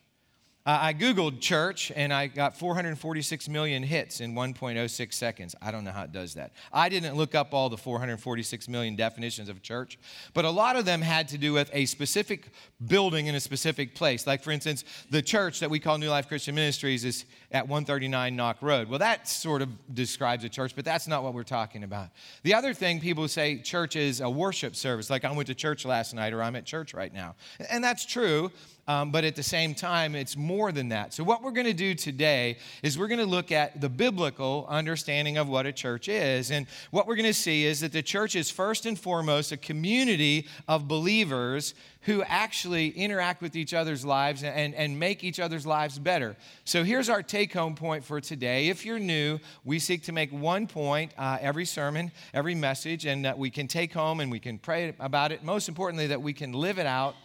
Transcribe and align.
Uh, 0.65 0.79
I 0.81 0.93
Googled 0.95 1.41
church 1.41 1.91
and 1.95 2.11
I 2.11 2.25
got 2.25 2.57
446 2.57 3.47
million 3.49 3.83
hits 3.83 4.19
in 4.19 4.33
1.06 4.33 5.13
seconds. 5.13 5.55
I 5.61 5.69
don't 5.69 5.83
know 5.83 5.91
how 5.91 6.03
it 6.03 6.11
does 6.11 6.33
that. 6.33 6.53
I 6.73 6.89
didn't 6.89 7.15
look 7.15 7.35
up 7.35 7.53
all 7.53 7.69
the 7.69 7.77
446 7.77 8.67
million 8.67 8.95
definitions 8.95 9.47
of 9.47 9.61
church, 9.61 9.99
but 10.33 10.43
a 10.43 10.49
lot 10.49 10.75
of 10.75 10.85
them 10.85 11.03
had 11.03 11.27
to 11.27 11.37
do 11.37 11.53
with 11.53 11.69
a 11.71 11.85
specific 11.85 12.49
building 12.87 13.27
in 13.27 13.35
a 13.35 13.39
specific 13.39 13.93
place. 13.93 14.25
Like, 14.25 14.41
for 14.41 14.49
instance, 14.49 14.85
the 15.11 15.21
church 15.21 15.59
that 15.59 15.69
we 15.69 15.79
call 15.79 15.99
New 15.99 16.09
Life 16.09 16.27
Christian 16.27 16.55
Ministries 16.55 17.05
is 17.05 17.25
at 17.51 17.67
139 17.67 18.35
Knoch 18.35 18.59
Road. 18.61 18.89
Well, 18.89 18.99
that 18.99 19.27
sort 19.27 19.61
of 19.61 19.69
describes 19.93 20.43
a 20.45 20.49
church, 20.49 20.75
but 20.75 20.83
that's 20.83 21.07
not 21.07 21.23
what 21.23 21.35
we're 21.35 21.43
talking 21.43 21.83
about. 21.83 22.09
The 22.41 22.55
other 22.55 22.73
thing 22.73 22.99
people 22.99 23.27
say 23.27 23.59
church 23.59 23.95
is 23.95 24.19
a 24.19 24.29
worship 24.29 24.75
service, 24.75 25.11
like 25.11 25.25
I 25.25 25.31
went 25.31 25.45
to 25.47 25.55
church 25.55 25.85
last 25.85 26.15
night 26.15 26.33
or 26.33 26.41
I'm 26.41 26.55
at 26.55 26.65
church 26.65 26.95
right 26.95 27.13
now. 27.13 27.35
And 27.69 27.83
that's 27.83 28.03
true. 28.03 28.51
Um, 28.87 29.09
but 29.09 29.23
at 29.23 29.35
the 29.35 29.43
same 29.43 29.73
time, 29.73 30.13
it's 30.13 30.37
more 30.37 30.71
than 30.71 30.89
that. 30.89 31.11
So, 31.11 31.23
what 31.23 31.41
we're 31.41 31.51
going 31.51 31.65
to 31.65 31.73
do 31.73 31.95
today 31.95 32.57
is 32.83 32.99
we're 32.99 33.07
going 33.07 33.19
to 33.19 33.25
look 33.25 33.51
at 33.51 33.81
the 33.81 33.89
biblical 33.89 34.67
understanding 34.69 35.37
of 35.37 35.47
what 35.47 35.65
a 35.65 35.71
church 35.71 36.07
is. 36.07 36.51
And 36.51 36.67
what 36.91 37.07
we're 37.07 37.15
going 37.15 37.25
to 37.25 37.33
see 37.33 37.65
is 37.65 37.79
that 37.79 37.91
the 37.91 38.03
church 38.03 38.35
is 38.35 38.51
first 38.51 38.85
and 38.85 38.97
foremost 38.97 39.51
a 39.51 39.57
community 39.57 40.47
of 40.67 40.87
believers 40.87 41.73
who 42.01 42.21
actually 42.21 42.89
interact 42.89 43.41
with 43.41 43.55
each 43.55 43.73
other's 43.73 44.05
lives 44.05 44.43
and, 44.43 44.75
and 44.75 44.99
make 44.99 45.23
each 45.23 45.39
other's 45.39 45.65
lives 45.65 45.97
better. 45.97 46.35
So, 46.63 46.83
here's 46.83 47.09
our 47.09 47.23
take 47.23 47.53
home 47.53 47.73
point 47.73 48.05
for 48.05 48.21
today. 48.21 48.67
If 48.67 48.85
you're 48.85 48.99
new, 48.99 49.39
we 49.63 49.79
seek 49.79 50.03
to 50.03 50.11
make 50.11 50.31
one 50.31 50.67
point 50.67 51.11
uh, 51.17 51.39
every 51.41 51.65
sermon, 51.65 52.11
every 52.35 52.53
message, 52.53 53.07
and 53.07 53.25
that 53.25 53.39
we 53.39 53.49
can 53.49 53.67
take 53.67 53.93
home 53.93 54.19
and 54.19 54.31
we 54.31 54.39
can 54.39 54.59
pray 54.59 54.93
about 54.99 55.31
it. 55.31 55.43
Most 55.43 55.69
importantly, 55.69 56.05
that 56.05 56.21
we 56.21 56.33
can 56.33 56.53
live 56.53 56.77
it 56.77 56.85
out 56.85 57.15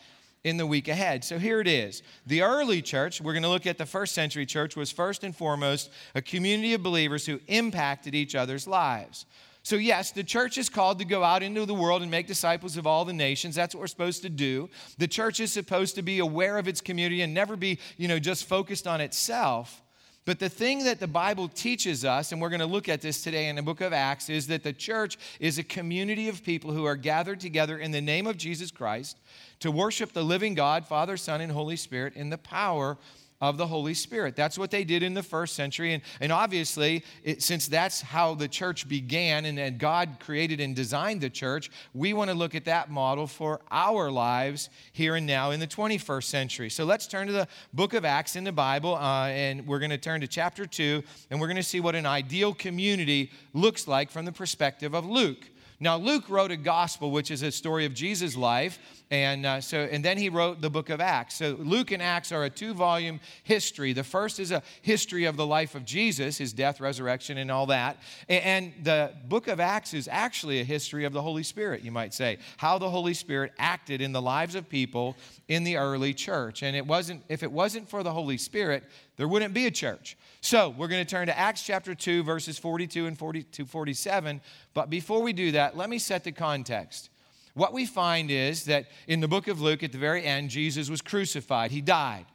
in 0.44 0.56
the 0.56 0.66
week 0.66 0.88
ahead. 0.88 1.24
So 1.24 1.38
here 1.38 1.60
it 1.60 1.68
is. 1.68 2.02
The 2.26 2.42
early 2.42 2.80
church, 2.80 3.20
we're 3.20 3.34
going 3.34 3.42
to 3.42 3.48
look 3.48 3.66
at 3.66 3.78
the 3.78 3.86
first 3.86 4.14
century 4.14 4.46
church, 4.46 4.76
was 4.76 4.90
first 4.90 5.22
and 5.22 5.36
foremost 5.36 5.90
a 6.14 6.22
community 6.22 6.72
of 6.74 6.82
believers 6.82 7.26
who 7.26 7.40
impacted 7.46 8.14
each 8.14 8.34
other's 8.34 8.66
lives. 8.66 9.26
So, 9.62 9.76
yes, 9.76 10.10
the 10.10 10.24
church 10.24 10.56
is 10.56 10.70
called 10.70 10.98
to 11.00 11.04
go 11.04 11.22
out 11.22 11.42
into 11.42 11.66
the 11.66 11.74
world 11.74 12.00
and 12.00 12.10
make 12.10 12.26
disciples 12.26 12.78
of 12.78 12.86
all 12.86 13.04
the 13.04 13.12
nations. 13.12 13.54
That's 13.54 13.74
what 13.74 13.80
we're 13.80 13.88
supposed 13.88 14.22
to 14.22 14.30
do. 14.30 14.70
The 14.96 15.06
church 15.06 15.38
is 15.38 15.52
supposed 15.52 15.96
to 15.96 16.02
be 16.02 16.18
aware 16.18 16.56
of 16.56 16.66
its 16.66 16.80
community 16.80 17.20
and 17.20 17.34
never 17.34 17.56
be, 17.56 17.78
you 17.98 18.08
know, 18.08 18.18
just 18.18 18.46
focused 18.46 18.86
on 18.86 19.02
itself. 19.02 19.82
But 20.26 20.38
the 20.38 20.48
thing 20.48 20.84
that 20.84 21.00
the 21.00 21.06
Bible 21.06 21.48
teaches 21.48 22.04
us, 22.04 22.30
and 22.30 22.40
we're 22.40 22.50
going 22.50 22.60
to 22.60 22.66
look 22.66 22.88
at 22.88 23.00
this 23.00 23.22
today 23.22 23.48
in 23.48 23.56
the 23.56 23.62
book 23.62 23.80
of 23.80 23.92
Acts, 23.92 24.28
is 24.28 24.46
that 24.48 24.62
the 24.62 24.72
church 24.72 25.16
is 25.40 25.58
a 25.58 25.64
community 25.64 26.28
of 26.28 26.44
people 26.44 26.72
who 26.72 26.84
are 26.84 26.96
gathered 26.96 27.40
together 27.40 27.78
in 27.78 27.90
the 27.90 28.02
name 28.02 28.26
of 28.26 28.36
Jesus 28.36 28.70
Christ 28.70 29.16
to 29.60 29.70
worship 29.70 30.12
the 30.12 30.22
living 30.22 30.54
God, 30.54 30.86
Father, 30.86 31.16
Son, 31.16 31.40
and 31.40 31.50
Holy 31.50 31.76
Spirit 31.76 32.14
in 32.16 32.28
the 32.28 32.38
power 32.38 32.98
of 33.40 33.56
the 33.56 33.66
Holy 33.66 33.94
Spirit. 33.94 34.36
That's 34.36 34.58
what 34.58 34.70
they 34.70 34.84
did 34.84 35.02
in 35.02 35.14
the 35.14 35.22
first 35.22 35.54
century. 35.54 35.94
And, 35.94 36.02
and 36.20 36.30
obviously, 36.30 37.04
it, 37.24 37.42
since 37.42 37.68
that's 37.68 38.00
how 38.00 38.34
the 38.34 38.48
church 38.48 38.88
began 38.88 39.46
and, 39.46 39.58
and 39.58 39.78
God 39.78 40.18
created 40.20 40.60
and 40.60 40.76
designed 40.76 41.20
the 41.20 41.30
church, 41.30 41.70
we 41.94 42.12
want 42.12 42.30
to 42.30 42.36
look 42.36 42.54
at 42.54 42.66
that 42.66 42.90
model 42.90 43.26
for 43.26 43.60
our 43.70 44.10
lives 44.10 44.68
here 44.92 45.16
and 45.16 45.26
now 45.26 45.52
in 45.52 45.60
the 45.60 45.66
21st 45.66 46.24
century. 46.24 46.70
So 46.70 46.84
let's 46.84 47.06
turn 47.06 47.26
to 47.28 47.32
the 47.32 47.48
book 47.72 47.94
of 47.94 48.04
Acts 48.04 48.36
in 48.36 48.44
the 48.44 48.52
Bible, 48.52 48.94
uh, 48.94 49.28
and 49.28 49.66
we're 49.66 49.78
going 49.78 49.90
to 49.90 49.98
turn 49.98 50.20
to 50.20 50.28
chapter 50.28 50.66
2, 50.66 51.02
and 51.30 51.40
we're 51.40 51.46
going 51.46 51.56
to 51.56 51.62
see 51.62 51.80
what 51.80 51.94
an 51.94 52.06
ideal 52.06 52.52
community 52.52 53.30
looks 53.54 53.88
like 53.88 54.10
from 54.10 54.26
the 54.26 54.32
perspective 54.32 54.94
of 54.94 55.06
Luke. 55.06 55.48
Now, 55.82 55.96
Luke 55.96 56.28
wrote 56.28 56.50
a 56.50 56.58
gospel, 56.58 57.10
which 57.10 57.30
is 57.30 57.42
a 57.42 57.50
story 57.50 57.86
of 57.86 57.94
Jesus' 57.94 58.36
life, 58.36 58.78
and 59.10 59.44
uh, 59.44 59.60
so 59.60 59.80
and 59.90 60.04
then 60.04 60.16
he 60.16 60.28
wrote 60.28 60.60
the 60.60 60.70
book 60.70 60.88
of 60.88 61.00
Acts. 61.00 61.36
So 61.36 61.56
Luke 61.58 61.90
and 61.90 62.02
Acts 62.02 62.30
are 62.30 62.44
a 62.44 62.50
two-volume 62.50 63.18
history. 63.42 63.92
The 63.92 64.04
first 64.04 64.38
is 64.38 64.52
a 64.52 64.62
history 64.82 65.24
of 65.24 65.36
the 65.36 65.46
life 65.46 65.74
of 65.74 65.84
Jesus, 65.84 66.38
his 66.38 66.52
death, 66.52 66.80
resurrection, 66.80 67.36
and 67.38 67.50
all 67.50 67.66
that. 67.66 67.98
And 68.28 68.72
the 68.82 69.12
book 69.26 69.48
of 69.48 69.58
Acts 69.58 69.94
is 69.94 70.08
actually 70.10 70.60
a 70.60 70.64
history 70.64 71.04
of 71.04 71.12
the 71.12 71.22
Holy 71.22 71.42
Spirit, 71.42 71.82
you 71.82 71.90
might 71.90 72.14
say, 72.14 72.38
how 72.56 72.78
the 72.78 72.88
Holy 72.88 73.14
Spirit 73.14 73.52
acted 73.58 74.00
in 74.00 74.12
the 74.12 74.22
lives 74.22 74.54
of 74.54 74.68
people 74.68 75.16
in 75.48 75.64
the 75.64 75.76
early 75.76 76.14
church. 76.14 76.62
And 76.62 76.76
it 76.76 76.86
wasn't 76.86 77.24
if 77.28 77.42
it 77.42 77.50
wasn't 77.50 77.88
for 77.88 78.04
the 78.04 78.12
Holy 78.12 78.38
Spirit, 78.38 78.84
there 79.16 79.26
wouldn't 79.26 79.54
be 79.54 79.66
a 79.66 79.72
church. 79.72 80.16
So 80.40 80.70
we're 80.70 80.88
going 80.88 81.04
to 81.04 81.10
turn 81.10 81.26
to 81.26 81.38
Acts 81.38 81.62
chapter 81.62 81.94
2, 81.94 82.22
verses 82.22 82.58
42 82.58 83.06
and 83.06 83.18
42, 83.18 83.66
47. 83.66 84.40
But 84.72 84.88
before 84.88 85.20
we 85.20 85.32
do 85.32 85.52
that, 85.52 85.76
let 85.76 85.90
me 85.90 85.98
set 85.98 86.22
the 86.22 86.32
context. 86.32 87.10
What 87.54 87.72
we 87.72 87.86
find 87.86 88.30
is 88.30 88.64
that 88.64 88.86
in 89.06 89.20
the 89.20 89.28
book 89.28 89.48
of 89.48 89.60
Luke, 89.60 89.82
at 89.82 89.92
the 89.92 89.98
very 89.98 90.24
end, 90.24 90.50
Jesus 90.50 90.88
was 90.88 91.00
crucified. 91.00 91.70
He 91.70 91.80
died. 91.80 92.26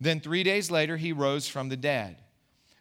Then 0.00 0.20
three 0.20 0.42
days 0.42 0.70
later, 0.70 0.96
he 0.96 1.12
rose 1.12 1.48
from 1.48 1.68
the 1.68 1.76
dead. 1.76 2.16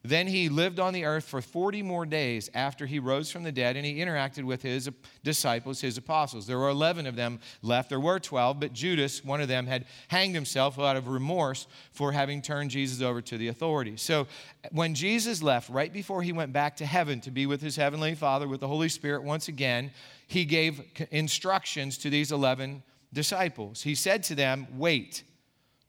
Then 0.04 0.28
he 0.28 0.48
lived 0.48 0.80
on 0.80 0.94
the 0.94 1.04
earth 1.04 1.26
for 1.26 1.42
40 1.42 1.82
more 1.84 2.06
days 2.06 2.50
after 2.54 2.86
he 2.86 3.00
rose 3.00 3.30
from 3.30 3.44
the 3.44 3.52
dead, 3.52 3.76
and 3.76 3.86
he 3.86 3.98
interacted 3.98 4.46
with 4.46 4.62
his 4.62 4.90
disciples, 5.26 5.82
his 5.82 5.98
apostles. 5.98 6.48
There 6.48 6.58
were 6.58 6.70
11 6.70 7.06
of 7.06 7.18
them 7.18 7.40
left. 7.62 7.90
There 7.90 8.00
were 8.00 8.18
12, 8.18 8.62
but 8.62 8.72
Judas, 8.72 9.26
one 9.26 9.42
of 9.42 9.50
them, 9.50 9.68
had 9.68 9.86
hanged 10.08 10.36
himself 10.36 10.80
out 10.80 10.96
of 10.96 11.10
remorse 11.10 11.68
for 11.92 12.14
having 12.14 12.42
turned 12.42 12.72
Jesus 12.72 13.02
over 13.02 13.22
to 13.22 13.38
the 13.38 13.50
authorities. 13.50 14.02
So 14.02 14.28
when 14.72 14.96
Jesus 14.96 15.44
left, 15.44 15.70
right 15.70 15.92
before 15.92 16.22
he 16.22 16.32
went 16.32 16.54
back 16.54 16.78
to 16.78 16.86
heaven 16.86 17.20
to 17.22 17.32
be 17.32 17.46
with 17.46 17.62
his 17.62 17.76
heavenly 17.76 18.16
Father, 18.16 18.48
with 18.48 18.62
the 18.62 18.70
Holy 18.70 18.90
Spirit 18.90 19.24
once 19.24 19.50
again, 19.50 19.92
he 20.28 20.46
gave 20.46 20.82
instructions 21.12 21.98
to 21.98 22.10
these 22.10 22.32
11 22.32 22.84
disciples. 23.12 23.82
He 23.82 23.96
said 23.96 24.24
to 24.24 24.36
them, 24.36 24.68
Wait 24.78 25.24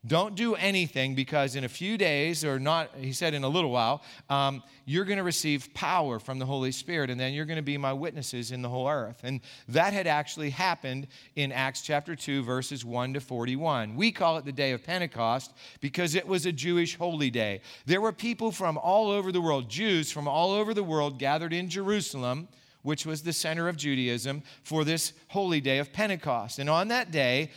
don't 0.06 0.34
do 0.34 0.54
anything 0.54 1.14
because 1.14 1.56
in 1.56 1.64
a 1.64 1.68
few 1.68 1.98
days, 1.98 2.42
or 2.42 2.58
not, 2.58 2.90
he 2.98 3.12
said 3.12 3.34
in 3.34 3.44
a 3.44 3.48
little 3.48 3.70
while, 3.70 4.02
um, 4.30 4.62
you're 4.86 5.04
going 5.04 5.18
to 5.18 5.22
receive 5.22 5.74
power 5.74 6.18
from 6.18 6.38
the 6.38 6.46
Holy 6.46 6.72
Spirit, 6.72 7.10
and 7.10 7.20
then 7.20 7.34
you're 7.34 7.44
going 7.44 7.58
to 7.58 7.62
be 7.62 7.76
my 7.76 7.92
witnesses 7.92 8.50
in 8.50 8.62
the 8.62 8.68
whole 8.68 8.88
earth. 8.88 9.20
And 9.24 9.42
that 9.68 9.92
had 9.92 10.06
actually 10.06 10.50
happened 10.50 11.06
in 11.36 11.52
Acts 11.52 11.82
chapter 11.82 12.16
2, 12.16 12.42
verses 12.42 12.82
1 12.82 13.12
to 13.14 13.20
41. 13.20 13.94
We 13.94 14.10
call 14.10 14.38
it 14.38 14.46
the 14.46 14.52
day 14.52 14.72
of 14.72 14.82
Pentecost 14.82 15.52
because 15.82 16.14
it 16.14 16.26
was 16.26 16.46
a 16.46 16.52
Jewish 16.52 16.96
holy 16.96 17.30
day. 17.30 17.60
There 17.84 18.00
were 18.00 18.12
people 18.12 18.52
from 18.52 18.78
all 18.78 19.10
over 19.10 19.30
the 19.30 19.40
world, 19.42 19.68
Jews 19.68 20.10
from 20.10 20.26
all 20.26 20.52
over 20.52 20.72
the 20.72 20.82
world, 20.82 21.18
gathered 21.18 21.52
in 21.52 21.68
Jerusalem 21.68 22.48
which 22.82 23.06
was 23.06 23.22
the 23.22 23.32
center 23.32 23.68
of 23.68 23.76
Judaism, 23.76 24.42
for 24.62 24.84
this 24.84 25.12
holy 25.28 25.60
day 25.60 25.78
of 25.78 25.92
Pentecost. 25.92 26.58
And 26.58 26.70
on 26.70 26.88
that 26.88 27.10
day, 27.10 27.50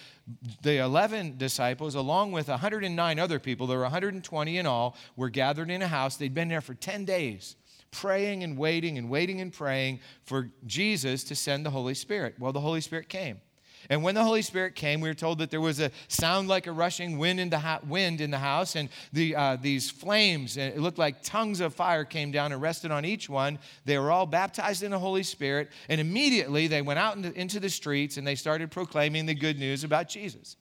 the 0.61 0.77
11 0.77 1.37
disciples, 1.37 1.95
along 1.95 2.31
with 2.31 2.47
109 2.47 3.19
other 3.19 3.39
people, 3.39 3.67
there 3.67 3.77
were 3.77 3.83
120 3.83 4.57
in 4.57 4.65
all, 4.65 4.95
were 5.15 5.29
gathered 5.29 5.69
in 5.69 5.81
a 5.81 5.87
house. 5.87 6.15
They'd 6.15 6.33
been 6.33 6.47
there 6.47 6.61
for 6.61 6.73
10 6.73 7.05
days, 7.05 7.55
praying 7.91 8.43
and 8.43 8.57
waiting 8.57 8.97
and 8.97 9.09
waiting 9.09 9.41
and 9.41 9.51
praying 9.51 9.99
for 10.23 10.49
Jesus 10.65 11.23
to 11.25 11.35
send 11.35 11.65
the 11.65 11.71
Holy 11.71 11.93
Spirit. 11.93 12.35
Well, 12.39 12.53
the 12.53 12.61
Holy 12.61 12.81
Spirit 12.81 13.09
came. 13.09 13.41
And 13.89 14.03
when 14.03 14.15
the 14.15 14.23
Holy 14.23 14.41
Spirit 14.41 14.75
came, 14.75 15.01
we 15.01 15.09
were 15.09 15.13
told 15.13 15.39
that 15.39 15.51
there 15.51 15.61
was 15.61 15.79
a 15.79 15.91
sound 16.07 16.47
like 16.47 16.67
a 16.67 16.71
rushing 16.71 17.17
wind 17.17 17.39
in 17.39 17.49
the, 17.49 17.59
ha- 17.59 17.79
wind 17.87 18.21
in 18.21 18.31
the 18.31 18.39
house, 18.39 18.75
and 18.75 18.89
the, 19.11 19.35
uh, 19.35 19.57
these 19.59 19.89
flames, 19.89 20.57
it 20.57 20.79
looked 20.79 20.97
like 20.97 21.23
tongues 21.23 21.59
of 21.59 21.73
fire 21.73 22.05
came 22.05 22.31
down 22.31 22.51
and 22.51 22.61
rested 22.61 22.91
on 22.91 23.05
each 23.05 23.29
one. 23.29 23.59
They 23.85 23.97
were 23.97 24.11
all 24.11 24.25
baptized 24.25 24.83
in 24.83 24.91
the 24.91 24.99
Holy 24.99 25.23
Spirit, 25.23 25.69
and 25.89 25.99
immediately 25.99 26.67
they 26.67 26.81
went 26.81 26.99
out 26.99 27.15
into, 27.15 27.33
into 27.33 27.59
the 27.59 27.69
streets 27.69 28.17
and 28.17 28.25
they 28.25 28.35
started 28.35 28.71
proclaiming 28.71 29.25
the 29.25 29.35
good 29.35 29.59
news 29.59 29.83
about 29.83 30.09
Jesus. 30.09 30.57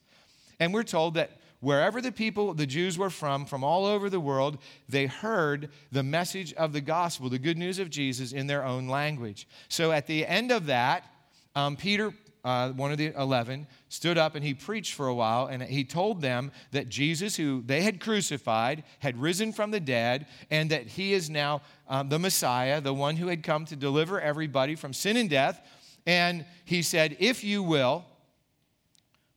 And 0.59 0.73
we're 0.73 0.83
told 0.83 1.15
that 1.15 1.31
wherever 1.61 2.01
the 2.01 2.13
people, 2.13 2.55
the 2.55 2.67
Jews 2.67 2.99
were 2.99 3.11
from, 3.11 3.47
from 3.47 3.65
all 3.65 3.87
over 3.87 4.11
the 4.11 4.21
world, 4.21 4.59
they 4.89 5.07
heard 5.07 5.71
the 5.91 6.03
message 6.03 6.53
of 6.55 6.73
the 6.73 6.81
gospel, 6.81 7.29
the 7.29 7.39
good 7.39 7.57
news 7.57 7.79
of 7.79 7.89
Jesus 7.89 8.33
in 8.33 8.49
their 8.49 8.65
own 8.65 8.89
language. 8.89 9.49
So 9.69 9.93
at 9.93 10.07
the 10.07 10.27
end 10.27 10.51
of 10.51 10.67
that, 10.67 11.07
um, 11.55 11.77
Peter 11.77 12.13
uh, 12.45 12.71
one 12.71 12.91
of 12.91 12.99
the 12.99 13.13
11, 13.19 13.67
stood 13.89 14.19
up 14.19 14.35
and 14.35 14.45
he 14.45 14.53
preached 14.55 14.95
for 14.95 15.07
a 15.07 15.15
while 15.15 15.47
and 15.47 15.63
he 15.63 15.85
told 15.85 16.21
them 16.21 16.51
that 16.73 16.89
Jesus, 16.89 17.37
who 17.37 17.63
they 17.65 17.83
had 17.83 18.01
crucified, 18.01 18.83
had 18.99 19.21
risen 19.21 19.53
from 19.53 19.71
the 19.71 19.81
dead 19.81 20.27
and 20.51 20.71
that 20.71 20.87
he 20.87 21.13
is 21.13 21.31
now 21.31 21.63
um, 21.89 22.09
the 22.09 22.19
Messiah, 22.19 22.81
the 22.81 22.95
one 22.95 23.17
who 23.17 23.29
had 23.29 23.43
come 23.43 23.65
to 23.67 23.77
deliver 23.77 24.21
everybody 24.21 24.75
from 24.75 24.93
sin 24.93 25.17
and 25.17 25.31
death. 25.31 25.65
And 26.05 26.45
he 26.65 26.83
said, 26.83 27.17
If 27.21 27.45
you 27.45 27.63
will 27.63 28.05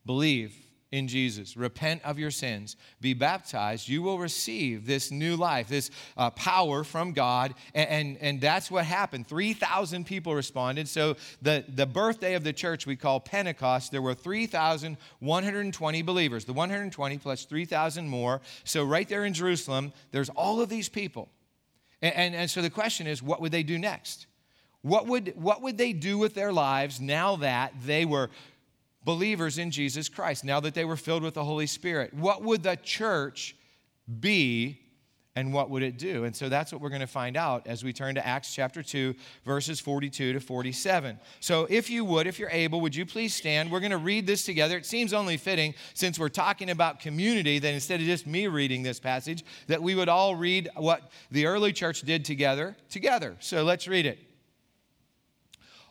believe, 0.06 0.65
in 0.96 1.10
Jesus, 1.10 1.58
repent 1.58 2.02
of 2.06 2.18
your 2.18 2.32
sins, 2.32 2.78
be 3.02 3.14
baptized, 3.14 3.90
you 3.90 4.02
will 4.02 4.18
receive 4.18 4.86
this 4.86 5.12
new 5.12 5.36
life, 5.36 5.68
this 5.68 5.92
uh, 6.16 6.30
power 6.30 6.86
from 6.86 7.12
God. 7.12 7.54
And, 7.74 7.90
and, 7.90 8.18
and, 8.22 8.42
that's 8.42 8.72
what 8.72 8.86
happened. 8.86 9.28
3,000 9.28 10.06
people 10.06 10.34
responded. 10.34 10.88
So 10.88 11.18
the, 11.42 11.66
the 11.68 11.86
birthday 11.86 12.36
of 12.36 12.46
the 12.46 12.54
church 12.54 12.88
we 12.88 12.96
call 12.96 13.20
Pentecost, 13.20 13.92
there 13.92 14.02
were 14.02 14.14
3,120 14.14 16.02
believers, 16.02 16.46
the 16.46 16.54
120 16.54 17.18
plus 17.18 17.44
3,000 17.44 18.08
more. 18.08 18.40
So 18.64 18.86
right 18.86 19.10
there 19.10 19.26
in 19.26 19.34
Jerusalem, 19.34 19.92
there's 20.12 20.30
all 20.30 20.62
of 20.62 20.70
these 20.70 20.88
people. 20.88 21.30
And, 22.02 22.16
and, 22.16 22.36
and 22.36 22.50
so 22.50 22.62
the 22.62 22.70
question 22.70 23.06
is, 23.06 23.22
what 23.22 23.42
would 23.42 23.52
they 23.52 23.64
do 23.64 23.78
next? 23.78 24.28
What 24.82 25.08
would, 25.08 25.34
what 25.36 25.62
would 25.62 25.78
they 25.78 25.92
do 25.92 26.18
with 26.18 26.36
their 26.36 26.54
lives 26.54 27.02
now 27.02 27.38
that 27.38 27.74
they 27.84 28.06
were 28.06 28.30
believers 29.06 29.58
in 29.58 29.72
Jesus 29.72 30.10
Christ, 30.10 30.44
now 30.44 30.60
that 30.60 30.74
they 30.74 30.84
were 30.84 30.98
filled 30.98 31.24
with 31.24 31.36
the 31.36 31.44
Holy 31.46 31.68
Spirit. 31.68 32.14
What 32.14 32.42
would 32.42 32.64
the 32.64 32.76
church 32.76 33.56
be 34.20 34.82
and 35.38 35.54
what 35.54 35.70
would 35.70 35.84
it 35.84 35.98
do? 35.98 36.24
And 36.24 36.36
so 36.36 36.48
that's 36.48 36.72
what 36.72 36.82
we're 36.82 36.90
going 36.90 37.02
to 37.02 37.08
find 37.08 37.36
out 37.38 37.68
as 37.68 37.84
we 37.84 37.92
turn 37.92 38.16
to 38.16 38.26
Acts 38.26 38.56
chapter 38.56 38.82
2, 38.82 39.14
verses 39.44 39.80
42 39.80 40.34
to 40.34 40.40
47. 40.40 41.20
So 41.42 41.68
if 41.70 41.90
you 41.90 42.06
would, 42.06 42.26
if 42.26 42.40
you're 42.40 42.50
able, 42.50 42.82
would 42.82 42.96
you 42.96 43.06
please 43.06 43.36
stand? 43.36 43.70
We're 43.70 43.82
going 43.82 43.92
to 43.92 43.98
read 43.98 44.26
this 44.26 44.46
together. 44.46 44.78
It 44.78 44.86
seems 44.86 45.14
only 45.14 45.38
fitting, 45.38 45.76
since 45.94 46.18
we're 46.18 46.30
talking 46.30 46.70
about 46.70 47.00
community, 47.00 47.60
that 47.60 47.74
instead 47.74 48.00
of 48.00 48.06
just 48.06 48.26
me 48.26 48.48
reading 48.48 48.82
this 48.82 49.00
passage, 49.00 49.44
that 49.68 49.84
we 49.84 49.94
would 49.94 50.10
all 50.10 50.36
read 50.36 50.70
what 50.76 51.12
the 51.32 51.46
early 51.46 51.74
church 51.74 52.02
did 52.02 52.24
together, 52.26 52.76
together. 52.90 53.36
So 53.40 53.64
let's 53.64 53.88
read 53.88 54.06
it. 54.06 54.20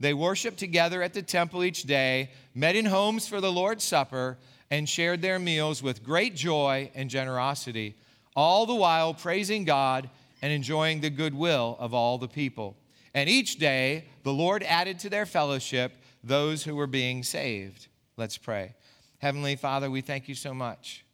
They 0.00 0.14
worshiped 0.14 0.58
together 0.58 1.02
at 1.02 1.14
the 1.14 1.22
temple 1.22 1.64
each 1.64 1.82
day, 1.82 2.30
met 2.54 2.76
in 2.76 2.86
homes 2.86 3.26
for 3.26 3.40
the 3.40 3.52
Lord's 3.52 3.84
Supper, 3.84 4.38
and 4.70 4.88
shared 4.88 5.22
their 5.22 5.38
meals 5.38 5.82
with 5.82 6.04
great 6.04 6.36
joy 6.36 6.90
and 6.94 7.10
generosity, 7.10 7.96
all 8.36 8.66
the 8.66 8.74
while 8.74 9.14
praising 9.14 9.64
God 9.64 10.08
and 10.42 10.52
enjoying 10.52 11.00
the 11.00 11.10
goodwill 11.10 11.76
of 11.80 11.94
all 11.94 12.18
the 12.18 12.28
people. 12.28 12.76
And 13.14 13.28
each 13.28 13.58
day 13.58 14.04
the 14.22 14.32
Lord 14.32 14.62
added 14.62 14.98
to 15.00 15.10
their 15.10 15.26
fellowship 15.26 15.92
those 16.22 16.62
who 16.62 16.76
were 16.76 16.86
being 16.86 17.22
saved. 17.22 17.88
Let's 18.16 18.36
pray. 18.36 18.74
Heavenly 19.18 19.56
Father, 19.56 19.90
we 19.90 20.00
thank 20.00 20.28
you 20.28 20.34
so 20.34 20.54
much 20.54 21.04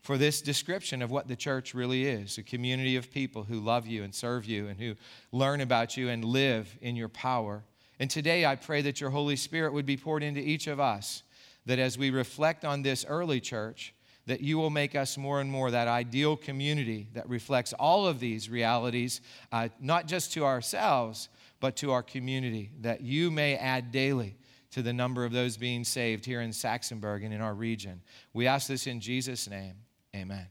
for 0.00 0.16
this 0.16 0.40
description 0.40 1.02
of 1.02 1.10
what 1.10 1.26
the 1.26 1.36
church 1.36 1.74
really 1.74 2.06
is 2.06 2.38
a 2.38 2.42
community 2.42 2.96
of 2.96 3.10
people 3.10 3.42
who 3.42 3.58
love 3.58 3.86
you 3.86 4.04
and 4.04 4.14
serve 4.14 4.44
you 4.44 4.68
and 4.68 4.78
who 4.78 4.94
learn 5.32 5.60
about 5.60 5.96
you 5.96 6.08
and 6.08 6.24
live 6.24 6.78
in 6.80 6.94
your 6.94 7.08
power. 7.08 7.64
And 7.98 8.10
today 8.10 8.44
I 8.44 8.56
pray 8.56 8.82
that 8.82 9.00
your 9.00 9.10
Holy 9.10 9.36
Spirit 9.36 9.72
would 9.72 9.86
be 9.86 9.96
poured 9.96 10.22
into 10.22 10.40
each 10.40 10.66
of 10.66 10.80
us, 10.80 11.22
that 11.64 11.78
as 11.78 11.96
we 11.96 12.10
reflect 12.10 12.64
on 12.64 12.82
this 12.82 13.04
early 13.08 13.40
church, 13.40 13.94
that 14.26 14.40
you 14.40 14.58
will 14.58 14.70
make 14.70 14.94
us 14.94 15.16
more 15.16 15.40
and 15.40 15.50
more 15.50 15.70
that 15.70 15.88
ideal 15.88 16.36
community 16.36 17.08
that 17.14 17.28
reflects 17.28 17.72
all 17.74 18.06
of 18.06 18.18
these 18.18 18.50
realities, 18.50 19.20
uh, 19.52 19.68
not 19.80 20.06
just 20.06 20.32
to 20.32 20.44
ourselves, 20.44 21.28
but 21.60 21.76
to 21.76 21.92
our 21.92 22.02
community, 22.02 22.70
that 22.80 23.00
you 23.00 23.30
may 23.30 23.56
add 23.56 23.92
daily 23.92 24.36
to 24.72 24.82
the 24.82 24.92
number 24.92 25.24
of 25.24 25.32
those 25.32 25.56
being 25.56 25.84
saved 25.84 26.24
here 26.24 26.40
in 26.40 26.50
Saxonburg 26.50 27.24
and 27.24 27.32
in 27.32 27.40
our 27.40 27.54
region. 27.54 28.02
We 28.34 28.46
ask 28.46 28.66
this 28.68 28.86
in 28.86 29.00
Jesus' 29.00 29.48
name. 29.48 29.74
Amen. 30.14 30.48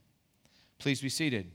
Please 0.78 1.00
be 1.00 1.08
seated. 1.08 1.52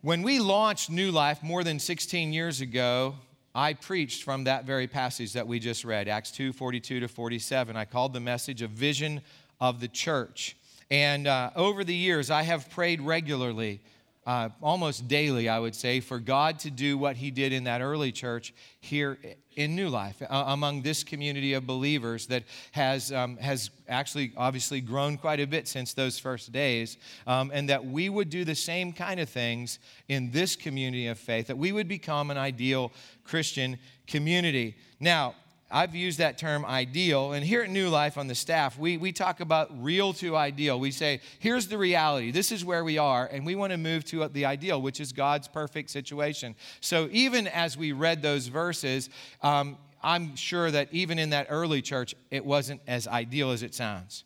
When 0.00 0.22
we 0.22 0.38
launched 0.38 0.90
New 0.90 1.10
Life 1.10 1.42
more 1.42 1.64
than 1.64 1.80
16 1.80 2.32
years 2.32 2.60
ago, 2.60 3.16
I 3.52 3.72
preached 3.72 4.22
from 4.22 4.44
that 4.44 4.64
very 4.64 4.86
passage 4.86 5.32
that 5.32 5.48
we 5.48 5.58
just 5.58 5.84
read, 5.84 6.06
Acts 6.06 6.30
2 6.30 6.52
42 6.52 7.00
to 7.00 7.08
47. 7.08 7.76
I 7.76 7.84
called 7.84 8.12
the 8.12 8.20
message 8.20 8.62
a 8.62 8.68
vision 8.68 9.22
of 9.60 9.80
the 9.80 9.88
church. 9.88 10.56
And 10.88 11.26
uh, 11.26 11.50
over 11.56 11.82
the 11.82 11.96
years, 11.96 12.30
I 12.30 12.42
have 12.42 12.70
prayed 12.70 13.00
regularly 13.00 13.80
uh, 14.28 14.50
almost 14.60 15.08
daily, 15.08 15.48
I 15.48 15.58
would 15.58 15.74
say, 15.74 16.00
for 16.00 16.18
God 16.18 16.58
to 16.58 16.70
do 16.70 16.98
what 16.98 17.16
He 17.16 17.30
did 17.30 17.50
in 17.50 17.64
that 17.64 17.80
early 17.80 18.12
church 18.12 18.52
here 18.78 19.18
in 19.56 19.74
New 19.74 19.88
Life, 19.88 20.20
uh, 20.20 20.44
among 20.48 20.82
this 20.82 21.02
community 21.02 21.54
of 21.54 21.66
believers 21.66 22.26
that 22.26 22.42
has, 22.72 23.10
um, 23.10 23.38
has 23.38 23.70
actually 23.88 24.32
obviously 24.36 24.82
grown 24.82 25.16
quite 25.16 25.40
a 25.40 25.46
bit 25.46 25.66
since 25.66 25.94
those 25.94 26.18
first 26.18 26.52
days, 26.52 26.98
um, 27.26 27.50
and 27.54 27.70
that 27.70 27.86
we 27.86 28.10
would 28.10 28.28
do 28.28 28.44
the 28.44 28.54
same 28.54 28.92
kind 28.92 29.18
of 29.18 29.30
things 29.30 29.78
in 30.08 30.30
this 30.30 30.56
community 30.56 31.06
of 31.06 31.18
faith, 31.18 31.46
that 31.46 31.56
we 31.56 31.72
would 31.72 31.88
become 31.88 32.30
an 32.30 32.36
ideal 32.36 32.92
Christian 33.24 33.78
community. 34.06 34.76
Now, 35.00 35.36
I've 35.70 35.94
used 35.94 36.18
that 36.18 36.38
term 36.38 36.64
ideal. 36.64 37.32
And 37.32 37.44
here 37.44 37.62
at 37.62 37.70
New 37.70 37.88
Life 37.88 38.16
on 38.16 38.26
the 38.26 38.34
staff, 38.34 38.78
we, 38.78 38.96
we 38.96 39.12
talk 39.12 39.40
about 39.40 39.70
real 39.82 40.14
to 40.14 40.34
ideal. 40.34 40.80
We 40.80 40.90
say, 40.90 41.20
here's 41.40 41.68
the 41.68 41.76
reality. 41.76 42.30
This 42.30 42.50
is 42.50 42.64
where 42.64 42.84
we 42.84 42.96
are. 42.96 43.26
And 43.30 43.44
we 43.44 43.54
want 43.54 43.72
to 43.72 43.76
move 43.76 44.04
to 44.06 44.26
the 44.28 44.46
ideal, 44.46 44.80
which 44.80 44.98
is 44.98 45.12
God's 45.12 45.46
perfect 45.46 45.90
situation. 45.90 46.54
So 46.80 47.08
even 47.12 47.46
as 47.46 47.76
we 47.76 47.92
read 47.92 48.22
those 48.22 48.46
verses, 48.46 49.10
um, 49.42 49.76
I'm 50.02 50.36
sure 50.36 50.70
that 50.70 50.88
even 50.92 51.18
in 51.18 51.30
that 51.30 51.48
early 51.50 51.82
church, 51.82 52.14
it 52.30 52.44
wasn't 52.44 52.80
as 52.86 53.06
ideal 53.06 53.50
as 53.50 53.62
it 53.62 53.74
sounds. 53.74 54.24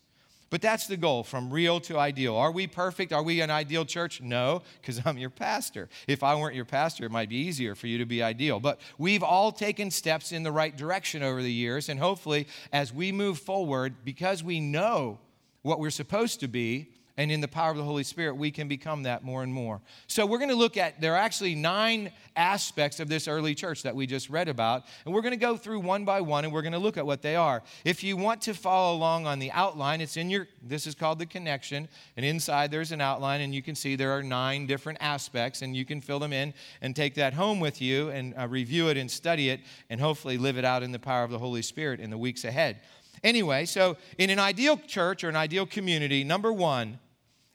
But 0.53 0.61
that's 0.61 0.85
the 0.85 0.97
goal 0.97 1.23
from 1.23 1.49
real 1.49 1.79
to 1.79 1.97
ideal. 1.97 2.35
Are 2.35 2.51
we 2.51 2.67
perfect? 2.67 3.11
Are 3.11 3.23
we 3.23 3.41
an 3.41 3.49
ideal 3.49 3.85
church? 3.85 4.21
No, 4.21 4.61
because 4.79 5.01
I'm 5.03 5.17
your 5.17 5.31
pastor. 5.31 5.89
If 6.07 6.21
I 6.21 6.35
weren't 6.35 6.53
your 6.53 6.63
pastor, 6.63 7.05
it 7.05 7.11
might 7.11 7.27
be 7.27 7.37
easier 7.37 7.73
for 7.73 7.87
you 7.87 7.97
to 7.97 8.05
be 8.05 8.21
ideal. 8.21 8.59
But 8.59 8.79
we've 8.99 9.23
all 9.23 9.51
taken 9.51 9.89
steps 9.89 10.31
in 10.31 10.43
the 10.43 10.51
right 10.51 10.77
direction 10.77 11.23
over 11.23 11.41
the 11.41 11.51
years. 11.51 11.89
And 11.89 11.99
hopefully, 11.99 12.45
as 12.71 12.93
we 12.93 13.11
move 13.11 13.39
forward, 13.39 13.95
because 14.05 14.43
we 14.43 14.59
know 14.59 15.17
what 15.63 15.79
we're 15.79 15.89
supposed 15.89 16.39
to 16.41 16.47
be, 16.47 16.91
and 17.17 17.31
in 17.31 17.41
the 17.41 17.47
power 17.47 17.69
of 17.69 17.77
the 17.77 17.83
Holy 17.83 18.03
Spirit, 18.03 18.35
we 18.35 18.49
can 18.49 18.67
become 18.67 19.03
that 19.03 19.23
more 19.23 19.43
and 19.43 19.53
more. 19.53 19.81
So, 20.07 20.25
we're 20.25 20.39
going 20.39 20.49
to 20.49 20.55
look 20.55 20.77
at, 20.77 20.99
there 20.99 21.13
are 21.13 21.19
actually 21.19 21.55
nine 21.55 22.11
aspects 22.35 22.99
of 22.99 23.07
this 23.07 23.27
early 23.27 23.53
church 23.53 23.83
that 23.83 23.95
we 23.95 24.07
just 24.07 24.29
read 24.29 24.47
about. 24.47 24.83
And 25.05 25.13
we're 25.13 25.21
going 25.21 25.33
to 25.33 25.37
go 25.37 25.55
through 25.57 25.81
one 25.81 26.05
by 26.05 26.21
one 26.21 26.43
and 26.43 26.53
we're 26.53 26.61
going 26.61 26.73
to 26.73 26.79
look 26.79 26.97
at 26.97 27.05
what 27.05 27.21
they 27.21 27.35
are. 27.35 27.61
If 27.85 28.03
you 28.03 28.17
want 28.17 28.41
to 28.43 28.53
follow 28.53 28.95
along 28.95 29.27
on 29.27 29.39
the 29.39 29.51
outline, 29.51 30.01
it's 30.01 30.17
in 30.17 30.29
your, 30.29 30.47
this 30.61 30.87
is 30.87 30.95
called 30.95 31.19
the 31.19 31.25
connection. 31.25 31.87
And 32.17 32.25
inside 32.25 32.71
there's 32.71 32.91
an 32.91 33.01
outline, 33.01 33.41
and 33.41 33.53
you 33.53 33.61
can 33.61 33.75
see 33.75 33.95
there 33.95 34.11
are 34.11 34.23
nine 34.23 34.65
different 34.65 34.97
aspects, 35.01 35.61
and 35.61 35.75
you 35.75 35.85
can 35.85 36.01
fill 36.01 36.19
them 36.19 36.33
in 36.33 36.53
and 36.81 36.95
take 36.95 37.15
that 37.15 37.33
home 37.33 37.59
with 37.59 37.81
you 37.81 38.09
and 38.09 38.33
uh, 38.37 38.47
review 38.47 38.89
it 38.89 38.97
and 38.97 39.09
study 39.09 39.49
it, 39.49 39.61
and 39.89 40.01
hopefully 40.01 40.37
live 40.37 40.57
it 40.57 40.65
out 40.65 40.83
in 40.83 40.91
the 40.91 40.99
power 40.99 41.23
of 41.23 41.31
the 41.31 41.39
Holy 41.39 41.61
Spirit 41.61 41.99
in 41.99 42.09
the 42.09 42.17
weeks 42.17 42.43
ahead. 42.43 42.79
Anyway, 43.23 43.65
so 43.65 43.97
in 44.17 44.29
an 44.29 44.39
ideal 44.39 44.77
church 44.77 45.23
or 45.23 45.29
an 45.29 45.35
ideal 45.35 45.65
community, 45.65 46.23
number 46.23 46.51
one, 46.51 46.99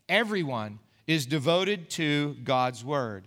everyone 0.08 0.78
is 1.06 1.26
devoted 1.26 1.90
to 1.90 2.34
God's 2.42 2.84
word. 2.84 3.26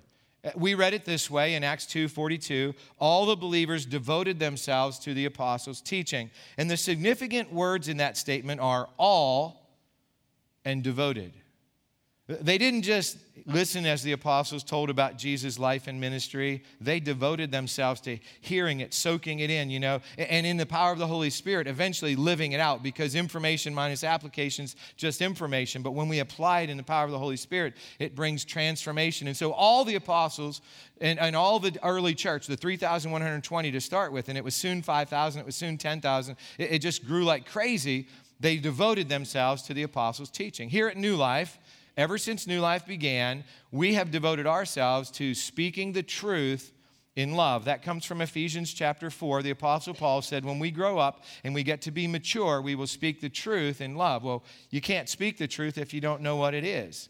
We 0.56 0.74
read 0.74 0.96
it 0.96 1.06
this 1.06 1.30
way 1.30 1.54
in 1.54 1.64
Acts 1.64 1.86
2:42, 1.86 2.74
all 3.00 3.28
the 3.28 3.36
believers 3.36 3.86
devoted 3.86 4.40
themselves 4.40 4.98
to 5.00 5.14
the 5.14 5.26
apostles' 5.26 5.82
teaching. 5.82 6.32
And 6.58 6.70
the 6.70 6.78
significant 6.78 7.54
words 7.54 7.88
in 7.88 7.98
that 7.98 8.18
statement 8.18 8.60
are 8.60 8.90
all 8.98 9.78
and 10.66 10.84
devoted. 10.84 11.34
They 12.40 12.58
didn't 12.58 12.84
just 12.84 13.18
listen 13.46 13.86
as 13.86 14.04
the 14.04 14.12
apostles 14.12 14.64
told 14.64 14.90
about 14.90 15.18
Jesus' 15.18 15.58
life 15.58 15.88
and 15.88 16.00
ministry. 16.00 16.64
They 16.80 17.00
devoted 17.00 17.52
themselves 17.52 18.00
to 18.02 18.20
hearing 18.40 18.80
it, 18.82 18.94
soaking 18.94 19.40
it 19.40 19.50
in, 19.50 19.70
you 19.70 19.80
know, 19.80 20.02
and 20.18 20.46
in 20.46 20.58
the 20.58 20.66
power 20.66 20.92
of 20.92 21.00
the 21.00 21.08
Holy 21.08 21.30
Spirit, 21.30 21.68
eventually 21.68 22.16
living 22.16 22.52
it 22.52 22.60
out 22.60 22.84
because 22.84 23.16
information 23.16 23.74
minus 23.74 24.04
applications 24.04 24.76
just 24.96 25.22
information. 25.22 25.82
But 25.82 25.92
when 25.92 26.08
we 26.08 26.20
apply 26.20 26.62
it 26.62 26.70
in 26.70 26.78
the 26.78 26.84
power 26.84 27.06
of 27.06 27.12
the 27.12 27.20
Holy 27.20 27.38
Spirit, 27.38 27.74
it 28.00 28.16
brings 28.16 28.46
transformation. 28.46 29.28
And 29.28 29.36
so 29.36 29.52
all 29.54 29.84
the 29.84 29.96
apostles 29.96 30.62
and, 31.00 31.20
and 31.20 31.36
all 31.36 31.60
the 31.60 31.78
early 31.84 32.14
church, 32.14 32.48
the 32.48 32.58
3,120 32.58 33.72
to 33.72 33.82
start 33.82 34.12
with, 34.12 34.30
and 34.30 34.38
it 34.38 34.44
was 34.44 34.56
soon 34.56 34.82
5,000, 34.82 35.40
it 35.40 35.46
was 35.46 35.56
soon 35.56 35.78
10,000, 35.78 36.36
it, 36.58 36.72
it 36.72 36.80
just 36.80 37.06
grew 37.06 37.26
like 37.26 37.46
crazy 37.46 38.08
They 38.40 38.58
devoted 38.58 39.08
themselves 39.08 39.62
to 39.64 39.74
the 39.74 39.84
apostles' 39.84 40.32
teaching. 40.32 40.70
Here 40.70 40.88
at 40.88 40.98
New 40.98 41.16
Life, 41.16 41.60
ever 41.98 42.18
since 42.18 42.48
New 42.48 42.60
Life 42.60 42.86
began, 42.86 43.44
we 43.72 43.94
have 43.94 44.12
devoted 44.12 44.48
ourselves 44.48 45.12
to 45.12 45.34
speaking 45.34 45.94
the 45.94 46.04
truth 46.04 46.74
in 47.16 47.34
love. 47.34 47.66
That 47.66 47.84
comes 47.84 48.06
from 48.06 48.22
Ephesians 48.22 48.74
chapter 48.74 49.10
4. 49.10 49.42
The 49.44 49.52
Apostle 49.52 49.94
Paul 49.94 50.22
said, 50.22 50.46
When 50.46 50.60
we 50.60 50.72
grow 50.72 50.98
up 50.98 51.24
and 51.44 51.54
we 51.54 51.64
get 51.64 51.82
to 51.84 51.92
be 51.92 52.08
mature, 52.08 52.62
we 52.62 52.76
will 52.76 52.88
speak 52.88 53.22
the 53.22 53.30
truth 53.30 53.82
in 53.82 53.96
love. 53.96 54.24
Well, 54.24 54.44
you 54.70 54.82
can't 54.82 55.10
speak 55.10 55.38
the 55.38 55.48
truth 55.48 55.78
if 55.78 55.94
you 55.94 56.02
don't 56.02 56.22
know 56.22 56.38
what 56.38 56.54
it 56.54 56.64
is. 56.64 57.10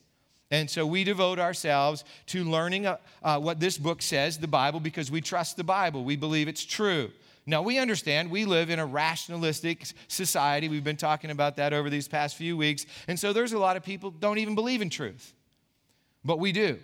And 0.50 0.70
so 0.70 0.86
we 0.86 1.06
devote 1.06 1.40
ourselves 1.40 2.04
to 2.28 2.44
learning 2.44 2.86
uh, 2.86 2.98
uh, 3.24 3.40
what 3.40 3.60
this 3.60 3.78
book 3.78 4.02
says, 4.02 4.38
the 4.38 4.48
Bible, 4.48 4.82
because 4.82 5.10
we 5.10 5.22
trust 5.22 5.56
the 5.56 5.64
Bible. 5.64 6.04
We 6.04 6.18
believe 6.18 6.50
it's 6.50 6.66
true. 6.66 7.12
Now, 7.52 7.62
we 7.62 7.80
understand 7.80 8.32
we 8.32 8.46
live 8.46 8.70
in 8.70 8.80
a 8.80 8.86
rationalistic 8.86 9.86
society. 10.08 10.70
We've 10.70 10.86
been 10.86 10.96
talking 10.96 11.32
about 11.32 11.58
that 11.58 11.74
over 11.74 11.90
these 11.90 12.08
past 12.08 12.38
few 12.38 12.56
weeks. 12.56 12.86
And 13.10 13.20
so 13.20 13.34
there's 13.34 13.52
a 13.52 13.60
lot 13.60 13.76
of 13.76 13.84
people 13.84 14.10
don't 14.10 14.38
even 14.38 14.56
believe 14.56 14.82
in 14.82 14.90
truth. 14.90 15.34
But 16.24 16.40
we 16.40 16.54
do. 16.54 16.80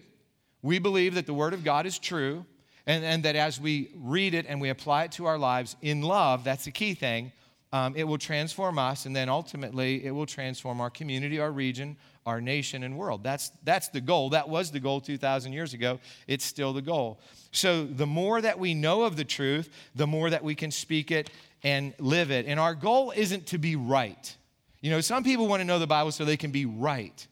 We 0.62 0.79
believe 0.79 1.15
that 1.15 1.25
the 1.25 1.33
Word 1.33 1.53
of 1.53 1.63
God 1.63 1.86
is 1.86 1.97
true 1.97 2.45
and, 2.86 3.05
and 3.05 3.24
that 3.24 3.38
as 3.38 3.62
we 3.62 3.91
read 3.95 4.33
it 4.33 4.45
and 4.45 4.59
we 4.59 4.67
apply 4.67 5.05
it 5.05 5.13
to 5.13 5.25
our 5.25 5.38
lives 5.38 5.77
in 5.81 6.01
love, 6.01 6.43
that's 6.43 6.65
the 6.65 6.71
key 6.71 6.95
thing, 6.95 7.31
um, 7.71 7.95
it 7.95 8.03
will 8.03 8.17
transform 8.17 8.77
us, 8.77 9.05
and 9.05 9.15
then 9.15 9.29
ultimately 9.29 10.05
it 10.05 10.12
will 10.12 10.25
transform 10.25 10.81
our 10.81 10.89
community, 10.89 11.39
our 11.39 11.51
region, 11.51 11.95
our 12.27 12.41
nation, 12.41 12.84
and 12.84 12.98
world. 12.98 13.24
That's, 13.24 13.51
that's 13.63 13.88
the 13.88 14.01
goal. 14.01 14.31
That 14.31 14.50
was 14.50 14.69
the 14.69 14.81
goal 14.81 15.00
2,000 15.00 15.53
years 15.53 15.74
ago. 15.74 16.00
It's 16.27 16.43
still 16.43 16.74
the 16.74 16.81
goal. 16.81 17.22
So 17.51 17.86
the 17.86 18.05
more 18.05 18.41
that 18.41 18.60
we 18.60 18.74
know 18.74 19.03
of 19.03 19.15
the 19.15 19.24
truth, 19.24 19.69
the 19.96 20.05
more 20.05 20.29
that 20.29 20.43
we 20.43 20.53
can 20.53 20.69
speak 20.69 21.10
it 21.10 21.29
and 21.63 21.93
live 22.00 22.29
it. 22.29 22.46
And 22.46 22.60
our 22.60 22.75
goal 22.75 23.13
isn't 23.15 23.48
to 23.48 23.57
be 23.57 23.77
right. 23.77 24.36
You 24.81 24.91
know, 24.91 25.00
some 25.00 25.24
people 25.24 25.48
want 25.48 25.62
to 25.62 25.65
know 25.65 25.79
the 25.79 25.88
Bible 25.88 26.12
so 26.12 26.25
they 26.25 26.36
can 26.36 26.51
be 26.51 26.65
right, 26.65 27.25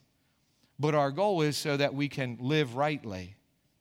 but 0.79 0.95
our 0.95 1.11
goal 1.11 1.41
is 1.41 1.57
so 1.57 1.75
that 1.75 1.93
we 1.93 2.07
can 2.07 2.37
live 2.39 2.77
rightly 2.77 3.34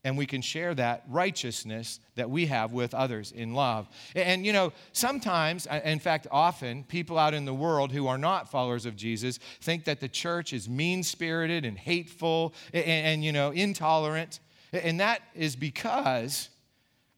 and 0.05 0.19
we 0.19 0.27
can 0.27 0.43
share 0.43 0.75
that 0.75 1.03
righteousness 1.09 1.99
that 2.15 2.29
we 2.29 2.47
have 2.47 2.73
with 2.73 2.93
others 2.95 3.33
in 3.33 3.55
love. 3.55 3.89
And, 4.15 4.45
you 4.45 4.53
know, 4.53 4.73
sometimes, 4.93 5.67
in 5.67 5.99
fact, 5.99 6.27
often, 6.31 6.85
people 6.85 7.19
out 7.19 7.33
in 7.33 7.47
the 7.47 7.55
world 7.55 7.91
who 7.91 8.07
are 8.07 8.19
not 8.19 8.51
followers 8.51 8.85
of 8.85 8.97
Jesus 8.97 9.39
think 9.63 9.85
that 9.85 10.01
the 10.01 10.09
church 10.09 10.53
is 10.53 10.69
mean 10.69 11.03
spirited 11.03 11.65
and 11.65 11.79
hateful 11.79 12.55
and, 12.75 12.85
and, 12.85 13.25
you 13.25 13.33
know, 13.33 13.51
intolerant. 13.51 14.41
And 14.73 15.01
that 15.01 15.23
is 15.35 15.57
because. 15.57 16.51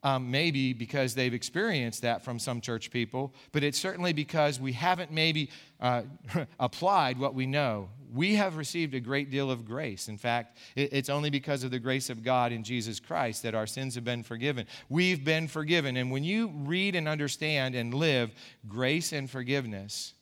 Um, 0.03 0.29
maybe 0.29 0.73
because 0.73 1.15
they've 1.15 1.33
experienced 1.33 2.03
that 2.03 2.23
from 2.23 2.37
some 2.37 2.61
church 2.61 2.91
people, 2.91 3.33
but 3.51 3.63
it's 3.63 3.79
certainly 3.79 4.13
because 4.13 4.59
we 4.59 4.71
haven't 4.71 5.11
maybe 5.11 5.49
uh, 5.81 6.03
applied 6.59 7.17
what 7.17 7.33
we 7.33 7.47
know 7.47 7.89
we 8.13 8.35
have 8.35 8.57
received 8.57 8.93
a 8.93 8.99
great 8.99 9.29
deal 9.29 9.51
of 9.51 9.65
grace. 9.65 10.07
In 10.07 10.17
fact, 10.17 10.57
it's 10.75 11.09
only 11.09 11.29
because 11.29 11.63
of 11.63 11.71
the 11.71 11.79
grace 11.79 12.09
of 12.09 12.23
God 12.23 12.51
in 12.51 12.63
Jesus 12.63 12.99
Christ 12.99 13.43
that 13.43 13.55
our 13.55 13.67
sins 13.67 13.95
have 13.95 14.03
been 14.03 14.23
forgiven. 14.23 14.65
We've 14.89 15.23
been 15.23 15.47
forgiven. 15.47 15.97
And 15.97 16.11
when 16.11 16.23
you 16.23 16.51
read 16.53 16.95
and 16.95 17.07
understand 17.07 17.75
and 17.75 17.93
live 17.93 18.31
grace 18.67 19.13
and 19.13 19.29
forgiveness, 19.29 20.13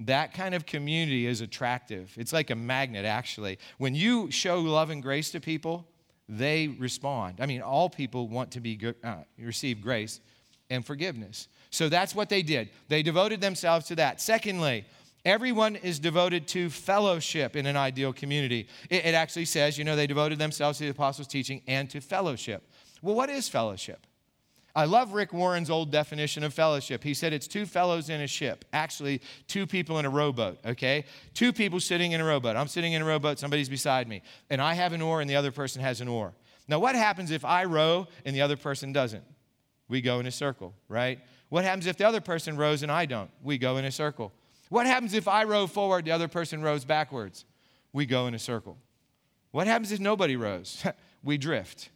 that 0.00 0.34
kind 0.34 0.54
of 0.54 0.66
community 0.66 1.26
is 1.26 1.40
attractive. 1.40 2.12
It's 2.16 2.32
like 2.32 2.50
a 2.50 2.56
magnet, 2.56 3.04
actually. 3.04 3.58
When 3.78 3.94
you 3.94 4.30
show 4.30 4.60
love 4.60 4.90
and 4.90 5.02
grace 5.02 5.30
to 5.30 5.40
people, 5.40 5.88
they 6.28 6.68
respond. 6.68 7.36
I 7.40 7.46
mean, 7.46 7.62
all 7.62 7.88
people 7.88 8.28
want 8.28 8.50
to 8.52 8.60
be 8.60 8.78
uh, 9.02 9.16
receive 9.38 9.80
grace 9.80 10.20
and 10.68 10.84
forgiveness. 10.84 11.48
So 11.70 11.88
that's 11.88 12.14
what 12.14 12.28
they 12.28 12.42
did. 12.42 12.70
They 12.88 13.02
devoted 13.02 13.40
themselves 13.40 13.86
to 13.86 13.96
that. 13.96 14.20
Secondly, 14.20 14.84
Everyone 15.26 15.74
is 15.74 15.98
devoted 15.98 16.46
to 16.48 16.70
fellowship 16.70 17.56
in 17.56 17.66
an 17.66 17.76
ideal 17.76 18.12
community. 18.12 18.68
It, 18.88 19.06
it, 19.06 19.14
actually 19.14 19.46
says, 19.46 19.76
you 19.76 19.82
know, 19.82 19.96
they 19.96 20.06
devoted 20.06 20.38
themselves 20.38 20.78
to 20.78 20.84
the 20.84 20.90
apostles' 20.90 21.26
teaching 21.26 21.62
and 21.66 21.90
to 21.90 22.00
fellowship. 22.00 22.62
Well, 23.02 23.16
what 23.16 23.28
is 23.28 23.48
fellowship? 23.48 24.06
I 24.76 24.84
love 24.84 25.14
Rick 25.14 25.32
Warren's 25.32 25.68
old 25.68 25.90
definition 25.90 26.44
of 26.44 26.54
fellowship. 26.54 27.02
He 27.02 27.12
said 27.12 27.32
it's 27.32 27.48
two 27.48 27.66
fellows 27.66 28.08
in 28.08 28.20
a 28.20 28.28
ship. 28.28 28.64
Actually, 28.72 29.20
two 29.48 29.66
people 29.66 29.98
in 29.98 30.04
a 30.04 30.10
rowboat, 30.10 30.58
okay? 30.64 31.04
Two 31.34 31.52
people 31.52 31.80
sitting 31.80 32.12
in 32.12 32.20
a 32.20 32.24
rowboat. 32.24 32.54
I'm 32.54 32.68
sitting 32.68 32.92
in 32.92 33.02
a 33.02 33.04
rowboat, 33.04 33.40
somebody's 33.40 33.68
beside 33.68 34.06
me, 34.06 34.22
and 34.48 34.62
I 34.62 34.74
have 34.74 34.92
an 34.92 35.02
oar 35.02 35.20
and 35.20 35.28
the 35.28 35.34
other 35.34 35.50
person 35.50 35.82
has 35.82 36.00
an 36.00 36.06
oar. 36.06 36.34
Now, 36.68 36.78
what 36.78 36.94
happens 36.94 37.32
if 37.32 37.44
I 37.44 37.64
row 37.64 38.06
and 38.24 38.36
the 38.36 38.42
other 38.42 38.56
person 38.56 38.92
doesn't? 38.92 39.24
We 39.88 40.02
go 40.02 40.20
in 40.20 40.26
a 40.26 40.32
circle, 40.32 40.72
right? 40.88 41.18
What 41.48 41.64
happens 41.64 41.86
if 41.86 41.96
the 41.96 42.06
other 42.06 42.20
person 42.20 42.56
rows 42.56 42.84
and 42.84 42.92
I 42.92 43.06
don't? 43.06 43.30
We 43.42 43.58
go 43.58 43.76
in 43.78 43.84
a 43.84 43.90
circle. 43.90 44.32
What 44.68 44.86
happens 44.86 45.14
if 45.14 45.28
I 45.28 45.44
row 45.44 45.66
forward, 45.66 46.04
the 46.04 46.12
other 46.12 46.28
person 46.28 46.62
rows 46.62 46.84
backwards? 46.84 47.44
We 47.92 48.06
go 48.06 48.26
in 48.26 48.34
a 48.34 48.38
circle. 48.38 48.76
What 49.52 49.66
happens 49.66 49.92
if 49.92 50.00
nobody 50.00 50.36
rows? 50.36 50.84
we 51.24 51.38
drift. 51.38 51.90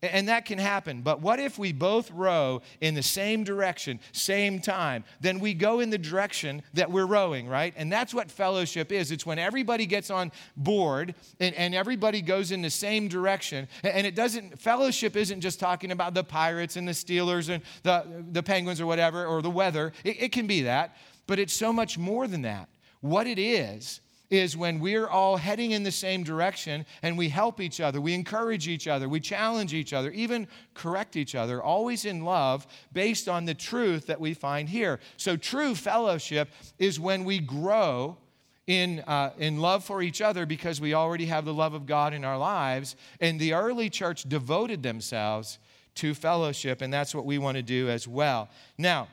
And 0.00 0.28
that 0.28 0.44
can 0.44 0.58
happen. 0.58 1.02
But 1.02 1.20
what 1.20 1.40
if 1.40 1.58
we 1.58 1.72
both 1.72 2.10
row 2.12 2.62
in 2.80 2.94
the 2.94 3.02
same 3.02 3.42
direction, 3.42 3.98
same 4.12 4.60
time? 4.60 5.02
Then 5.20 5.40
we 5.40 5.54
go 5.54 5.80
in 5.80 5.90
the 5.90 5.98
direction 5.98 6.62
that 6.74 6.90
we're 6.90 7.06
rowing, 7.06 7.48
right? 7.48 7.74
And 7.76 7.90
that's 7.90 8.14
what 8.14 8.30
fellowship 8.30 8.92
is. 8.92 9.10
It's 9.10 9.26
when 9.26 9.40
everybody 9.40 9.86
gets 9.86 10.08
on 10.08 10.30
board 10.56 11.16
and, 11.40 11.52
and 11.56 11.74
everybody 11.74 12.22
goes 12.22 12.52
in 12.52 12.62
the 12.62 12.70
same 12.70 13.08
direction. 13.08 13.66
And 13.82 14.06
it 14.06 14.14
doesn't, 14.14 14.60
fellowship 14.60 15.16
isn't 15.16 15.40
just 15.40 15.58
talking 15.58 15.90
about 15.90 16.14
the 16.14 16.22
Pirates 16.22 16.76
and 16.76 16.86
the 16.86 16.92
Steelers 16.92 17.48
and 17.48 17.64
the, 17.82 18.24
the 18.30 18.42
Penguins 18.42 18.80
or 18.80 18.86
whatever, 18.86 19.26
or 19.26 19.42
the 19.42 19.50
weather. 19.50 19.92
It, 20.04 20.22
it 20.22 20.32
can 20.32 20.46
be 20.46 20.62
that. 20.62 20.96
But 21.28 21.38
it's 21.38 21.54
so 21.54 21.72
much 21.72 21.96
more 21.96 22.26
than 22.26 22.42
that. 22.42 22.68
What 23.00 23.28
it 23.28 23.38
is, 23.38 24.00
is 24.30 24.56
when 24.56 24.78
we're 24.78 25.06
all 25.06 25.36
heading 25.36 25.70
in 25.70 25.82
the 25.82 25.90
same 25.90 26.22
direction 26.22 26.84
and 27.02 27.16
we 27.16 27.28
help 27.28 27.60
each 27.60 27.80
other, 27.80 28.00
we 28.00 28.14
encourage 28.14 28.68
each 28.68 28.86
other, 28.86 29.08
we 29.08 29.20
challenge 29.20 29.72
each 29.72 29.92
other, 29.92 30.10
even 30.10 30.46
correct 30.74 31.16
each 31.16 31.34
other, 31.34 31.62
always 31.62 32.04
in 32.04 32.24
love 32.24 32.66
based 32.92 33.28
on 33.28 33.46
the 33.46 33.54
truth 33.54 34.06
that 34.06 34.20
we 34.20 34.34
find 34.34 34.68
here. 34.68 35.00
So, 35.16 35.36
true 35.36 35.74
fellowship 35.74 36.50
is 36.78 37.00
when 37.00 37.24
we 37.24 37.38
grow 37.38 38.18
in, 38.66 39.00
uh, 39.00 39.30
in 39.38 39.60
love 39.60 39.82
for 39.82 40.02
each 40.02 40.20
other 40.20 40.44
because 40.44 40.78
we 40.78 40.92
already 40.92 41.24
have 41.26 41.46
the 41.46 41.54
love 41.54 41.72
of 41.72 41.86
God 41.86 42.12
in 42.12 42.22
our 42.22 42.36
lives. 42.36 42.96
And 43.18 43.40
the 43.40 43.54
early 43.54 43.88
church 43.88 44.24
devoted 44.24 44.82
themselves 44.82 45.58
to 45.96 46.14
fellowship, 46.14 46.82
and 46.82 46.92
that's 46.92 47.14
what 47.14 47.24
we 47.24 47.38
want 47.38 47.56
to 47.56 47.62
do 47.62 47.88
as 47.88 48.06
well. 48.06 48.50
Now, 48.76 49.08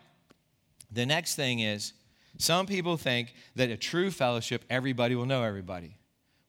the 0.91 1.05
next 1.05 1.35
thing 1.35 1.59
is, 1.59 1.93
some 2.37 2.65
people 2.65 2.97
think 2.97 3.33
that 3.55 3.69
a 3.69 3.77
true 3.77 4.11
fellowship, 4.11 4.65
everybody 4.69 5.15
will 5.15 5.25
know 5.25 5.43
everybody. 5.43 5.97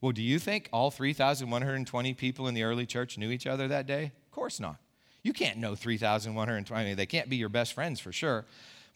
Well, 0.00 0.12
do 0.12 0.22
you 0.22 0.38
think 0.38 0.68
all 0.72 0.90
3,120 0.90 2.14
people 2.14 2.48
in 2.48 2.54
the 2.54 2.62
early 2.62 2.86
church 2.86 3.16
knew 3.18 3.30
each 3.30 3.46
other 3.46 3.68
that 3.68 3.86
day? 3.86 4.12
Of 4.26 4.30
course 4.30 4.60
not. 4.60 4.76
You 5.22 5.32
can't 5.32 5.58
know 5.58 5.74
3,120. 5.74 6.94
They 6.94 7.06
can't 7.06 7.28
be 7.28 7.36
your 7.36 7.48
best 7.48 7.72
friends 7.72 7.98
for 7.98 8.12
sure. 8.12 8.44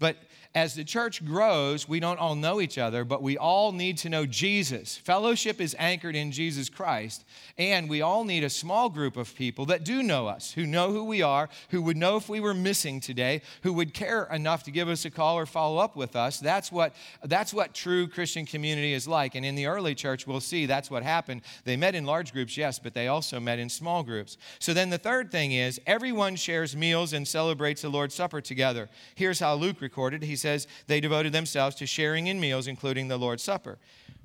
But 0.00 0.16
as 0.52 0.74
the 0.74 0.82
church 0.82 1.24
grows, 1.24 1.88
we 1.88 2.00
don't 2.00 2.18
all 2.18 2.34
know 2.34 2.60
each 2.60 2.76
other, 2.76 3.04
but 3.04 3.22
we 3.22 3.38
all 3.38 3.70
need 3.70 3.98
to 3.98 4.08
know 4.08 4.26
Jesus. 4.26 4.96
Fellowship 4.96 5.60
is 5.60 5.76
anchored 5.78 6.16
in 6.16 6.32
Jesus 6.32 6.68
Christ, 6.68 7.24
and 7.56 7.88
we 7.88 8.02
all 8.02 8.24
need 8.24 8.42
a 8.42 8.50
small 8.50 8.88
group 8.88 9.16
of 9.16 9.32
people 9.36 9.66
that 9.66 9.84
do 9.84 10.02
know 10.02 10.26
us, 10.26 10.52
who 10.52 10.66
know 10.66 10.90
who 10.90 11.04
we 11.04 11.22
are, 11.22 11.48
who 11.68 11.80
would 11.82 11.96
know 11.96 12.16
if 12.16 12.28
we 12.28 12.40
were 12.40 12.52
missing 12.52 12.98
today, 12.98 13.42
who 13.62 13.72
would 13.74 13.94
care 13.94 14.24
enough 14.24 14.64
to 14.64 14.72
give 14.72 14.88
us 14.88 15.04
a 15.04 15.10
call 15.10 15.38
or 15.38 15.46
follow 15.46 15.78
up 15.78 15.94
with 15.94 16.16
us. 16.16 16.40
That's 16.40 16.72
what, 16.72 16.96
that's 17.22 17.54
what 17.54 17.72
true 17.72 18.08
Christian 18.08 18.44
community 18.44 18.92
is 18.92 19.06
like. 19.06 19.36
And 19.36 19.46
in 19.46 19.54
the 19.54 19.66
early 19.66 19.94
church, 19.94 20.26
we'll 20.26 20.40
see 20.40 20.66
that's 20.66 20.90
what 20.90 21.04
happened. 21.04 21.42
They 21.62 21.76
met 21.76 21.94
in 21.94 22.04
large 22.04 22.32
groups, 22.32 22.56
yes, 22.56 22.80
but 22.80 22.92
they 22.92 23.06
also 23.06 23.38
met 23.38 23.60
in 23.60 23.68
small 23.68 24.02
groups. 24.02 24.36
So 24.58 24.74
then 24.74 24.90
the 24.90 24.98
third 24.98 25.30
thing 25.30 25.52
is 25.52 25.80
everyone 25.86 26.34
shares 26.34 26.74
meals 26.74 27.12
and 27.12 27.26
celebrates 27.26 27.82
the 27.82 27.88
Lord's 27.88 28.16
Supper 28.16 28.40
together. 28.40 28.88
Here's 29.14 29.38
how 29.38 29.54
Luke 29.54 29.80
recorded. 29.90 30.22
He 30.22 30.36
says 30.36 30.68
they 30.86 31.00
devoted 31.00 31.32
themselves 31.32 31.74
to 31.76 31.86
sharing 31.86 32.28
in 32.28 32.38
meals, 32.38 32.68
including 32.68 33.08
the 33.08 33.18
Lord's 33.18 33.42
Supper. 33.42 33.78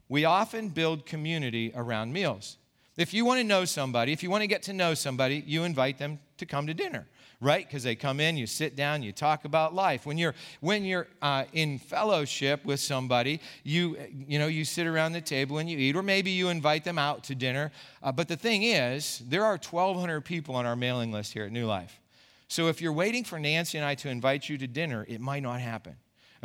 We 0.08 0.24
often 0.24 0.70
build 0.70 1.08
community 1.08 1.72
around 1.76 2.14
meals. 2.14 2.58
If 2.98 3.14
you 3.14 3.26
want 3.26 3.40
to 3.40 3.44
know 3.44 3.66
somebody, 3.66 4.14
if 4.14 4.22
you 4.22 4.30
want 4.30 4.44
to 4.44 4.48
get 4.48 4.62
to 4.64 4.74
know 4.74 4.94
somebody, 4.94 5.44
you 5.46 5.64
invite 5.64 5.98
them 5.98 6.20
to 6.38 6.46
come 6.46 6.68
to 6.68 6.74
dinner, 6.74 7.08
right? 7.42 7.68
Because 7.68 7.82
they 7.84 7.96
come 7.96 8.20
in, 8.20 8.38
you 8.38 8.46
sit 8.46 8.76
down, 8.76 9.02
you 9.02 9.12
talk 9.12 9.44
about 9.44 9.74
life. 9.74 10.06
When 10.06 10.18
you're 10.18 10.36
when 10.62 10.86
you're 10.86 11.08
uh, 11.22 11.46
in 11.52 11.80
fellowship 11.80 12.64
with 12.64 12.80
somebody, 12.80 13.42
you 13.64 13.98
you 14.28 14.38
know 14.38 14.48
you 14.48 14.64
sit 14.64 14.86
around 14.86 15.14
the 15.14 15.22
table 15.22 15.58
and 15.58 15.68
you 15.68 15.78
eat, 15.80 15.96
or 15.96 16.04
maybe 16.04 16.30
you 16.30 16.50
invite 16.50 16.84
them 16.84 17.00
out 17.00 17.24
to 17.26 17.36
dinner. 17.36 17.72
Uh, 18.04 18.12
but 18.12 18.28
the 18.28 18.38
thing 18.38 18.64
is, 18.64 19.24
there 19.28 19.44
are 19.44 19.58
1,200 19.58 20.22
people 20.22 20.56
on 20.56 20.66
our 20.66 20.76
mailing 20.76 21.12
list 21.12 21.34
here 21.34 21.46
at 21.46 21.52
New 21.52 21.66
Life. 21.66 22.00
So 22.48 22.68
if 22.68 22.82
you're 22.82 22.94
waiting 22.94 23.24
for 23.24 23.40
Nancy 23.40 23.78
and 23.78 23.86
I 23.86 23.96
to 23.96 24.10
invite 24.10 24.48
you 24.50 24.58
to 24.60 24.68
dinner, 24.68 25.06
it 25.08 25.20
might 25.20 25.44
not 25.44 25.60
happen. 25.62 25.96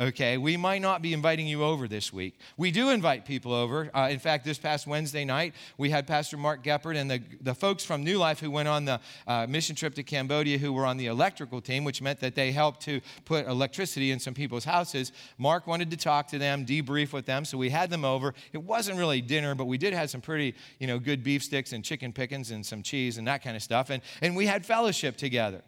okay? 0.01 0.37
We 0.37 0.57
might 0.57 0.81
not 0.81 1.01
be 1.01 1.13
inviting 1.13 1.47
you 1.47 1.63
over 1.63 1.87
this 1.87 2.11
week. 2.11 2.39
We 2.57 2.71
do 2.71 2.89
invite 2.89 3.25
people 3.25 3.53
over. 3.53 3.89
Uh, 3.93 4.09
in 4.09 4.19
fact, 4.19 4.43
this 4.43 4.57
past 4.57 4.87
Wednesday 4.87 5.25
night, 5.25 5.53
we 5.77 5.89
had 5.89 6.07
Pastor 6.07 6.37
Mark 6.37 6.63
Geppert 6.63 6.97
and 6.97 7.09
the, 7.09 7.21
the 7.41 7.53
folks 7.53 7.83
from 7.83 8.03
New 8.03 8.17
Life 8.17 8.39
who 8.39 8.49
went 8.49 8.67
on 8.67 8.85
the 8.85 8.99
uh, 9.27 9.45
mission 9.47 9.75
trip 9.75 9.93
to 9.95 10.03
Cambodia 10.03 10.57
who 10.57 10.73
were 10.73 10.85
on 10.85 10.97
the 10.97 11.05
electrical 11.05 11.61
team, 11.61 11.83
which 11.83 12.01
meant 12.01 12.19
that 12.19 12.35
they 12.35 12.51
helped 12.51 12.81
to 12.81 13.01
put 13.25 13.45
electricity 13.47 14.11
in 14.11 14.19
some 14.19 14.33
people's 14.33 14.65
houses. 14.65 15.11
Mark 15.37 15.67
wanted 15.67 15.91
to 15.91 15.97
talk 15.97 16.27
to 16.29 16.39
them, 16.39 16.65
debrief 16.65 17.13
with 17.13 17.25
them, 17.25 17.45
so 17.45 17.57
we 17.57 17.69
had 17.69 17.89
them 17.89 18.05
over. 18.05 18.33
It 18.53 18.63
wasn't 18.63 18.97
really 18.97 19.21
dinner, 19.21 19.55
but 19.55 19.65
we 19.65 19.77
did 19.77 19.93
have 19.93 20.09
some 20.09 20.21
pretty, 20.21 20.55
you 20.79 20.87
know, 20.87 20.99
good 20.99 21.23
beef 21.23 21.43
sticks 21.43 21.73
and 21.73 21.83
chicken 21.83 22.11
pickings 22.11 22.51
and 22.51 22.65
some 22.65 22.81
cheese 22.81 23.17
and 23.17 23.27
that 23.27 23.43
kind 23.43 23.55
of 23.55 23.61
stuff. 23.61 23.89
And, 23.89 24.01
and 24.21 24.35
we 24.35 24.45
had 24.45 24.65
fellowship 24.65 25.17
together. 25.17 25.61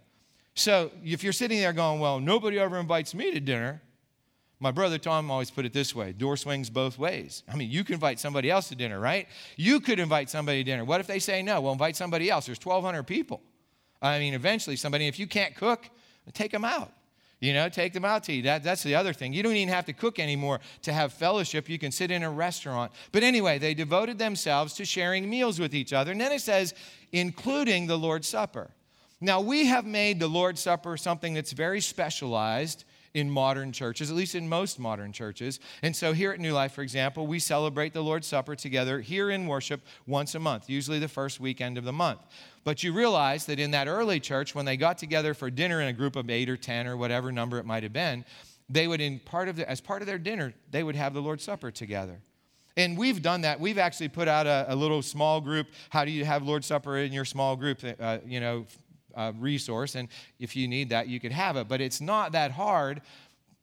So 0.56 0.92
if 1.04 1.24
you're 1.24 1.34
sitting 1.34 1.60
there 1.60 1.74
going, 1.74 2.00
well, 2.00 2.20
nobody 2.20 2.60
ever 2.60 2.78
invites 2.78 3.16
me 3.16 3.32
to 3.32 3.40
dinner, 3.40 3.82
my 4.60 4.72
brother 4.72 4.98
Tom 4.98 5.30
always 5.30 5.52
put 5.52 5.66
it 5.66 5.74
this 5.74 5.94
way 5.94 6.14
door 6.14 6.38
swings 6.38 6.70
both 6.70 6.98
ways. 6.98 7.44
I 7.52 7.56
mean, 7.56 7.70
you 7.70 7.84
can 7.84 7.96
invite 7.96 8.20
somebody 8.20 8.50
else 8.50 8.70
to 8.70 8.76
dinner, 8.76 9.00
right? 9.00 9.28
You 9.58 9.80
could 9.80 10.00
invite 10.00 10.30
somebody 10.30 10.60
to 10.60 10.64
dinner. 10.64 10.86
What 10.86 11.02
if 11.02 11.08
they 11.08 11.20
say 11.20 11.42
no? 11.42 11.60
Well, 11.60 11.74
invite 11.74 11.96
somebody 11.96 12.30
else. 12.30 12.46
There's 12.46 12.64
1,200 12.64 13.04
people. 13.04 13.42
I 14.02 14.20
mean, 14.20 14.34
eventually, 14.34 14.76
somebody, 14.76 15.08
if 15.08 15.18
you 15.18 15.28
can't 15.28 15.56
cook, 15.56 15.90
take 16.34 16.52
them 16.52 16.66
out. 16.66 16.92
You 17.40 17.54
know, 17.54 17.68
take 17.68 17.92
them 17.92 18.06
out 18.06 18.24
to 18.26 18.32
eat. 18.32 18.44
That, 18.44 18.64
that's 18.64 18.84
the 18.84 18.96
other 18.96 19.12
thing. 19.12 19.34
You 19.34 19.44
don't 19.44 19.56
even 19.56 19.74
have 19.74 19.86
to 19.88 19.94
cook 19.94 20.18
anymore 20.18 20.62
to 20.84 20.94
have 20.94 21.12
fellowship. 21.12 21.68
You 21.68 21.78
can 21.78 21.92
sit 21.92 22.10
in 22.10 22.24
a 22.24 22.30
restaurant. 22.30 22.94
But 23.12 23.24
anyway, 23.24 23.60
they 23.60 23.74
devoted 23.74 24.18
themselves 24.18 24.74
to 24.76 24.86
sharing 24.86 25.30
meals 25.30 25.60
with 25.60 25.76
each 25.76 25.92
other. 25.92 26.14
And 26.14 26.22
then 26.22 26.32
it 26.32 26.40
says, 26.40 26.74
including 27.12 27.88
the 27.88 27.98
Lord's 27.98 28.30
Supper. 28.30 28.72
Now, 29.24 29.40
we 29.40 29.68
have 29.68 29.86
made 29.86 30.20
the 30.20 30.28
Lord's 30.28 30.60
Supper 30.60 30.98
something 30.98 31.34
that's 31.34 31.54
very 31.54 31.80
specialized 31.80 32.84
in 33.14 33.30
modern 33.30 33.72
churches, 33.72 34.10
at 34.12 34.18
least 34.18 34.36
in 34.36 34.50
most 34.50 34.80
modern 34.80 35.14
churches. 35.14 35.62
And 35.82 35.96
so 35.96 36.12
here 36.12 36.34
at 36.34 36.42
New 36.42 36.52
Life, 36.52 36.74
for 36.74 36.82
example, 36.82 37.26
we 37.26 37.40
celebrate 37.40 37.94
the 37.94 38.04
Lord's 38.04 38.28
Supper 38.28 38.54
together 38.54 39.00
here 39.00 39.30
in 39.30 39.48
worship 39.48 39.80
once 40.06 40.36
a 40.36 40.40
month, 40.40 40.70
usually 40.70 41.00
the 41.00 41.08
first 41.08 41.40
weekend 41.40 41.78
of 41.78 41.86
the 41.86 41.94
month. 41.94 42.20
But 42.66 42.84
you 42.84 42.92
realize 42.92 43.46
that 43.46 43.60
in 43.60 43.72
that 43.72 43.88
early 43.88 44.20
church, 44.20 44.54
when 44.56 44.66
they 44.66 44.76
got 44.76 44.98
together 44.98 45.34
for 45.34 45.50
dinner 45.50 45.80
in 45.80 45.88
a 45.88 45.94
group 45.94 46.18
of 46.18 46.30
eight 46.30 46.50
or 46.50 46.58
10 46.58 46.86
or 46.86 46.98
whatever 46.98 47.32
number 47.32 47.58
it 47.60 47.66
might 47.66 47.84
have 47.84 47.94
been, 47.94 48.26
they 48.68 48.90
would, 48.90 49.00
in 49.00 49.20
part 49.20 49.48
of 49.48 49.56
the, 49.56 49.70
as 49.70 49.80
part 49.80 50.02
of 50.02 50.06
their 50.06 50.18
dinner, 50.18 50.54
they 50.70 50.84
would 50.84 50.98
have 50.98 51.14
the 51.14 51.22
Lord's 51.22 51.46
Supper 51.46 51.72
together. 51.72 52.20
And 52.76 52.98
we've 52.98 53.22
done 53.22 53.42
that. 53.42 53.60
We've 53.60 53.78
actually 53.78 54.10
put 54.10 54.28
out 54.28 54.48
a, 54.48 54.66
a, 54.70 54.76
little 54.76 55.04
small 55.04 55.40
group. 55.40 55.68
How 55.92 56.06
do 56.06 56.12
you 56.12 56.26
have 56.26 56.44
Lord's 56.44 56.66
Supper 56.66 56.98
in 56.98 57.14
your 57.14 57.26
small 57.26 57.56
group? 57.56 57.82
Uh, 58.00 58.18
you 58.26 58.40
know, 58.40 58.66
uh, 59.16 59.32
resource, 59.38 59.96
and 59.96 60.08
if 60.40 60.56
you 60.56 60.68
need 60.68 60.90
that, 60.90 61.08
you 61.08 61.20
could 61.20 61.32
have 61.32 61.58
it. 61.58 61.68
But 61.68 61.82
it's 61.82 62.02
not 62.02 62.32
that 62.34 62.52
hard, 62.52 63.02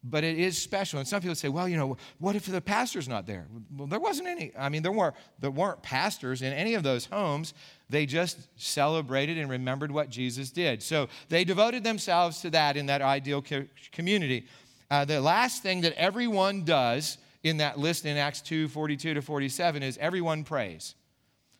but 0.02 0.24
it 0.24 0.38
is 0.38 0.56
special. 0.56 0.98
And 0.98 1.06
some 1.06 1.20
people 1.20 1.34
say, 1.34 1.48
well, 1.48 1.68
you 1.68 1.76
know, 1.76 1.96
what 2.18 2.34
if 2.34 2.46
the 2.46 2.60
pastor's 2.60 3.08
not 3.08 3.26
there? 3.26 3.46
Well, 3.76 3.86
there 3.86 4.00
wasn't 4.00 4.28
any. 4.28 4.52
I 4.58 4.68
mean, 4.68 4.82
there 4.82 4.92
weren't, 4.92 5.14
there 5.38 5.50
weren't 5.50 5.82
pastors 5.82 6.42
in 6.42 6.52
any 6.52 6.74
of 6.74 6.82
those 6.82 7.04
homes. 7.04 7.52
They 7.90 8.06
just 8.06 8.38
celebrated 8.56 9.36
and 9.36 9.50
remembered 9.50 9.90
what 9.90 10.08
Jesus 10.08 10.50
did. 10.50 10.82
So 10.82 11.08
they 11.28 11.44
devoted 11.44 11.84
themselves 11.84 12.40
to 12.40 12.50
that 12.50 12.76
in 12.76 12.86
that 12.86 13.02
ideal 13.02 13.42
co- 13.42 13.66
community. 13.92 14.46
Uh, 14.90 15.04
the 15.04 15.20
last 15.20 15.62
thing 15.62 15.82
that 15.82 15.92
everyone 15.94 16.64
does 16.64 17.18
in 17.42 17.58
that 17.58 17.78
list 17.78 18.06
in 18.06 18.16
Acts 18.16 18.40
2 18.40 18.68
42 18.68 19.14
to 19.14 19.22
47 19.22 19.82
is 19.82 19.98
everyone 19.98 20.44
prays. 20.44 20.94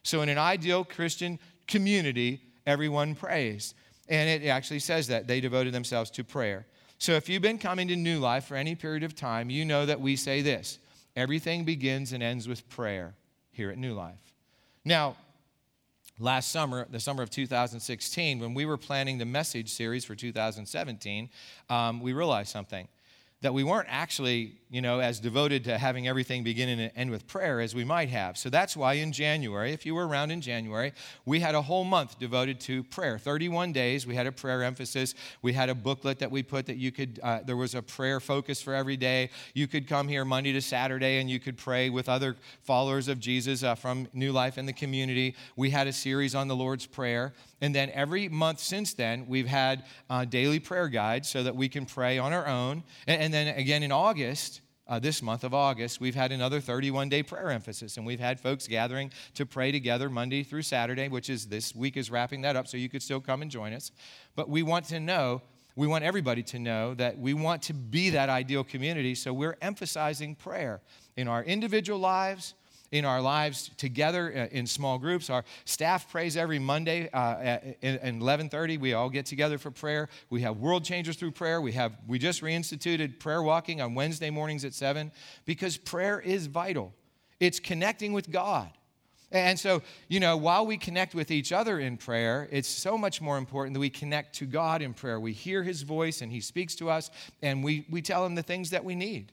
So 0.02 0.22
in 0.22 0.28
an 0.28 0.38
ideal 0.38 0.84
Christian 0.84 1.38
community, 1.66 2.40
everyone 2.66 3.14
prays. 3.14 3.74
And 4.10 4.28
it 4.28 4.46
actually 4.48 4.80
says 4.80 5.06
that 5.06 5.26
they 5.26 5.40
devoted 5.40 5.72
themselves 5.72 6.10
to 6.10 6.24
prayer. 6.24 6.66
So 6.98 7.12
if 7.12 7.28
you've 7.28 7.40
been 7.40 7.58
coming 7.58 7.88
to 7.88 7.96
New 7.96 8.18
Life 8.18 8.44
for 8.44 8.56
any 8.56 8.74
period 8.74 9.04
of 9.04 9.14
time, 9.14 9.48
you 9.48 9.64
know 9.64 9.86
that 9.86 10.00
we 10.00 10.16
say 10.16 10.42
this 10.42 10.78
everything 11.16 11.64
begins 11.64 12.12
and 12.12 12.22
ends 12.22 12.46
with 12.46 12.68
prayer 12.68 13.14
here 13.52 13.70
at 13.70 13.78
New 13.78 13.94
Life. 13.94 14.34
Now, 14.84 15.16
last 16.18 16.50
summer, 16.50 16.86
the 16.90 17.00
summer 17.00 17.22
of 17.22 17.30
2016, 17.30 18.38
when 18.38 18.52
we 18.52 18.66
were 18.66 18.76
planning 18.76 19.18
the 19.18 19.24
message 19.24 19.70
series 19.70 20.04
for 20.04 20.14
2017, 20.14 21.30
um, 21.68 22.00
we 22.00 22.12
realized 22.12 22.50
something 22.50 22.86
that 23.42 23.54
we 23.54 23.64
weren't 23.64 23.88
actually, 23.90 24.52
you 24.68 24.82
know, 24.82 25.00
as 25.00 25.18
devoted 25.18 25.64
to 25.64 25.78
having 25.78 26.06
everything 26.06 26.44
begin 26.44 26.68
and 26.68 26.92
end 26.94 27.10
with 27.10 27.26
prayer 27.26 27.60
as 27.60 27.74
we 27.74 27.84
might 27.84 28.10
have. 28.10 28.36
So 28.36 28.50
that's 28.50 28.76
why 28.76 28.94
in 28.94 29.12
January, 29.12 29.72
if 29.72 29.86
you 29.86 29.94
were 29.94 30.06
around 30.06 30.30
in 30.30 30.42
January, 30.42 30.92
we 31.24 31.40
had 31.40 31.54
a 31.54 31.62
whole 31.62 31.84
month 31.84 32.18
devoted 32.18 32.60
to 32.60 32.84
prayer. 32.84 33.18
31 33.18 33.72
days, 33.72 34.06
we 34.06 34.14
had 34.14 34.26
a 34.26 34.32
prayer 34.32 34.62
emphasis. 34.62 35.14
We 35.40 35.54
had 35.54 35.70
a 35.70 35.74
booklet 35.74 36.18
that 36.18 36.30
we 36.30 36.42
put 36.42 36.66
that 36.66 36.76
you 36.76 36.92
could, 36.92 37.18
uh, 37.22 37.40
there 37.46 37.56
was 37.56 37.74
a 37.74 37.80
prayer 37.80 38.20
focus 38.20 38.60
for 38.60 38.74
every 38.74 38.98
day. 38.98 39.30
You 39.54 39.66
could 39.66 39.88
come 39.88 40.06
here 40.06 40.26
Monday 40.26 40.52
to 40.52 40.60
Saturday 40.60 41.18
and 41.18 41.30
you 41.30 41.40
could 41.40 41.56
pray 41.56 41.88
with 41.88 42.10
other 42.10 42.36
followers 42.62 43.08
of 43.08 43.20
Jesus 43.20 43.62
uh, 43.62 43.74
from 43.74 44.06
New 44.12 44.32
Life 44.32 44.58
in 44.58 44.66
the 44.66 44.74
community. 44.74 45.34
We 45.56 45.70
had 45.70 45.86
a 45.86 45.94
series 45.94 46.34
on 46.34 46.46
the 46.46 46.56
Lord's 46.56 46.84
Prayer. 46.84 47.32
And 47.60 47.74
then 47.74 47.90
every 47.90 48.28
month 48.28 48.60
since 48.60 48.94
then, 48.94 49.26
we've 49.28 49.46
had 49.46 49.84
daily 50.28 50.60
prayer 50.60 50.88
guides 50.88 51.28
so 51.28 51.42
that 51.42 51.54
we 51.54 51.68
can 51.68 51.86
pray 51.86 52.18
on 52.18 52.32
our 52.32 52.46
own. 52.46 52.84
And, 53.06 53.22
and 53.22 53.34
then 53.34 53.56
again 53.56 53.82
in 53.82 53.92
August, 53.92 54.60
uh, 54.90 54.98
this 54.98 55.22
month 55.22 55.44
of 55.44 55.54
August, 55.54 56.00
we've 56.00 56.16
had 56.16 56.32
another 56.32 56.60
31 56.60 57.08
day 57.08 57.22
prayer 57.22 57.50
emphasis, 57.50 57.96
and 57.96 58.04
we've 58.04 58.18
had 58.18 58.40
folks 58.40 58.66
gathering 58.66 59.12
to 59.34 59.46
pray 59.46 59.70
together 59.70 60.10
Monday 60.10 60.42
through 60.42 60.62
Saturday, 60.62 61.06
which 61.06 61.30
is 61.30 61.46
this 61.46 61.74
week 61.76 61.96
is 61.96 62.10
wrapping 62.10 62.40
that 62.42 62.56
up, 62.56 62.66
so 62.66 62.76
you 62.76 62.88
could 62.88 63.02
still 63.02 63.20
come 63.20 63.40
and 63.40 63.52
join 63.52 63.72
us. 63.72 63.92
But 64.34 64.48
we 64.48 64.64
want 64.64 64.86
to 64.86 64.98
know, 64.98 65.42
we 65.76 65.86
want 65.86 66.02
everybody 66.02 66.42
to 66.42 66.58
know 66.58 66.94
that 66.94 67.16
we 67.16 67.34
want 67.34 67.62
to 67.62 67.72
be 67.72 68.10
that 68.10 68.28
ideal 68.28 68.64
community, 68.64 69.14
so 69.14 69.32
we're 69.32 69.56
emphasizing 69.62 70.34
prayer 70.34 70.80
in 71.16 71.28
our 71.28 71.44
individual 71.44 72.00
lives 72.00 72.54
in 72.92 73.04
our 73.04 73.20
lives 73.20 73.70
together 73.76 74.32
uh, 74.34 74.54
in 74.54 74.66
small 74.66 74.98
groups. 74.98 75.30
Our 75.30 75.44
staff 75.64 76.10
prays 76.10 76.36
every 76.36 76.58
Monday 76.58 77.08
uh, 77.12 77.36
at, 77.38 77.82
11:30. 77.82 78.80
We 78.80 78.94
all 78.94 79.10
get 79.10 79.26
together 79.26 79.58
for 79.58 79.70
prayer. 79.70 80.08
We 80.28 80.42
have 80.42 80.56
world 80.56 80.84
changers 80.84 81.16
through 81.16 81.32
prayer. 81.32 81.60
We 81.60 81.72
have 81.72 81.96
we 82.06 82.18
just 82.18 82.42
reinstituted 82.42 83.18
prayer 83.20 83.42
walking 83.42 83.80
on 83.80 83.94
Wednesday 83.94 84.30
mornings 84.30 84.64
at 84.64 84.74
seven 84.74 85.12
because 85.44 85.76
prayer 85.76 86.20
is 86.20 86.46
vital. 86.46 86.92
It's 87.38 87.60
connecting 87.60 88.12
with 88.12 88.30
God. 88.30 88.70
And 89.32 89.58
so, 89.58 89.82
you 90.08 90.18
know, 90.18 90.36
while 90.36 90.66
we 90.66 90.76
connect 90.76 91.14
with 91.14 91.30
each 91.30 91.52
other 91.52 91.78
in 91.78 91.96
prayer, 91.96 92.48
it's 92.50 92.68
so 92.68 92.98
much 92.98 93.20
more 93.20 93.38
important 93.38 93.74
that 93.74 93.80
we 93.80 93.90
connect 93.90 94.34
to 94.36 94.44
God 94.44 94.82
in 94.82 94.92
prayer. 94.92 95.20
We 95.20 95.32
hear 95.32 95.62
His 95.62 95.82
voice 95.82 96.20
and 96.20 96.32
He 96.32 96.40
speaks 96.40 96.74
to 96.76 96.90
us, 96.90 97.10
and 97.40 97.62
we, 97.62 97.86
we 97.88 98.02
tell 98.02 98.26
Him 98.26 98.34
the 98.34 98.42
things 98.42 98.70
that 98.70 98.84
we 98.84 98.96
need. 98.96 99.30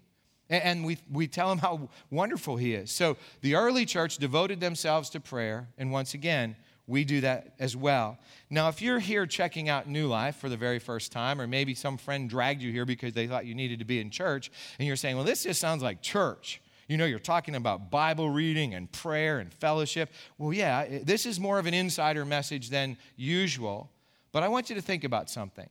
And 0.50 0.86
we, 0.86 0.98
we 1.12 1.28
tell 1.28 1.52
him 1.52 1.58
how 1.58 1.90
wonderful 2.10 2.56
he 2.56 2.74
is. 2.74 2.90
So 2.92 3.18
the 3.42 3.56
early 3.56 3.86
church 3.86 4.18
devoted 4.18 4.60
themselves 4.60 5.10
to 5.12 5.20
prayer. 5.20 5.68
And 5.78 5.92
once 5.92 6.14
again, 6.14 6.56
we 6.88 7.04
do 7.04 7.20
that 7.22 7.54
as 7.60 7.76
well. 7.76 8.18
Now, 8.50 8.70
if 8.70 8.82
you're 8.82 9.00
here 9.00 9.26
checking 9.26 9.68
out 9.68 9.90
New 9.90 10.08
Life 10.08 10.38
for 10.38 10.48
the 10.48 10.56
very 10.56 10.80
first 10.80 11.12
time, 11.12 11.42
or 11.42 11.46
maybe 11.46 11.74
some 11.74 11.98
friend 11.98 12.30
dragged 12.30 12.62
you 12.62 12.72
here 12.72 12.86
because 12.86 13.12
they 13.12 13.28
thought 13.28 13.46
you 13.46 13.56
needed 13.56 13.80
to 13.80 13.86
be 13.86 14.00
in 14.00 14.10
church, 14.10 14.50
and 14.80 14.88
you're 14.88 14.96
saying, 14.96 15.18
well, 15.18 15.26
this 15.26 15.44
just 15.44 15.60
sounds 15.60 15.84
like 15.84 16.02
church. 16.02 16.62
You 16.88 16.96
know, 16.96 17.04
you're 17.04 17.20
talking 17.20 17.56
about 17.56 17.92
Bible 17.92 18.30
reading 18.30 18.74
and 18.74 18.90
prayer 18.90 19.40
and 19.40 19.54
fellowship. 19.54 20.10
Well, 20.38 20.54
yeah, 20.54 21.00
this 21.04 21.26
is 21.26 21.42
more 21.42 21.60
of 21.60 21.66
an 21.66 21.74
insider 21.74 22.24
message 22.24 22.70
than 22.70 22.98
usual. 23.18 23.92
But 24.32 24.44
I 24.44 24.48
want 24.48 24.70
you 24.70 24.76
to 24.76 24.82
think 24.82 25.04
about 25.04 25.30
something. 25.30 25.70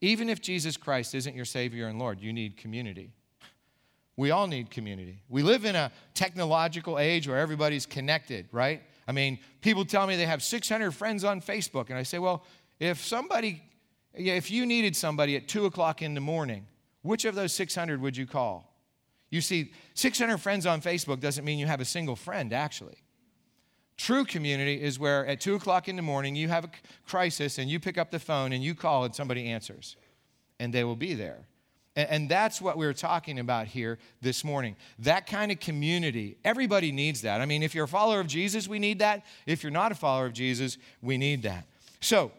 Even 0.00 0.30
if 0.30 0.40
Jesus 0.40 0.78
Christ 0.78 1.14
isn't 1.14 1.36
your 1.36 1.44
Savior 1.44 1.88
and 1.88 1.98
Lord, 1.98 2.20
you 2.20 2.32
need 2.32 2.56
community. 2.56 3.12
We 4.18 4.32
all 4.32 4.48
need 4.48 4.68
community. 4.68 5.22
We 5.28 5.44
live 5.44 5.64
in 5.64 5.76
a 5.76 5.92
technological 6.12 6.98
age 6.98 7.28
where 7.28 7.38
everybody's 7.38 7.86
connected, 7.86 8.48
right? 8.50 8.82
I 9.06 9.12
mean, 9.12 9.38
people 9.60 9.84
tell 9.84 10.08
me 10.08 10.16
they 10.16 10.26
have 10.26 10.42
600 10.42 10.90
friends 10.90 11.22
on 11.22 11.40
Facebook, 11.40 11.88
and 11.88 11.96
I 11.96 12.02
say, 12.02 12.18
well, 12.18 12.44
if 12.80 12.98
somebody, 12.98 13.62
if 14.12 14.50
you 14.50 14.66
needed 14.66 14.96
somebody 14.96 15.36
at 15.36 15.46
2 15.46 15.66
o'clock 15.66 16.02
in 16.02 16.14
the 16.14 16.20
morning, 16.20 16.66
which 17.02 17.24
of 17.26 17.36
those 17.36 17.52
600 17.52 18.00
would 18.00 18.16
you 18.16 18.26
call? 18.26 18.74
You 19.30 19.40
see, 19.40 19.70
600 19.94 20.38
friends 20.38 20.66
on 20.66 20.80
Facebook 20.80 21.20
doesn't 21.20 21.44
mean 21.44 21.60
you 21.60 21.66
have 21.66 21.80
a 21.80 21.84
single 21.84 22.16
friend, 22.16 22.52
actually. 22.52 22.96
True 23.96 24.24
community 24.24 24.82
is 24.82 24.98
where 24.98 25.26
at 25.26 25.40
2 25.40 25.54
o'clock 25.54 25.88
in 25.88 25.94
the 25.94 26.02
morning 26.02 26.34
you 26.34 26.48
have 26.48 26.64
a 26.64 26.70
crisis 27.06 27.58
and 27.58 27.70
you 27.70 27.78
pick 27.78 27.96
up 27.96 28.10
the 28.10 28.18
phone 28.18 28.52
and 28.52 28.64
you 28.64 28.74
call 28.74 29.04
and 29.04 29.14
somebody 29.14 29.46
answers, 29.46 29.94
and 30.58 30.72
they 30.72 30.82
will 30.82 30.96
be 30.96 31.14
there. 31.14 31.46
And 31.98 32.28
that's 32.28 32.60
what 32.60 32.78
we 32.78 32.86
are 32.86 32.92
talking 32.92 33.40
about 33.40 33.66
here 33.66 33.98
this 34.20 34.44
morning. 34.44 34.76
That 35.00 35.26
kind 35.26 35.50
of 35.50 35.58
community. 35.58 36.38
Everybody 36.44 36.92
needs 36.92 37.22
that. 37.22 37.40
I 37.40 37.44
mean, 37.44 37.64
if 37.64 37.74
you're 37.74 37.86
a 37.86 37.88
follower 37.88 38.20
of 38.20 38.28
Jesus, 38.28 38.68
we 38.68 38.78
need 38.78 39.00
that. 39.00 39.26
If 39.46 39.64
you're 39.64 39.72
not 39.72 39.90
a 39.90 39.96
follower 39.96 40.26
of 40.26 40.32
Jesus, 40.32 40.78
we 41.02 41.18
need 41.18 41.42
that. 41.42 41.64
So, 42.00 42.30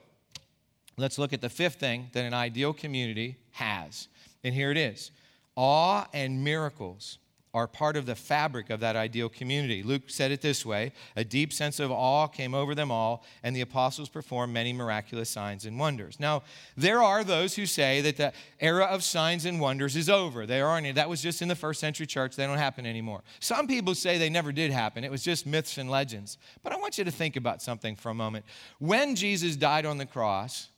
let's 0.95 1.17
look 1.17 1.34
at 1.34 1.41
the 1.41 1.50
fifth 1.50 1.76
thing 1.76 2.08
that 2.13 2.24
an 2.24 2.34
ideal 2.34 2.72
community 2.72 3.36
has. 3.52 4.08
And 4.45 4.56
here 4.56 4.72
it 4.72 4.78
is 4.78 5.12
awe 5.58 6.08
and 6.13 6.41
miracles. 6.41 7.17
Are 7.53 7.67
part 7.67 7.97
of 7.97 8.05
the 8.05 8.15
fabric 8.15 8.69
of 8.69 8.79
that 8.79 8.95
ideal 8.95 9.27
community. 9.27 9.81
Luke 9.81 10.03
said 10.07 10.31
it 10.31 10.41
this 10.41 10.65
way 10.65 10.91
A 11.15 11.23
deep 11.23 11.51
sense 11.51 11.79
of 11.79 11.91
awe 11.91 12.27
came 12.27 12.53
over 12.53 12.75
them 12.75 12.91
all, 12.91 13.23
and 13.43 13.55
the 13.55 13.62
apostles 13.62 14.09
performed 14.09 14.53
many 14.53 14.71
miraculous 14.71 15.29
signs 15.29 15.65
and 15.65 15.79
wonders. 15.79 16.19
Now, 16.19 16.43
there 16.77 17.01
are 17.01 17.23
those 17.23 17.55
who 17.55 17.65
say 17.65 18.01
that 18.01 18.17
the 18.17 18.33
era 18.59 18.85
of 18.85 19.03
signs 19.03 19.45
and 19.45 19.59
wonders 19.59 19.95
is 19.95 20.09
over. 20.09 20.45
They 20.45 20.62
aren't. 20.62 20.95
that 20.95 21.09
was 21.09 21.21
just 21.21 21.41
in 21.41 21.47
the 21.47 21.55
first 21.55 21.79
century 21.79 22.05
church, 22.05 22.35
they 22.35 22.45
don't 22.45 22.57
happen 22.57 22.85
anymore. 22.85 23.23
Some 23.39 23.67
people 23.67 23.95
say 23.95 24.17
they 24.17 24.29
never 24.29 24.51
did 24.51 24.71
happen, 24.71 25.03
it 25.03 25.12
was 25.12 25.23
just 25.23 25.45
myths 25.45 25.77
and 25.77 25.89
legends. 25.89 26.38
But 26.63 26.73
I 26.73 26.77
want 26.77 26.97
you 26.97 27.03
to 27.03 27.12
think 27.12 27.35
about 27.35 27.62
something 27.62 27.95
for 27.95 28.09
a 28.09 28.13
moment. 28.13 28.45
When 28.77 29.15
Jesus 29.15 29.55
died 29.55 29.85
on 29.85 29.97
the 29.97 30.05
cross, 30.05 30.69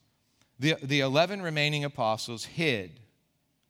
the, 0.60 0.76
the 0.82 1.00
11 1.02 1.42
remaining 1.42 1.84
apostles 1.84 2.46
hid 2.46 3.00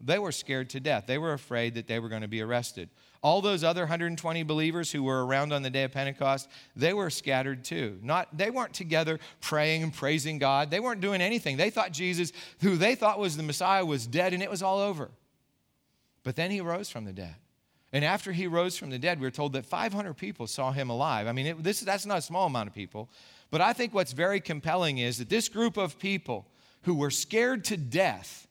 they 0.03 0.19
were 0.19 0.31
scared 0.31 0.69
to 0.71 0.79
death. 0.79 1.05
They 1.07 1.17
were 1.17 1.33
afraid 1.33 1.75
that 1.75 1.87
they 1.87 1.99
were 1.99 2.09
going 2.09 2.21
to 2.21 2.27
be 2.27 2.41
arrested. 2.41 2.89
All 3.23 3.41
those 3.41 3.63
other 3.63 3.81
120 3.81 4.43
believers 4.43 4.91
who 4.91 5.03
were 5.03 5.25
around 5.25 5.53
on 5.53 5.61
the 5.61 5.69
day 5.69 5.83
of 5.83 5.91
Pentecost, 5.91 6.49
they 6.75 6.93
were 6.93 7.09
scattered 7.09 7.63
too. 7.63 7.99
Not, 8.01 8.35
they 8.35 8.49
weren't 8.49 8.73
together 8.73 9.19
praying 9.41 9.83
and 9.83 9.93
praising 9.93 10.39
God. 10.39 10.71
They 10.71 10.79
weren't 10.79 11.01
doing 11.01 11.21
anything. 11.21 11.57
They 11.57 11.69
thought 11.69 11.91
Jesus, 11.91 12.31
who 12.61 12.77
they 12.77 12.95
thought 12.95 13.19
was 13.19 13.37
the 13.37 13.43
Messiah, 13.43 13.85
was 13.85 14.07
dead 14.07 14.33
and 14.33 14.41
it 14.41 14.49
was 14.49 14.63
all 14.63 14.79
over. 14.79 15.11
But 16.23 16.35
then 16.35 16.51
he 16.51 16.61
rose 16.61 16.89
from 16.89 17.05
the 17.05 17.13
dead. 17.13 17.35
And 17.93 18.05
after 18.05 18.31
he 18.31 18.47
rose 18.47 18.77
from 18.77 18.89
the 18.89 18.97
dead, 18.97 19.19
we 19.19 19.27
are 19.27 19.31
told 19.31 19.53
that 19.53 19.65
500 19.65 20.13
people 20.15 20.47
saw 20.47 20.71
him 20.71 20.89
alive. 20.89 21.27
I 21.27 21.33
mean, 21.33 21.45
it, 21.45 21.63
this, 21.63 21.81
that's 21.81 22.05
not 22.05 22.19
a 22.19 22.21
small 22.21 22.47
amount 22.47 22.69
of 22.69 22.73
people. 22.73 23.09
But 23.51 23.61
I 23.61 23.73
think 23.73 23.93
what's 23.93 24.13
very 24.13 24.39
compelling 24.39 24.99
is 24.99 25.17
that 25.17 25.29
this 25.29 25.49
group 25.49 25.77
of 25.77 25.99
people 25.99 26.47
who 26.83 26.95
were 26.95 27.11
scared 27.11 27.65
to 27.65 27.77
death 27.77 28.47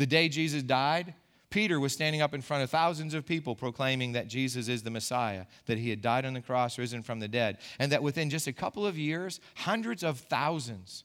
the 0.00 0.06
day 0.06 0.30
Jesus 0.30 0.62
died, 0.62 1.12
Peter 1.50 1.78
was 1.78 1.92
standing 1.92 2.22
up 2.22 2.32
in 2.32 2.40
front 2.40 2.62
of 2.62 2.70
thousands 2.70 3.12
of 3.12 3.26
people 3.26 3.54
proclaiming 3.54 4.12
that 4.12 4.28
Jesus 4.28 4.66
is 4.66 4.82
the 4.82 4.90
Messiah, 4.90 5.44
that 5.66 5.76
he 5.76 5.90
had 5.90 6.00
died 6.00 6.24
on 6.24 6.32
the 6.32 6.40
cross, 6.40 6.78
risen 6.78 7.02
from 7.02 7.20
the 7.20 7.28
dead, 7.28 7.58
and 7.78 7.92
that 7.92 8.02
within 8.02 8.30
just 8.30 8.46
a 8.46 8.52
couple 8.54 8.86
of 8.86 8.96
years, 8.96 9.40
hundreds 9.56 10.02
of 10.02 10.18
thousands 10.18 11.04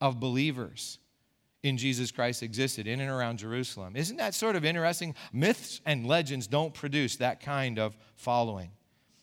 of 0.00 0.20
believers 0.20 1.00
in 1.64 1.76
Jesus 1.76 2.12
Christ 2.12 2.44
existed 2.44 2.86
in 2.86 3.00
and 3.00 3.10
around 3.10 3.38
Jerusalem. 3.38 3.96
Isn't 3.96 4.18
that 4.18 4.34
sort 4.34 4.54
of 4.54 4.64
interesting? 4.64 5.16
Myths 5.32 5.80
and 5.84 6.06
legends 6.06 6.46
don't 6.46 6.72
produce 6.72 7.16
that 7.16 7.40
kind 7.40 7.76
of 7.76 7.96
following. 8.14 8.70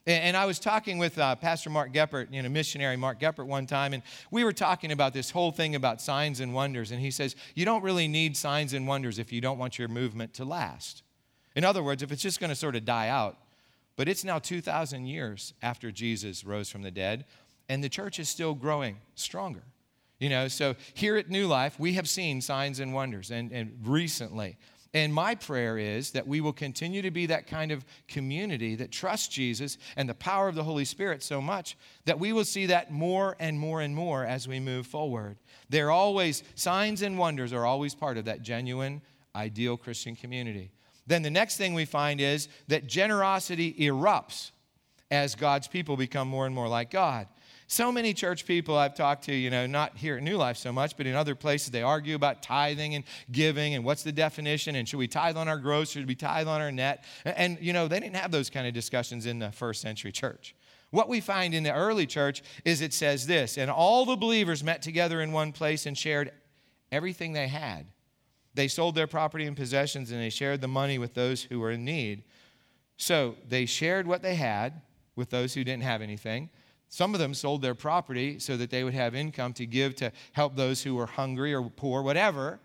And 0.08 0.38
I 0.38 0.46
was 0.46 0.60
talking 0.60 1.00
with 1.00 1.18
uh, 1.18 1.36
Pastor 1.36 1.72
Mark 1.72 1.92
Geppert, 1.92 2.32
you 2.32 2.44
know, 2.44 2.50
missionary 2.50 2.96
Mark 2.96 3.20
Geppert, 3.20 3.48
one 3.48 3.66
time, 3.66 3.92
and 3.92 4.04
we 4.30 4.44
were 4.44 4.54
talking 4.54 4.92
about 4.92 5.14
this 5.14 5.32
whole 5.32 5.52
thing 5.52 5.74
about 5.74 6.00
signs 6.00 6.42
and 6.42 6.54
wonders. 6.54 6.92
And 6.92 7.02
he 7.02 7.10
says, 7.10 7.36
You 7.56 7.66
don't 7.66 7.82
really 7.82 8.08
need 8.08 8.38
signs 8.38 8.74
and 8.74 8.88
wonders 8.88 9.18
if 9.18 9.34
you 9.34 9.42
don't 9.42 9.58
want 9.58 9.80
your 9.80 9.88
movement 9.88 10.36
to 10.36 10.46
last. 10.46 11.02
In 11.56 11.64
other 11.64 11.82
words, 11.82 12.04
if 12.04 12.12
it's 12.12 12.22
just 12.22 12.40
going 12.40 12.52
to 12.52 12.56
sort 12.56 12.76
of 12.76 12.86
die 12.86 13.08
out. 13.08 13.38
But 13.96 14.08
it's 14.08 14.24
now 14.24 14.40
2,000 14.40 15.08
years 15.08 15.54
after 15.64 15.90
Jesus 15.90 16.44
rose 16.44 16.70
from 16.70 16.84
the 16.84 16.92
dead, 16.92 17.26
and 17.68 17.84
the 17.84 17.90
church 17.90 18.20
is 18.20 18.30
still 18.30 18.54
growing 18.54 18.98
stronger. 19.16 19.64
You 20.20 20.30
know, 20.30 20.48
so 20.48 20.76
here 20.94 21.18
at 21.18 21.30
New 21.30 21.48
Life, 21.48 21.80
we 21.80 21.94
have 21.94 22.08
seen 22.08 22.42
signs 22.42 22.80
and 22.80 22.94
wonders, 22.94 23.32
and, 23.32 23.52
and 23.52 23.80
recently. 23.84 24.58
And 24.96 25.14
my 25.14 25.36
prayer 25.36 25.78
is 25.78 26.12
that 26.12 26.26
we 26.26 26.40
will 26.40 26.54
continue 26.54 27.02
to 27.02 27.12
be 27.12 27.26
that 27.26 27.48
kind 27.48 27.74
of 27.74 27.84
community 28.08 28.76
that 28.76 28.94
trusts 28.94 29.28
Jesus 29.28 29.78
and 29.98 30.08
the 30.08 30.14
power 30.14 30.48
of 30.48 30.56
the 30.56 30.64
Holy 30.64 30.86
Spirit 30.86 31.22
so 31.22 31.42
much 31.42 31.76
that 32.06 32.18
we 32.18 32.32
will 32.32 32.46
see 32.46 32.68
that 32.68 32.92
more 32.92 33.36
and 33.38 33.60
more 33.60 33.82
and 33.82 33.94
more 33.94 34.24
as 34.24 34.48
we 34.48 34.58
move 34.62 34.88
forward. 34.88 35.36
They're 35.68 35.92
always, 35.92 36.44
signs 36.56 37.02
and 37.02 37.18
wonders 37.18 37.52
are 37.52 37.66
always 37.66 37.94
part 37.94 38.18
of 38.18 38.24
that 38.24 38.42
genuine, 38.42 39.02
ideal 39.36 39.76
Christian 39.76 40.16
community. 40.16 40.72
Then 41.06 41.24
the 41.24 41.30
next 41.30 41.58
thing 41.58 41.74
we 41.74 41.84
find 41.84 42.22
is 42.22 42.48
that 42.70 42.88
generosity 42.88 43.74
erupts 43.74 44.52
as 45.12 45.36
God's 45.36 45.68
people 45.68 45.98
become 45.98 46.30
more 46.30 46.46
and 46.46 46.56
more 46.56 46.70
like 46.70 46.90
God. 46.90 47.28
So 47.68 47.92
many 47.92 48.14
church 48.14 48.46
people 48.46 48.78
I've 48.78 48.94
talked 48.94 49.24
to, 49.26 49.34
you 49.34 49.50
know, 49.50 49.66
not 49.66 49.98
here 49.98 50.18
at 50.18 50.24
New 50.24 50.38
Life 50.38 50.58
so 50.58 50.72
much, 50.72 50.96
but 50.96 51.08
in 51.08 51.16
other 51.16 51.34
places, 51.34 51.72
they 51.72 51.82
argue 51.82 52.16
about 52.16 52.44
tithing 52.44 52.94
and 52.94 53.04
giving 53.32 53.74
and 53.74 53.84
what's 53.84 54.04
the 54.04 54.12
definition 54.12 54.76
and 54.76 54.88
should 54.88 54.98
we 54.98 55.08
tithe 55.08 55.36
on 55.36 55.48
our 55.48 55.58
gross, 55.58 55.92
should 55.92 56.08
we 56.08 56.14
tithe 56.14 56.48
on 56.48 56.62
our 56.62 56.72
net? 56.72 57.04
And, 57.26 57.58
you 57.60 57.74
know, 57.74 57.88
they 57.88 58.00
didn't 58.00 58.18
have 58.18 58.32
those 58.32 58.52
kind 58.52 58.68
of 58.68 58.74
discussions 58.74 59.26
in 59.26 59.40
the 59.40 59.52
first 59.52 59.82
century 59.82 60.12
church. 60.12 60.56
What 60.92 61.10
we 61.10 61.20
find 61.22 61.56
in 61.56 61.64
the 61.64 61.74
early 61.74 62.06
church 62.06 62.44
is 62.64 62.82
it 62.82 62.94
says 62.94 63.26
this, 63.26 63.58
and 63.58 63.72
all 63.72 64.06
the 64.06 64.16
believers 64.16 64.64
met 64.64 64.82
together 64.82 65.20
in 65.22 65.32
one 65.32 65.52
place 65.52 65.88
and 65.88 65.98
shared 65.98 66.32
everything 66.92 67.34
they 67.34 67.48
had. 67.48 67.88
They 68.54 68.68
sold 68.68 68.96
their 68.96 69.08
property 69.08 69.46
and 69.46 69.58
possessions 69.58 70.12
and 70.12 70.22
they 70.22 70.30
shared 70.30 70.62
the 70.62 70.68
money 70.68 70.98
with 70.98 71.14
those 71.14 71.44
who 71.44 71.60
were 71.60 71.72
in 71.72 71.84
need. 71.84 72.24
So 72.98 73.36
they 73.48 73.66
shared 73.66 74.08
what 74.08 74.22
they 74.22 74.36
had 74.36 74.82
with 75.16 75.30
those 75.30 75.54
who 75.54 75.64
didn't 75.64 75.84
have 75.84 76.02
anything. 76.02 76.50
Some 76.96 77.14
of 77.14 77.20
them 77.20 77.34
sold 77.34 77.62
their 77.62 77.76
property 77.76 78.40
so 78.40 78.56
that 78.56 78.70
they 78.70 78.86
would 78.86 78.94
have 78.94 79.16
income 79.16 79.52
to 79.56 79.66
give 79.66 79.98
to 79.98 80.14
help 80.32 80.56
those 80.56 80.82
who 80.82 80.96
were 80.96 81.08
hungry 81.08 81.54
or 81.54 81.62
poor, 81.64 82.02
whatever. 82.02 82.58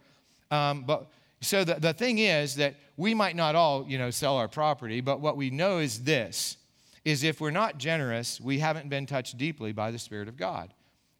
Um, 0.52 0.84
but 0.86 1.10
so 1.40 1.64
the, 1.64 1.74
the 1.74 1.92
thing 1.92 2.18
is 2.18 2.54
that 2.54 2.76
we 2.96 3.12
might 3.12 3.34
not 3.34 3.56
all, 3.56 3.84
you 3.88 3.98
know, 3.98 4.12
sell 4.12 4.36
our 4.36 4.46
property, 4.46 5.00
but 5.00 5.20
what 5.20 5.36
we 5.36 5.50
know 5.50 5.78
is 5.78 6.04
this 6.04 6.58
is 7.04 7.24
if 7.24 7.40
we're 7.40 7.50
not 7.50 7.78
generous, 7.78 8.40
we 8.40 8.60
haven't 8.60 8.88
been 8.88 9.04
touched 9.04 9.36
deeply 9.36 9.72
by 9.72 9.90
the 9.90 9.98
Spirit 9.98 10.28
of 10.28 10.36
God. 10.36 10.72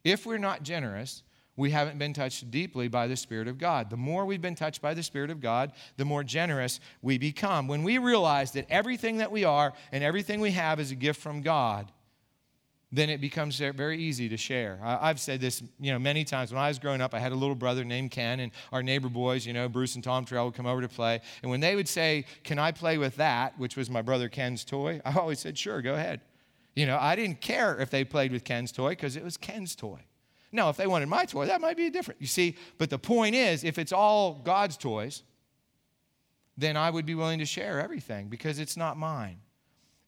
If 0.05 0.25
we're 0.25 0.39
not 0.39 0.63
generous, 0.63 1.25
we 1.57 1.73
haven't 1.73 1.99
been 1.99 2.13
touched 2.13 2.49
deeply 2.53 2.87
by 2.87 3.09
the 3.09 3.17
Spirit 3.17 3.49
of 3.49 3.59
God. 3.59 3.91
The 3.91 3.97
more 3.97 4.25
we've 4.25 4.41
been 4.41 4.55
touched 4.55 4.81
by 4.81 4.95
the 4.95 5.03
Spirit 5.03 5.31
of 5.31 5.41
God, 5.41 5.73
the 5.97 6.05
more 6.05 6.23
generous 6.23 6.79
we 7.03 7.19
become. 7.19 7.67
When 7.67 7.83
we 7.83 7.99
realize 7.99 8.53
that 8.53 8.71
everything 8.71 9.17
that 9.17 9.33
we 9.33 9.43
are 9.43 9.73
and 9.91 10.05
everything 10.05 10.39
we 10.39 10.53
have 10.53 10.79
is 10.79 10.93
a 10.93 10.95
gift 10.95 11.21
from 11.21 11.43
God, 11.43 11.91
then 12.93 13.09
it 13.09 13.21
becomes 13.21 13.59
very 13.59 13.99
easy 13.99 14.29
to 14.29 14.37
share. 14.37 14.81
I've 14.83 15.21
said 15.21 15.41
this, 15.41 15.63
you 15.79 15.93
know, 15.93 15.99
many 15.99 16.25
times. 16.25 16.53
When 16.53 16.61
I 16.61 16.69
was 16.69 16.81
growing 16.81 17.01
up, 17.01 17.15
I 17.15 17.21
had 17.21 17.31
a 17.31 17.37
little 17.37 17.55
brother 17.55 17.85
named 17.85 18.11
Ken, 18.11 18.41
and 18.41 18.51
our 18.73 18.83
neighbor 18.83 19.09
boys, 19.09 19.47
you 19.47 19.53
know, 19.53 19.69
Bruce 19.69 19.95
and 19.95 20.03
Tom 20.03 20.25
Terrell 20.25 20.47
would 20.47 20.55
come 20.55 20.67
over 20.67 20.81
to 20.81 20.89
play. 20.89 21.21
And 21.43 21.51
when 21.51 21.61
they 21.61 21.77
would 21.77 21.89
say, 21.89 22.25
"Can 22.43 22.59
I 22.59 22.73
play 22.73 22.99
with 22.99 23.17
that?" 23.17 23.57
which 23.59 23.77
was 23.77 23.89
my 23.89 24.03
brother 24.03 24.29
Ken's 24.29 24.65
toy, 24.65 25.01
I 25.05 25.17
always 25.17 25.39
said, 25.39 25.57
"Sure, 25.57 25.81
go 25.81 25.95
ahead." 25.95 26.21
You 26.75 26.87
know, 26.87 26.99
I 27.01 27.15
didn't 27.15 27.41
care 27.41 27.79
if 27.79 27.91
they 27.91 28.05
played 28.05 28.33
with 28.33 28.45
Ken's 28.45 28.73
toy 28.73 28.91
because 28.91 29.17
it 29.17 29.23
was 29.23 29.37
Ken's 29.37 29.77
toy. 29.77 30.01
Now, 30.53 30.69
if 30.69 30.77
they 30.77 30.89
wanted 30.89 31.09
my 31.09 31.27
toy, 31.27 31.47
that 31.47 31.61
might 31.61 31.77
be 31.77 31.91
different. 31.91 32.21
You 32.21 32.27
see, 32.27 32.57
but 32.79 32.91
the 32.91 32.99
point 32.99 33.37
is, 33.37 33.63
if 33.63 33.79
it's 33.79 33.93
all 33.93 34.35
God's 34.35 34.77
toys, 34.77 35.23
then 36.57 36.77
I 36.77 36.91
would 36.91 37.07
be 37.07 37.15
willing 37.15 37.39
to 37.39 37.47
share 37.47 37.81
everything 37.81 38.29
because 38.29 38.59
it's 38.59 38.77
not 38.77 38.97
mine. 38.97 39.39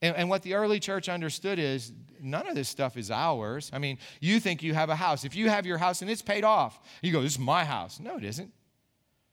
And, 0.03 0.17
and, 0.17 0.29
what 0.29 0.43
the 0.43 0.55
early 0.55 0.81
church 0.81 1.09
understood 1.09 1.61
is 1.61 1.93
none 2.21 2.49
of 2.49 2.57
this 2.57 2.69
stuff 2.69 2.97
is 2.97 3.11
ours. 3.11 3.71
I 3.73 3.79
mean, 3.79 3.99
you 4.21 4.41
think 4.41 4.63
you 4.63 4.75
have 4.75 4.91
a 4.91 4.97
house. 4.97 5.25
If 5.25 5.37
you 5.37 5.49
have 5.49 5.65
your 5.65 5.79
house 5.79 6.03
and 6.03 6.11
it's 6.11 6.23
paid 6.23 6.43
off, 6.43 6.81
you 7.03 7.13
go, 7.13 7.23
This 7.23 7.33
is 7.33 7.39
my 7.39 7.65
house. 7.65 8.01
No, 8.01 8.17
it 8.17 8.25
isn't. 8.25 8.53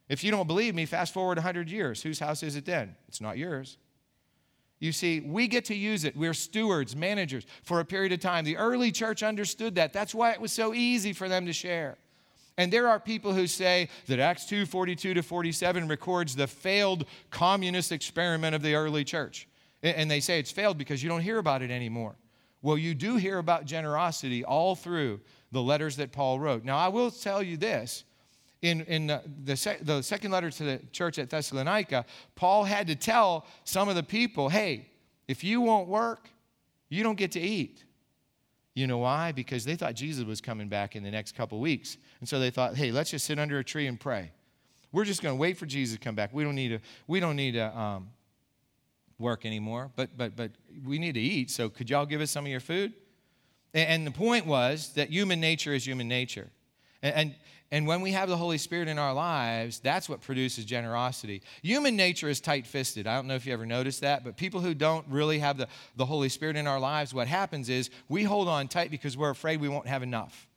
If 0.07 0.23
you 0.23 0.31
don't 0.31 0.47
believe 0.47 0.75
me, 0.75 0.85
fast 0.85 1.13
forward 1.13 1.37
100 1.37 1.69
years. 1.69 2.03
Whose 2.03 2.19
house 2.19 2.43
is 2.43 2.55
it 2.55 2.65
then? 2.65 2.95
It's 3.07 3.19
not 3.19 3.37
yours. 3.37 3.77
You 4.79 4.91
see, 4.91 5.19
we 5.19 5.47
get 5.47 5.65
to 5.65 5.75
use 5.75 6.05
it. 6.05 6.15
We're 6.15 6.33
stewards, 6.33 6.95
managers 6.95 7.45
for 7.63 7.79
a 7.79 7.85
period 7.85 8.13
of 8.13 8.19
time. 8.19 8.45
The 8.45 8.57
early 8.57 8.91
church 8.91 9.23
understood 9.23 9.75
that. 9.75 9.91
That's 9.91 10.15
why 10.15 10.31
it 10.31 10.39
was 10.39 10.53
so 10.53 10.73
easy 10.73 11.13
for 11.13 11.27
them 11.27 11.45
to 11.47 11.53
share. 11.53 11.97
And 12.57 12.71
there 12.71 12.87
are 12.87 12.99
people 12.99 13.33
who 13.33 13.45
say 13.45 13.89
that 14.07 14.19
Acts 14.19 14.45
2 14.45 14.65
42 14.65 15.15
to 15.15 15.23
47 15.23 15.87
records 15.87 16.35
the 16.35 16.47
failed 16.47 17.05
communist 17.29 17.91
experiment 17.91 18.55
of 18.55 18.61
the 18.61 18.75
early 18.75 19.03
church. 19.03 19.48
And 19.81 20.11
they 20.11 20.19
say 20.19 20.39
it's 20.39 20.51
failed 20.51 20.77
because 20.77 21.01
you 21.01 21.09
don't 21.09 21.21
hear 21.21 21.37
about 21.37 21.61
it 21.61 21.71
anymore. 21.71 22.15
Well, 22.61 22.77
you 22.77 22.93
do 22.93 23.15
hear 23.15 23.37
about 23.37 23.65
generosity 23.65 24.43
all 24.43 24.75
through 24.75 25.21
the 25.51 25.61
letters 25.61 25.95
that 25.95 26.11
Paul 26.11 26.39
wrote. 26.39 26.65
Now, 26.65 26.77
I 26.77 26.89
will 26.89 27.11
tell 27.11 27.41
you 27.41 27.57
this. 27.57 28.03
In, 28.61 28.81
in 28.81 29.07
the, 29.07 29.21
the, 29.45 29.77
the 29.81 30.03
second 30.03 30.31
letter 30.31 30.51
to 30.51 30.63
the 30.63 30.81
church 30.91 31.17
at 31.17 31.29
Thessalonica, 31.29 32.05
Paul 32.35 32.65
had 32.65 32.87
to 32.87 32.95
tell 32.95 33.45
some 33.63 33.87
of 33.87 33.95
the 33.95 34.03
people, 34.03 34.49
hey, 34.49 34.89
if 35.29 35.45
you 35.45 35.61
won't 35.61 35.87
work, 35.87 36.27
you 36.89 37.01
don't 37.01 37.15
get 37.15 37.31
to 37.31 37.39
eat. 37.39 37.85
You 38.75 38.85
know 38.85 38.97
why? 38.97 39.31
Because 39.31 39.63
they 39.63 39.75
thought 39.75 39.93
Jesus 39.95 40.25
was 40.25 40.41
coming 40.41 40.67
back 40.67 40.97
in 40.97 41.03
the 41.03 41.11
next 41.11 41.35
couple 41.35 41.59
weeks. 41.61 41.97
And 42.19 42.27
so 42.27 42.37
they 42.37 42.49
thought, 42.49 42.75
hey, 42.75 42.91
let's 42.91 43.11
just 43.11 43.25
sit 43.25 43.39
under 43.39 43.59
a 43.59 43.63
tree 43.63 43.87
and 43.87 43.97
pray. 43.97 44.31
We're 44.91 45.05
just 45.05 45.21
going 45.21 45.35
to 45.35 45.39
wait 45.39 45.57
for 45.57 45.65
Jesus 45.65 45.95
to 45.97 46.03
come 46.03 46.15
back. 46.15 46.33
We 46.33 46.43
don't 46.43 46.55
need 46.55 46.69
to, 46.69 46.79
we 47.07 47.21
don't 47.21 47.37
need 47.37 47.53
to 47.53 47.77
um, 47.77 48.09
work 49.19 49.45
anymore, 49.45 49.91
but, 49.95 50.17
but, 50.17 50.35
but 50.35 50.51
we 50.85 50.97
need 50.97 51.13
to 51.13 51.19
eat. 51.19 51.51
So 51.51 51.69
could 51.69 51.89
y'all 51.89 52.05
give 52.05 52.21
us 52.21 52.31
some 52.31 52.45
of 52.45 52.51
your 52.51 52.61
food? 52.61 52.93
And, 53.73 54.07
the 54.07 54.11
point 54.11 54.47
was 54.47 54.93
that 54.93 55.09
human 55.09 55.39
nature 55.39 55.73
is 55.73 55.85
human 55.85 56.07
nature. 56.07 56.49
And, 57.03 57.15
and, 57.15 57.35
and 57.71 57.87
when 57.87 58.01
we 58.01 58.13
have 58.13 58.27
the 58.27 58.37
Holy 58.37 58.57
Spirit 58.57 58.87
in 58.87 58.97
our 58.97 59.13
lives, 59.13 59.79
that's 59.79 60.09
what 60.09 60.21
produces 60.21 60.65
generosity. 60.65 61.43
Human 61.61 61.95
nature 61.95 62.29
is 62.29 62.41
tight 62.41 62.65
fisted. 62.65 63.05
I 63.05 63.15
don't 63.15 63.27
know 63.27 63.35
if 63.35 63.45
you 63.45 63.53
ever 63.53 63.67
noticed 63.67 64.01
that, 64.01 64.23
but 64.23 64.37
people 64.37 64.61
who 64.61 64.73
don't 64.73 65.05
really 65.07 65.37
have 65.37 65.57
the, 65.57 65.67
the 65.95 66.05
Holy 66.05 66.29
Spirit 66.29 66.55
in 66.55 66.65
our 66.65 66.79
lives, 66.79 67.13
what 67.13 67.27
happens 67.27 67.69
is 67.69 67.91
we 68.07 68.23
hold 68.23 68.47
on 68.47 68.67
tight 68.67 68.89
because 68.89 69.15
we're 69.15 69.29
afraid 69.29 69.61
we 69.61 69.69
won't 69.69 69.87
have 69.87 70.01
enough. 70.01 70.47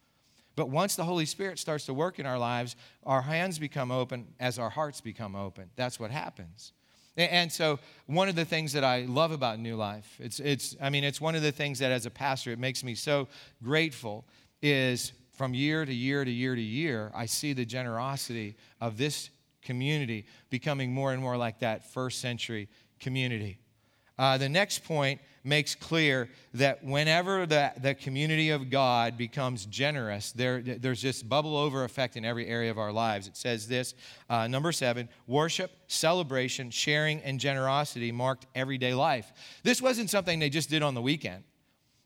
But 0.57 0.71
once 0.71 0.97
the 0.97 1.05
Holy 1.05 1.27
Spirit 1.27 1.59
starts 1.59 1.87
to 1.87 1.95
work 1.95 2.19
in 2.19 2.25
our 2.25 2.39
lives, 2.39 2.77
our 3.05 3.23
hands 3.23 3.59
become 3.59 3.91
open 3.91 4.29
as 4.41 4.59
our 4.59 4.71
hearts 4.71 5.03
become 5.03 5.35
open. 5.35 5.71
That's 5.77 6.01
what 6.01 6.11
happens. 6.11 6.73
And 7.17 7.53
so, 7.53 7.79
one 8.07 8.31
of 8.31 8.37
the 8.37 8.45
things 8.45 8.73
that 8.73 8.85
I 8.85 9.03
love 9.03 9.33
about 9.33 9.59
New 9.59 9.77
Life, 9.77 10.19
it's, 10.19 10.41
it's, 10.41 10.75
I 10.81 10.89
mean, 10.89 11.05
it's 11.05 11.21
one 11.21 11.35
of 11.35 11.43
the 11.43 11.53
things 11.53 11.79
that 11.81 11.93
as 11.93 12.07
a 12.07 12.11
pastor, 12.11 12.53
it 12.53 12.59
makes 12.59 12.83
me 12.83 12.95
so 12.95 13.29
grateful, 13.63 14.25
is 14.63 15.13
from 15.33 15.53
year 15.53 15.85
to 15.85 15.93
year 15.93 16.25
to 16.25 16.31
year 16.31 16.55
to 16.55 16.63
year, 16.63 17.11
I 17.15 17.27
see 17.27 17.53
the 17.53 17.67
generosity 17.67 18.57
of 18.81 18.97
this 18.97 19.29
community 19.63 20.27
becoming 20.51 20.93
more 20.93 21.13
and 21.13 21.21
more 21.21 21.37
like 21.37 21.61
that 21.61 21.93
first 21.93 22.21
century 22.21 22.69
community. 23.01 23.59
Uh, 24.19 24.39
the 24.39 24.49
next 24.49 24.85
point 24.85 25.21
makes 25.45 25.75
clear 25.75 26.29
that 26.55 26.85
whenever 26.85 27.47
the, 27.47 27.73
the 27.81 27.95
community 27.95 28.51
of 28.51 28.71
God 28.71 29.17
becomes 29.17 29.67
generous, 29.67 30.33
there, 30.33 30.61
there's 30.63 31.03
this 31.03 31.23
bubble 31.23 31.57
over 31.57 31.85
effect 31.85 32.17
in 32.17 32.25
every 32.25 32.47
area 32.47 32.71
of 32.71 32.79
our 32.79 32.93
lives. 32.93 33.27
It 33.27 33.37
says 33.37 33.67
this 33.67 33.95
uh, 34.31 34.47
number 34.47 34.73
seven 34.73 35.09
worship, 35.27 35.73
celebration, 35.87 36.71
sharing, 36.71 37.21
and 37.23 37.41
generosity 37.41 38.13
marked 38.13 38.47
everyday 38.55 38.95
life. 38.95 39.33
This 39.63 39.83
wasn't 39.83 40.11
something 40.11 40.39
they 40.39 40.51
just 40.51 40.71
did 40.71 40.83
on 40.83 40.95
the 40.95 41.03
weekend. 41.03 41.45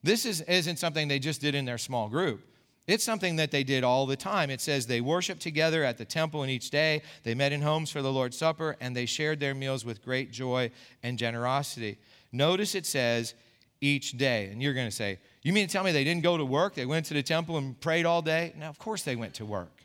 This 0.03 0.25
is, 0.25 0.41
isn't 0.43 0.79
something 0.79 1.09
they 1.09 1.19
just 1.19 1.41
did 1.41 1.55
in 1.55 1.65
their 1.65 1.79
small 1.79 2.09
group. 2.09 2.47
It's 2.87 3.03
something 3.03 3.37
that 3.37 3.51
they 3.51 3.65
did 3.65 3.83
all 3.83 4.07
the 4.07 4.17
time. 4.17 4.49
It 4.49 4.61
says 4.61 4.87
they 4.87 5.01
worshiped 5.01 5.43
together 5.43 5.83
at 5.83 5.99
the 5.99 6.05
temple 6.05 6.43
and 6.43 6.51
each 6.51 6.71
day. 6.71 7.03
They 7.25 7.35
met 7.35 7.53
in 7.53 7.61
homes 7.61 7.91
for 7.91 8.01
the 8.01 8.13
Lord's 8.13 8.39
Supper, 8.39 8.77
and 8.81 8.95
they 8.95 9.07
shared 9.07 9.41
their 9.41 9.55
meals 9.55 9.85
with 9.85 10.05
great 10.05 10.31
joy 10.31 10.71
and 11.03 11.19
generosity. 11.19 11.99
Notice 12.33 12.75
it 12.75 12.87
says 12.87 13.35
each 13.81 14.13
day. 14.13 14.49
And 14.51 14.63
you're 14.63 14.75
going 14.75 14.89
to 14.89 14.95
say, 14.95 15.19
You 15.43 15.53
mean 15.53 15.67
to 15.67 15.73
tell 15.73 15.85
me 15.85 15.93
they 15.93 16.05
didn't 16.05 16.23
go 16.23 16.37
to 16.37 16.45
work? 16.45 16.75
They 16.75 16.87
went 16.87 17.07
to 17.07 17.15
the 17.15 17.23
temple 17.23 17.59
and 17.59 17.79
prayed 17.81 18.07
all 18.07 18.23
day? 18.23 18.55
Now, 18.59 18.69
of 18.69 18.79
course 18.79 19.03
they 19.03 19.17
went 19.17 19.35
to 19.35 19.45
work. 19.45 19.83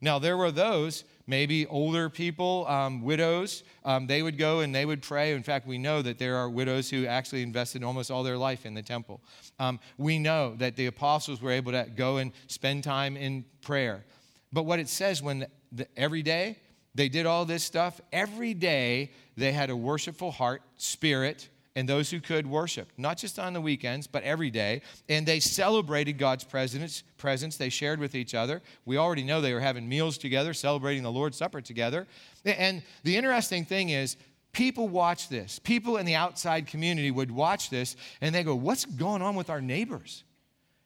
Now, 0.00 0.18
there 0.18 0.36
were 0.36 0.50
those, 0.50 1.04
maybe 1.26 1.66
older 1.66 2.10
people, 2.10 2.66
um, 2.68 3.02
widows, 3.02 3.64
um, 3.84 4.06
they 4.06 4.22
would 4.22 4.36
go 4.36 4.60
and 4.60 4.74
they 4.74 4.84
would 4.84 5.00
pray. 5.00 5.32
In 5.32 5.42
fact, 5.42 5.66
we 5.66 5.78
know 5.78 6.02
that 6.02 6.18
there 6.18 6.36
are 6.36 6.50
widows 6.50 6.90
who 6.90 7.06
actually 7.06 7.42
invested 7.42 7.82
almost 7.82 8.10
all 8.10 8.22
their 8.22 8.36
life 8.36 8.66
in 8.66 8.74
the 8.74 8.82
temple. 8.82 9.22
Um, 9.58 9.80
we 9.96 10.18
know 10.18 10.54
that 10.58 10.76
the 10.76 10.86
apostles 10.86 11.40
were 11.40 11.50
able 11.50 11.72
to 11.72 11.86
go 11.96 12.18
and 12.18 12.32
spend 12.46 12.84
time 12.84 13.16
in 13.16 13.46
prayer. 13.62 14.04
But 14.52 14.64
what 14.64 14.78
it 14.78 14.88
says 14.88 15.22
when 15.22 15.46
the, 15.72 15.88
every 15.96 16.22
day 16.22 16.58
they 16.94 17.08
did 17.08 17.24
all 17.24 17.46
this 17.46 17.64
stuff, 17.64 18.00
every 18.12 18.52
day 18.52 19.12
they 19.36 19.52
had 19.52 19.70
a 19.70 19.76
worshipful 19.76 20.30
heart, 20.30 20.62
spirit, 20.76 21.48
and 21.76 21.86
those 21.86 22.10
who 22.10 22.20
could 22.20 22.46
worship, 22.46 22.90
not 22.96 23.18
just 23.18 23.38
on 23.38 23.52
the 23.52 23.60
weekends, 23.60 24.06
but 24.06 24.22
every 24.22 24.50
day. 24.50 24.80
And 25.10 25.26
they 25.26 25.38
celebrated 25.38 26.14
God's 26.14 26.42
presence, 26.42 27.04
presence. 27.18 27.58
They 27.58 27.68
shared 27.68 28.00
with 28.00 28.14
each 28.14 28.34
other. 28.34 28.62
We 28.86 28.96
already 28.96 29.22
know 29.22 29.42
they 29.42 29.52
were 29.52 29.60
having 29.60 29.86
meals 29.86 30.16
together, 30.16 30.54
celebrating 30.54 31.02
the 31.02 31.12
Lord's 31.12 31.36
Supper 31.36 31.60
together. 31.60 32.06
And 32.46 32.82
the 33.04 33.14
interesting 33.14 33.66
thing 33.66 33.90
is, 33.90 34.16
people 34.52 34.88
watch 34.88 35.28
this. 35.28 35.58
People 35.58 35.98
in 35.98 36.06
the 36.06 36.14
outside 36.14 36.66
community 36.66 37.10
would 37.10 37.30
watch 37.30 37.68
this 37.68 37.94
and 38.22 38.34
they 38.34 38.42
go, 38.42 38.54
What's 38.54 38.86
going 38.86 39.20
on 39.20 39.36
with 39.36 39.50
our 39.50 39.60
neighbors? 39.60 40.24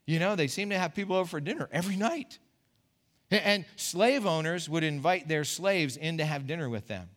You 0.06 0.18
know, 0.18 0.34
they 0.34 0.48
seem 0.48 0.70
to 0.70 0.78
have 0.78 0.92
people 0.92 1.14
over 1.14 1.28
for 1.28 1.40
dinner 1.40 1.68
every 1.70 1.94
night. 1.94 2.40
And 3.30 3.64
slave 3.76 4.26
owners 4.26 4.68
would 4.68 4.82
invite 4.82 5.28
their 5.28 5.44
slaves 5.44 5.96
in 5.96 6.18
to 6.18 6.24
have 6.24 6.48
dinner 6.48 6.68
with 6.68 6.88
them. 6.88 7.10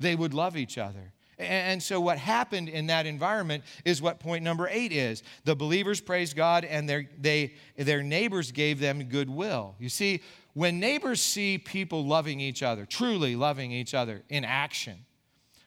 They 0.00 0.16
would 0.16 0.34
love 0.34 0.56
each 0.56 0.76
other. 0.76 1.12
And 1.42 1.82
so, 1.82 2.00
what 2.00 2.18
happened 2.18 2.68
in 2.68 2.86
that 2.86 3.06
environment 3.06 3.64
is 3.84 4.00
what 4.00 4.20
point 4.20 4.44
number 4.44 4.68
eight 4.70 4.92
is. 4.92 5.22
The 5.44 5.56
believers 5.56 6.00
praised 6.00 6.36
God, 6.36 6.64
and 6.64 6.88
their, 6.88 7.08
they, 7.18 7.54
their 7.76 8.02
neighbors 8.02 8.52
gave 8.52 8.80
them 8.80 9.04
goodwill. 9.04 9.74
You 9.78 9.88
see, 9.88 10.22
when 10.54 10.80
neighbors 10.80 11.20
see 11.20 11.58
people 11.58 12.06
loving 12.06 12.40
each 12.40 12.62
other, 12.62 12.84
truly 12.86 13.36
loving 13.36 13.72
each 13.72 13.94
other 13.94 14.22
in 14.28 14.44
action, 14.44 15.04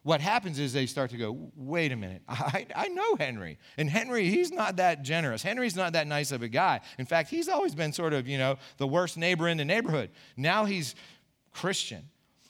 what 0.04 0.22
happens 0.22 0.60
is 0.60 0.72
they 0.72 0.86
start 0.86 1.10
to 1.10 1.18
go, 1.18 1.52
wait 1.56 1.92
a 1.92 1.96
minute, 1.96 2.22
I, 2.30 2.68
I 2.76 2.88
know 2.90 3.16
Henry. 3.16 3.58
And 3.76 3.90
Henry, 3.90 4.30
he's 4.30 4.52
not 4.52 4.76
that 4.76 5.02
generous. 5.02 5.42
Henry's 5.42 5.76
not 5.76 5.94
that 5.94 6.06
nice 6.06 6.32
of 6.32 6.44
a 6.44 6.48
guy. 6.48 6.82
In 7.00 7.08
fact, 7.08 7.32
he's 7.32 7.50
always 7.50 7.74
been 7.74 7.92
sort 7.92 8.14
of, 8.14 8.28
you 8.28 8.38
know, 8.38 8.58
the 8.78 8.86
worst 8.86 9.18
neighbor 9.18 9.48
in 9.48 9.58
the 9.58 9.66
neighborhood. 9.66 10.12
Now 10.38 10.66
he's 10.66 10.94
Christian. 11.52 12.08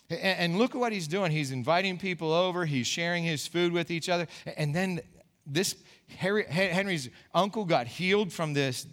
And 0.09 0.57
look 0.57 0.75
at 0.75 0.79
what 0.79 0.91
he's 0.91 1.07
doing. 1.07 1.31
He's 1.31 1.51
inviting 1.51 1.97
people 1.97 2.31
over, 2.31 2.65
he's 2.65 2.87
sharing 2.87 3.23
his 3.23 3.47
food 3.47 3.71
with 3.71 3.89
each 3.89 4.09
other. 4.09 4.27
And 4.57 4.75
then 4.75 5.01
this 5.47 5.75
Henry's 6.07 7.09
uncle 7.33 7.65
got 7.65 7.87
healed 7.87 8.31
from 8.31 8.53
this, 8.53 8.85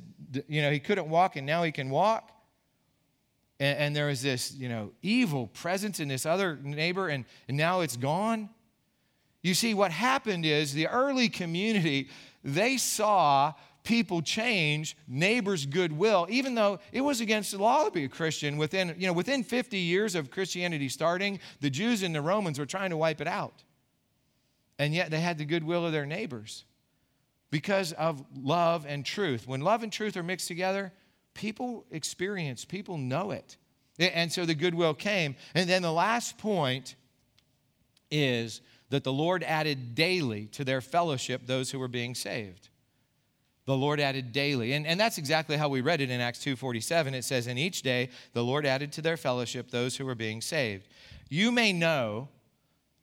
you 0.48 0.62
know, 0.62 0.70
he 0.70 0.80
couldn't 0.80 1.08
walk 1.08 1.36
and 1.36 1.46
now 1.46 1.62
he 1.62 1.72
can 1.72 1.90
walk. 1.90 2.30
And, 3.60 3.94
there 3.94 4.06
was 4.06 4.22
this, 4.22 4.52
you 4.52 4.68
know, 4.68 4.90
evil 5.02 5.46
presence 5.46 6.00
in 6.00 6.08
this 6.08 6.26
other 6.26 6.58
neighbor 6.64 7.08
and, 7.08 7.24
and 7.46 7.56
now 7.56 7.82
it's 7.82 7.96
gone. 7.96 8.50
You 9.40 9.54
see, 9.54 9.72
what 9.72 9.92
happened 9.92 10.44
is 10.44 10.72
the 10.72 10.88
early 10.88 11.28
community, 11.28 12.08
they 12.42 12.76
saw 12.76 13.52
people 13.84 14.22
change 14.22 14.96
neighbors' 15.08 15.66
goodwill, 15.66 16.26
even 16.30 16.54
though 16.54 16.78
it 16.92 17.00
was 17.00 17.20
against 17.20 17.52
the 17.52 17.58
law 17.58 17.84
to 17.84 17.90
be 17.90 18.04
a 18.04 18.08
Christian. 18.08 18.56
Within, 18.56 18.94
you 18.98 19.06
know, 19.06 19.12
within 19.12 19.42
50 19.42 19.78
years 19.78 20.14
of 20.14 20.30
Christianity 20.30 20.88
starting, 20.88 21.40
the 21.60 21.70
Jews 21.70 22.02
and 22.02 22.14
the 22.14 22.20
Romans 22.20 22.58
were 22.58 22.66
trying 22.66 22.90
to 22.90 22.96
wipe 22.96 23.20
it 23.20 23.26
out. 23.26 23.62
And 24.78 24.94
yet 24.94 25.10
they 25.10 25.20
had 25.20 25.38
the 25.38 25.44
goodwill 25.44 25.84
of 25.84 25.92
their 25.92 26.06
neighbors 26.06 26.64
because 27.50 27.92
of 27.92 28.24
love 28.40 28.86
and 28.86 29.04
truth. 29.04 29.46
When 29.46 29.60
love 29.60 29.82
and 29.82 29.92
truth 29.92 30.16
are 30.16 30.22
mixed 30.22 30.48
together, 30.48 30.92
people 31.34 31.84
experience, 31.90 32.64
people 32.64 32.98
know 32.98 33.30
it. 33.30 33.56
And 33.98 34.32
so 34.32 34.46
the 34.46 34.54
goodwill 34.54 34.94
came. 34.94 35.36
And 35.54 35.68
then 35.68 35.82
the 35.82 35.92
last 35.92 36.38
point 36.38 36.94
is 38.10 38.60
that 38.90 39.04
the 39.04 39.12
Lord 39.12 39.42
added 39.42 39.94
daily 39.94 40.46
to 40.46 40.64
their 40.64 40.80
fellowship 40.80 41.46
those 41.46 41.70
who 41.70 41.78
were 41.78 41.88
being 41.88 42.14
saved 42.14 42.68
the 43.64 43.76
Lord 43.76 44.00
added 44.00 44.32
daily. 44.32 44.72
And, 44.72 44.86
and 44.86 44.98
that's 44.98 45.18
exactly 45.18 45.56
how 45.56 45.68
we 45.68 45.80
read 45.80 46.00
it 46.00 46.10
in 46.10 46.20
Acts 46.20 46.40
2.47. 46.40 47.12
It 47.12 47.24
says, 47.24 47.46
In 47.46 47.58
each 47.58 47.82
day 47.82 48.10
the 48.32 48.44
Lord 48.44 48.66
added 48.66 48.92
to 48.92 49.02
their 49.02 49.16
fellowship 49.16 49.70
those 49.70 49.96
who 49.96 50.04
were 50.04 50.14
being 50.14 50.40
saved. 50.40 50.88
You 51.28 51.52
may 51.52 51.72
know 51.72 52.28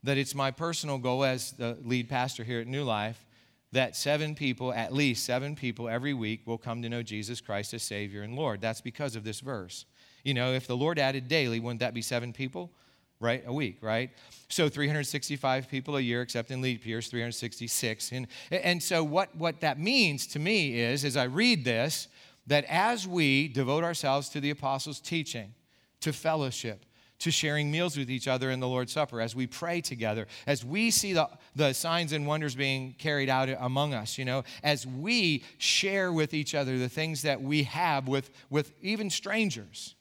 that 0.04 0.18
it's 0.18 0.36
my 0.36 0.52
personal 0.52 0.98
goal 0.98 1.24
as 1.24 1.52
the 1.52 1.78
lead 1.84 2.10
pastor 2.10 2.44
here 2.44 2.60
at 2.60 2.68
New 2.68 2.84
Life 2.84 3.26
that 3.72 3.96
seven 3.96 4.34
people, 4.34 4.74
at 4.74 4.94
least 4.94 5.26
seven 5.26 5.56
people 5.56 5.88
every 5.88 6.14
week, 6.14 6.42
will 6.46 6.58
come 6.58 6.82
to 6.82 6.90
know 6.90 7.04
Jesus 7.04 7.40
Christ 7.40 7.74
as 7.74 7.84
Savior 7.84 8.24
and 8.24 8.36
Lord. 8.36 8.62
That's 8.62 8.82
because 8.82 9.16
of 9.16 9.24
this 9.24 9.42
verse. 9.42 9.86
You 10.24 10.34
know, 10.34 10.54
if 10.54 10.68
the 10.68 10.76
Lord 10.76 10.98
added 10.98 11.28
daily, 11.28 11.60
wouldn't 11.60 11.82
that 11.82 11.94
be 11.94 12.02
seven 12.02 12.34
people? 12.34 12.72
Right? 13.20 13.44
A 13.46 13.54
week, 13.54 13.80
right? 13.82 14.12
So 14.48 14.70
365 14.70 15.68
people 15.68 15.98
a 15.98 16.02
year, 16.02 16.22
except 16.22 16.52
in 16.52 16.62
leap 16.62 16.86
years, 16.86 17.08
366. 17.08 18.12
And, 18.12 18.28
and 18.50 18.82
so 18.82 19.04
what, 19.04 19.36
what 19.36 19.60
that 19.62 19.80
means 19.80 20.26
to 20.28 20.40
me 20.40 20.80
is, 20.80 21.04
as 21.04 21.18
I 21.18 21.26
read 21.26 21.66
this, 21.66 22.08
that 22.48 22.66
as 22.66 23.08
we 23.08 23.48
devote 23.48 23.84
ourselves 23.84 24.30
to 24.30 24.40
the 24.40 24.50
apostles' 24.50 25.00
teaching, 25.00 25.54
to 26.02 26.14
fellowship, 26.14 26.86
to 27.20 27.32
sharing 27.32 27.70
meals 27.70 27.98
with 27.98 28.10
each 28.10 28.30
other 28.30 28.50
in 28.50 28.62
the 28.62 28.68
Lord's 28.68 28.94
Supper, 28.94 29.20
as 29.20 29.36
we 29.36 29.46
pray 29.46 29.82
together, 29.82 30.26
as 30.48 30.64
we 30.64 30.90
see 30.90 31.12
the, 31.12 31.30
the 31.56 31.74
signs 31.74 32.14
and 32.14 32.26
wonders 32.26 32.56
being 32.56 32.96
carried 32.98 33.30
out 33.30 33.50
among 33.60 33.94
us, 33.94 34.18
you 34.18 34.24
know, 34.24 34.44
as 34.64 34.88
we 34.88 35.44
share 35.58 36.14
with 36.14 36.34
each 36.34 36.56
other 36.56 36.78
the 36.78 36.88
things 36.88 37.22
that 37.24 37.42
we 37.42 37.64
have 37.64 38.08
with, 38.08 38.32
with 38.50 38.72
even 38.82 39.10
strangers, 39.10 39.96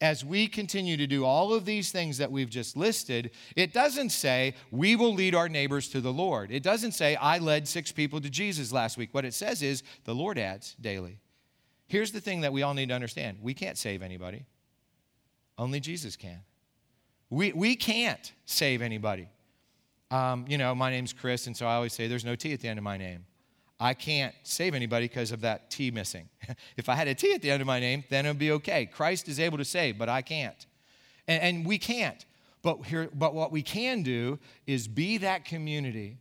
as 0.00 0.24
we 0.24 0.46
continue 0.46 0.96
to 0.96 1.06
do 1.06 1.24
all 1.24 1.52
of 1.52 1.64
these 1.64 1.90
things 1.90 2.18
that 2.18 2.30
we've 2.30 2.50
just 2.50 2.76
listed, 2.76 3.32
it 3.56 3.72
doesn't 3.72 4.10
say 4.10 4.54
we 4.70 4.94
will 4.94 5.12
lead 5.12 5.34
our 5.34 5.48
neighbors 5.48 5.88
to 5.88 6.00
the 6.00 6.12
Lord. 6.12 6.52
It 6.52 6.62
doesn't 6.62 6.92
say 6.92 7.16
I 7.16 7.38
led 7.38 7.66
six 7.66 7.90
people 7.90 8.20
to 8.20 8.30
Jesus 8.30 8.72
last 8.72 8.96
week. 8.96 9.12
What 9.12 9.24
it 9.24 9.34
says 9.34 9.62
is 9.62 9.82
the 10.04 10.14
Lord 10.14 10.38
adds 10.38 10.76
daily. 10.80 11.18
Here's 11.88 12.12
the 12.12 12.20
thing 12.20 12.42
that 12.42 12.52
we 12.52 12.62
all 12.62 12.74
need 12.74 12.90
to 12.90 12.94
understand 12.94 13.38
we 13.42 13.54
can't 13.54 13.76
save 13.76 14.02
anybody, 14.02 14.44
only 15.56 15.80
Jesus 15.80 16.16
can. 16.16 16.42
We, 17.30 17.52
we 17.52 17.76
can't 17.76 18.32
save 18.46 18.80
anybody. 18.80 19.28
Um, 20.10 20.46
you 20.48 20.56
know, 20.56 20.74
my 20.74 20.90
name's 20.90 21.12
Chris, 21.12 21.46
and 21.46 21.56
so 21.56 21.66
I 21.66 21.74
always 21.74 21.92
say 21.92 22.06
there's 22.06 22.24
no 22.24 22.36
T 22.36 22.52
at 22.52 22.60
the 22.60 22.68
end 22.68 22.78
of 22.78 22.84
my 22.84 22.96
name. 22.96 23.26
I 23.80 23.94
can't 23.94 24.34
save 24.42 24.74
anybody 24.74 25.06
because 25.06 25.30
of 25.30 25.42
that 25.42 25.70
T 25.70 25.90
missing. 25.90 26.28
if 26.76 26.88
I 26.88 26.94
had 26.94 27.08
a 27.08 27.14
T 27.14 27.32
at 27.32 27.42
the 27.42 27.50
end 27.50 27.60
of 27.60 27.66
my 27.66 27.78
name, 27.78 28.04
then 28.10 28.26
it 28.26 28.30
would 28.30 28.38
be 28.38 28.52
okay. 28.52 28.86
Christ 28.86 29.28
is 29.28 29.38
able 29.38 29.58
to 29.58 29.64
save, 29.64 29.98
but 29.98 30.08
I 30.08 30.22
can't. 30.22 30.66
And, 31.28 31.42
and 31.42 31.66
we 31.66 31.78
can't. 31.78 32.24
But, 32.62 32.86
here, 32.86 33.08
but 33.14 33.34
what 33.34 33.52
we 33.52 33.62
can 33.62 34.02
do 34.02 34.38
is 34.66 34.88
be 34.88 35.18
that 35.18 35.44
community 35.44 36.18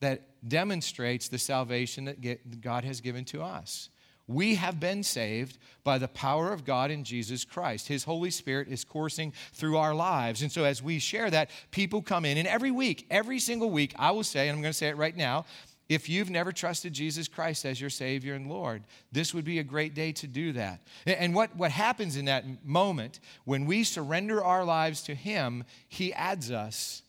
that 0.00 0.48
demonstrates 0.48 1.28
the 1.28 1.38
salvation 1.38 2.06
that 2.06 2.20
get, 2.20 2.60
God 2.60 2.84
has 2.84 3.00
given 3.00 3.24
to 3.26 3.42
us. 3.42 3.90
We 4.26 4.54
have 4.54 4.78
been 4.78 5.02
saved 5.02 5.58
by 5.82 5.98
the 5.98 6.06
power 6.06 6.52
of 6.52 6.64
God 6.64 6.92
in 6.92 7.02
Jesus 7.02 7.44
Christ. 7.44 7.88
His 7.88 8.04
Holy 8.04 8.30
Spirit 8.30 8.68
is 8.68 8.84
coursing 8.84 9.32
through 9.52 9.76
our 9.76 9.92
lives. 9.92 10.42
And 10.42 10.52
so, 10.52 10.62
as 10.62 10.80
we 10.80 11.00
share 11.00 11.30
that, 11.30 11.50
people 11.72 12.00
come 12.00 12.24
in. 12.24 12.38
And 12.38 12.46
every 12.46 12.70
week, 12.70 13.06
every 13.10 13.40
single 13.40 13.70
week, 13.70 13.92
I 13.98 14.12
will 14.12 14.22
say, 14.22 14.48
and 14.48 14.56
I'm 14.56 14.62
going 14.62 14.72
to 14.72 14.78
say 14.78 14.88
it 14.88 14.96
right 14.96 15.16
now, 15.16 15.46
if 15.90 16.08
you've 16.08 16.30
never 16.30 16.52
trusted 16.52 16.94
Jesus 16.94 17.28
Christ 17.28 17.66
as 17.66 17.78
your 17.78 17.90
Savior 17.90 18.32
and 18.34 18.48
Lord, 18.48 18.84
this 19.12 19.34
would 19.34 19.44
be 19.44 19.58
a 19.58 19.64
great 19.64 19.92
day 19.92 20.12
to 20.12 20.26
do 20.26 20.52
that. 20.52 20.80
And 21.04 21.34
what, 21.34 21.54
what 21.54 21.70
happens 21.70 22.16
in 22.16 22.24
that 22.24 22.64
moment, 22.64 23.20
when 23.44 23.66
we 23.66 23.84
surrender 23.84 24.42
our 24.42 24.64
lives 24.64 25.02
to 25.02 25.14
Him, 25.14 25.64
He 25.86 26.14
adds 26.14 26.50
us 26.50 27.02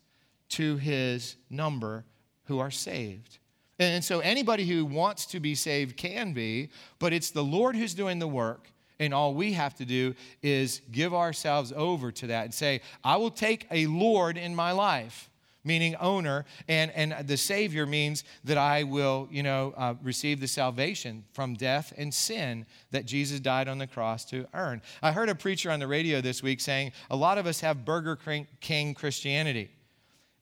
to 0.52 0.78
his 0.78 1.38
number 1.50 2.06
who 2.46 2.60
are 2.60 2.72
saved. 2.72 3.40
And 3.80 4.04
so 4.04 4.20
anybody 4.20 4.68
who 4.68 4.86
wants 4.86 5.26
to 5.28 5.40
be 5.40 5.56
saved 5.56 5.98
can 5.98 6.34
be, 6.34 6.70
but 7.00 7.14
it's 7.14 7.32
the 7.32 7.44
Lord 7.44 7.76
who's 7.76 7.94
doing 7.94 8.20
the 8.20 8.28
work. 8.28 8.68
And 9.00 9.14
all 9.14 9.34
we 9.34 9.54
have 9.54 9.74
to 9.76 9.86
do 9.86 10.14
is 10.44 10.82
give 10.92 11.14
ourselves 11.14 11.74
over 11.76 12.12
to 12.12 12.28
that 12.28 12.46
and 12.46 12.54
say, 12.54 12.82
I 13.04 13.16
will 13.16 13.32
take 13.32 13.66
a 13.72 13.88
Lord 13.88 14.38
in 14.38 14.54
my 14.54 14.72
life 14.72 15.31
meaning 15.64 15.96
owner, 15.98 16.46
and, 16.68 16.92
and 16.92 17.28
the 17.28 17.38
Savior 17.38 17.86
means 17.86 18.24
that 18.44 18.58
I 18.58 18.84
will, 18.84 19.28
you 19.32 19.44
know, 19.44 19.74
uh, 19.78 19.96
receive 20.02 20.40
the 20.40 20.48
salvation 20.48 21.24
from 21.34 21.56
death 21.56 21.94
and 21.98 22.14
sin 22.14 22.66
that 22.92 23.06
Jesus 23.06 23.40
died 23.40 23.68
on 23.68 23.78
the 23.78 23.88
cross 23.88 24.26
to 24.26 24.48
earn. 24.54 24.82
I 25.02 25.12
heard 25.12 25.30
a 25.30 25.36
preacher 25.36 25.72
on 25.72 25.80
the 25.80 25.88
radio 25.88 26.22
this 26.22 26.42
week 26.42 26.62
saying 26.62 26.92
a 27.10 27.16
lot 27.16 27.38
of 27.38 27.46
us 27.46 27.60
have 27.62 27.86
Burger 27.86 28.18
King 28.60 28.94
Christianity. 28.94 29.72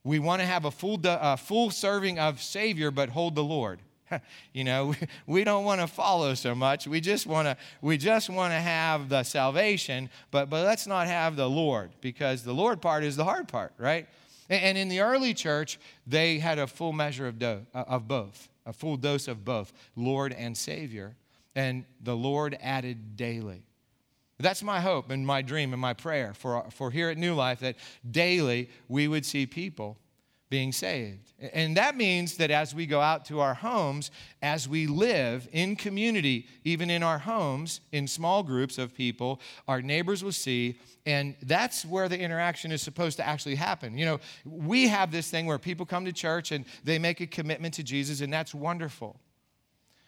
We 0.03 0.19
want 0.19 0.41
to 0.41 0.45
have 0.45 0.65
a 0.65 0.71
full, 0.71 0.99
full 1.37 1.71
serving 1.71 2.19
of 2.19 2.41
Savior, 2.41 2.91
but 2.91 3.09
hold 3.09 3.35
the 3.35 3.43
Lord. 3.43 3.79
you 4.53 4.63
know, 4.63 4.87
we, 4.87 4.95
we 5.27 5.43
don't 5.43 5.63
want 5.63 5.81
to 5.81 5.87
follow 5.87 6.33
so 6.33 6.55
much. 6.55 6.87
We 6.87 7.01
just 7.01 7.27
want 7.27 7.47
to 7.47 7.57
we 7.81 7.97
just 7.97 8.29
want 8.29 8.53
to 8.53 8.59
have 8.59 9.09
the 9.09 9.23
salvation, 9.23 10.09
but 10.31 10.49
but 10.49 10.65
let's 10.65 10.87
not 10.87 11.07
have 11.07 11.35
the 11.35 11.49
Lord 11.49 11.91
because 12.01 12.43
the 12.43 12.53
Lord 12.53 12.81
part 12.81 13.03
is 13.03 13.15
the 13.15 13.25
hard 13.25 13.47
part, 13.47 13.73
right? 13.77 14.07
And 14.49 14.77
in 14.77 14.89
the 14.89 15.01
early 15.01 15.33
church, 15.33 15.79
they 16.07 16.39
had 16.39 16.57
a 16.57 16.67
full 16.67 16.91
measure 16.91 17.27
of, 17.27 17.37
do, 17.37 17.65
uh, 17.73 17.83
of 17.87 18.07
both, 18.07 18.49
a 18.65 18.73
full 18.73 18.97
dose 18.97 19.27
of 19.27 19.45
both, 19.45 19.71
Lord 19.95 20.33
and 20.33 20.57
Savior. 20.57 21.15
And 21.55 21.85
the 22.01 22.15
Lord 22.15 22.57
added 22.61 23.15
daily. 23.15 23.63
That's 24.39 24.63
my 24.63 24.79
hope 24.79 25.11
and 25.11 25.27
my 25.27 25.41
dream 25.41 25.73
and 25.73 25.81
my 25.81 25.93
prayer 25.93 26.33
for, 26.33 26.65
for 26.71 26.91
here 26.91 27.09
at 27.09 27.17
New 27.17 27.35
Life 27.35 27.59
that 27.59 27.75
daily 28.09 28.69
we 28.87 29.07
would 29.07 29.25
see 29.25 29.45
people 29.45 29.97
being 30.49 30.71
saved. 30.71 31.31
And 31.53 31.77
that 31.77 31.95
means 31.95 32.37
that 32.37 32.49
as 32.49 32.73
we 32.73 32.85
go 32.85 32.99
out 32.99 33.25
to 33.25 33.39
our 33.39 33.53
homes, 33.53 34.09
as 34.41 34.67
we 34.67 34.87
live 34.87 35.47
in 35.51 35.75
community, 35.75 36.47
even 36.63 36.89
in 36.89 37.03
our 37.03 37.19
homes, 37.19 37.81
in 37.91 38.07
small 38.07 38.41
groups 38.41 38.77
of 38.77 38.95
people, 38.95 39.39
our 39.67 39.81
neighbors 39.81 40.23
will 40.23 40.31
see, 40.31 40.79
and 41.05 41.35
that's 41.43 41.85
where 41.85 42.09
the 42.09 42.19
interaction 42.19 42.71
is 42.71 42.81
supposed 42.81 43.17
to 43.17 43.27
actually 43.27 43.55
happen. 43.55 43.97
You 43.97 44.05
know, 44.05 44.19
we 44.43 44.87
have 44.87 45.11
this 45.11 45.29
thing 45.29 45.45
where 45.45 45.59
people 45.59 45.85
come 45.85 46.03
to 46.05 46.13
church 46.13 46.51
and 46.51 46.65
they 46.83 46.97
make 46.97 47.21
a 47.21 47.27
commitment 47.27 47.75
to 47.75 47.83
Jesus, 47.83 48.21
and 48.21 48.33
that's 48.33 48.53
wonderful. 48.53 49.19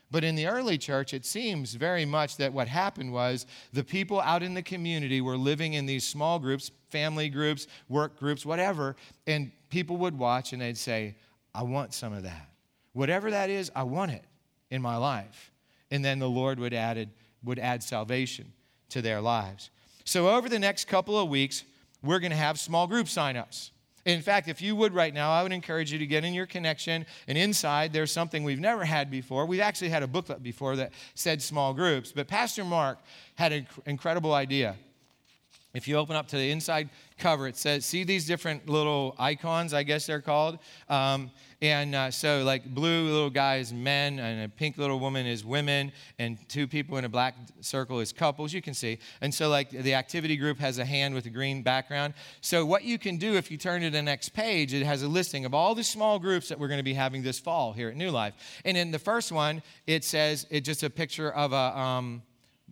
But 0.09 0.25
in 0.25 0.35
the 0.35 0.47
early 0.47 0.77
church, 0.77 1.13
it 1.13 1.25
seems 1.25 1.73
very 1.75 2.03
much 2.03 2.35
that 2.37 2.51
what 2.51 2.67
happened 2.67 3.13
was 3.13 3.45
the 3.71 3.83
people 3.83 4.19
out 4.19 4.43
in 4.43 4.53
the 4.53 4.61
community 4.61 5.21
were 5.21 5.37
living 5.37 5.73
in 5.73 5.85
these 5.85 6.05
small 6.05 6.37
groups, 6.37 6.71
family 6.89 7.29
groups, 7.29 7.67
work 7.87 8.19
groups, 8.19 8.45
whatever, 8.45 8.97
and 9.25 9.51
people 9.71 9.97
would 9.97 10.17
watch 10.17 10.53
and 10.53 10.61
they'd 10.61 10.77
say, 10.77 11.15
I 11.55 11.63
want 11.63 11.95
some 11.95 12.13
of 12.13 12.23
that. 12.23 12.49
Whatever 12.93 13.31
that 13.31 13.49
is, 13.49 13.71
I 13.75 13.83
want 13.83 14.11
it 14.11 14.23
in 14.69 14.81
my 14.81 14.97
life. 14.97 15.51
And 15.89 16.05
then 16.05 16.19
the 16.19 16.29
Lord 16.29 16.59
would, 16.59 16.73
added, 16.73 17.09
would 17.43 17.57
add 17.57 17.81
salvation 17.81 18.53
to 18.89 19.01
their 19.01 19.19
lives. 19.19 19.71
So 20.03 20.29
over 20.29 20.47
the 20.47 20.59
next 20.59 20.85
couple 20.85 21.17
of 21.17 21.29
weeks, 21.29 21.63
we're 22.03 22.19
going 22.19 22.31
to 22.31 22.37
have 22.37 22.59
small 22.59 22.87
group 22.87 23.07
signups. 23.07 23.71
In 24.05 24.21
fact, 24.21 24.47
if 24.47 24.61
you 24.61 24.75
would 24.75 24.93
right 24.93 25.13
now, 25.13 25.31
I 25.31 25.43
would 25.43 25.51
encourage 25.51 25.91
you 25.91 25.99
to 25.99 26.07
get 26.07 26.25
in 26.25 26.33
your 26.33 26.47
connection. 26.47 27.05
And 27.27 27.37
inside, 27.37 27.93
there's 27.93 28.11
something 28.11 28.43
we've 28.43 28.59
never 28.59 28.83
had 28.83 29.11
before. 29.11 29.45
We've 29.45 29.61
actually 29.61 29.89
had 29.89 30.01
a 30.01 30.07
booklet 30.07 30.41
before 30.41 30.75
that 30.77 30.91
said 31.13 31.41
small 31.41 31.73
groups. 31.73 32.11
But 32.11 32.27
Pastor 32.27 32.65
Mark 32.65 32.97
had 33.35 33.51
an 33.51 33.67
incredible 33.85 34.33
idea. 34.33 34.75
If 35.73 35.87
you 35.87 35.95
open 35.95 36.15
up 36.15 36.27
to 36.29 36.35
the 36.35 36.51
inside 36.51 36.89
cover, 37.17 37.47
it 37.47 37.55
says, 37.55 37.85
see 37.85 38.03
these 38.03 38.25
different 38.25 38.67
little 38.67 39.15
icons, 39.17 39.73
I 39.73 39.83
guess 39.83 40.05
they're 40.05 40.21
called. 40.21 40.59
Um, 40.89 41.31
and 41.61 41.93
uh, 41.93 42.09
so, 42.09 42.43
like, 42.43 42.65
blue 42.65 43.05
little 43.05 43.29
guy 43.29 43.57
is 43.57 43.71
men, 43.71 44.17
and 44.17 44.45
a 44.45 44.49
pink 44.49 44.79
little 44.79 44.99
woman 44.99 45.27
is 45.27 45.45
women, 45.45 45.91
and 46.17 46.37
two 46.49 46.67
people 46.67 46.97
in 46.97 47.05
a 47.05 47.09
black 47.09 47.35
circle 47.61 47.99
is 47.99 48.11
couples, 48.11 48.51
you 48.51 48.63
can 48.63 48.73
see. 48.73 48.97
And 49.21 49.31
so, 49.31 49.47
like, 49.47 49.69
the 49.69 49.93
activity 49.93 50.37
group 50.37 50.57
has 50.57 50.79
a 50.79 50.85
hand 50.85 51.13
with 51.13 51.27
a 51.27 51.29
green 51.29 51.61
background. 51.61 52.15
So, 52.41 52.65
what 52.65 52.83
you 52.83 52.97
can 52.97 53.17
do 53.17 53.35
if 53.35 53.51
you 53.51 53.57
turn 53.57 53.81
to 53.83 53.91
the 53.91 54.01
next 54.01 54.29
page, 54.29 54.73
it 54.73 54.83
has 54.83 55.03
a 55.03 55.07
listing 55.07 55.45
of 55.45 55.53
all 55.53 55.75
the 55.75 55.83
small 55.83 56.17
groups 56.17 56.49
that 56.49 56.59
we're 56.59 56.67
going 56.67 56.79
to 56.79 56.83
be 56.83 56.95
having 56.95 57.21
this 57.21 57.39
fall 57.39 57.73
here 57.73 57.89
at 57.89 57.95
New 57.95 58.09
Life. 58.09 58.33
And 58.65 58.75
in 58.75 58.89
the 58.89 58.99
first 58.99 59.31
one, 59.31 59.61
it 59.85 60.03
says, 60.03 60.47
it's 60.49 60.65
just 60.65 60.81
a 60.81 60.89
picture 60.89 61.31
of 61.31 61.53
a, 61.53 61.77
um, 61.77 62.23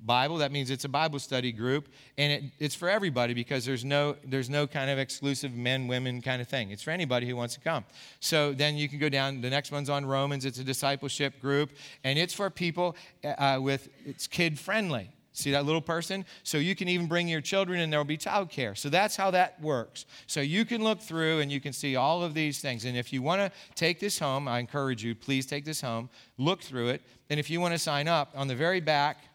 Bible. 0.06 0.38
That 0.38 0.52
means 0.52 0.70
it's 0.70 0.86
a 0.86 0.90
Bible 0.90 1.20
study 1.20 1.52
group, 1.52 1.90
and 2.18 2.32
it, 2.32 2.44
it's 2.60 2.76
for 2.76 2.90
everybody 2.90 3.34
because 3.34 3.66
there's 3.66 3.86
no 3.86 4.16
there's 4.24 4.50
no 4.50 4.68
kind 4.68 4.90
of 4.90 5.00
exclusive 5.00 5.54
men 5.54 5.88
women 5.88 6.22
kind 6.22 6.42
of 6.42 6.48
thing. 6.48 6.72
It's 6.72 6.84
for 6.84 6.92
anybody 6.92 7.28
who 7.28 7.36
wants 7.36 7.54
to 7.56 7.60
come. 7.60 7.86
So 8.20 8.54
then 8.54 8.76
you 8.76 8.90
can 8.90 9.00
go 9.00 9.10
down. 9.10 9.42
The 9.42 9.50
next 9.50 9.72
one's 9.72 9.90
on 9.90 10.06
Romans. 10.06 10.46
It's 10.46 10.60
a 10.60 10.64
discipleship 10.64 11.42
group, 11.42 11.72
and 12.04 12.18
it's 12.18 12.34
for 12.34 12.50
people 12.50 12.96
uh, 13.24 13.60
with 13.62 13.90
it's 14.06 14.28
kid 14.28 14.58
friendly. 14.58 15.12
See 15.40 15.52
that 15.52 15.66
little 15.66 15.82
person? 15.82 16.26
So 16.44 16.58
you 16.58 16.76
can 16.76 16.90
even 16.90 17.08
bring 17.08 17.28
your 17.28 17.40
children 17.40 17.80
and 17.80 17.94
there 17.94 18.00
will 18.00 18.06
be 18.06 18.18
childcare. 18.18 18.78
So 18.78 18.90
that's 18.90 19.16
how 19.16 19.32
that 19.32 19.62
works. 19.62 20.06
So 20.28 20.42
you 20.42 20.66
can 20.66 20.84
look 20.84 21.00
through 21.00 21.40
and 21.40 21.52
you 21.52 21.62
can 21.62 21.72
see 21.72 21.96
all 21.96 22.24
of 22.24 22.34
these 22.34 22.60
things. 22.60 22.84
And 22.84 22.98
if 22.98 23.14
you 23.14 23.22
want 23.22 23.42
to 23.42 23.52
take 23.76 24.00
this 24.00 24.20
home, 24.20 24.48
I 24.48 24.60
encourage 24.60 25.04
you, 25.04 25.16
please 25.16 25.46
take 25.46 25.66
this 25.66 25.80
home, 25.80 26.10
look 26.38 26.62
through 26.62 26.90
it. 26.90 27.02
And 27.30 27.40
if 27.40 27.50
you 27.50 27.62
want 27.62 27.74
to 27.74 27.80
sign 27.80 28.08
up, 28.08 28.34
on 28.36 28.48
the 28.48 28.56
very 28.56 28.82
back, 28.82 29.29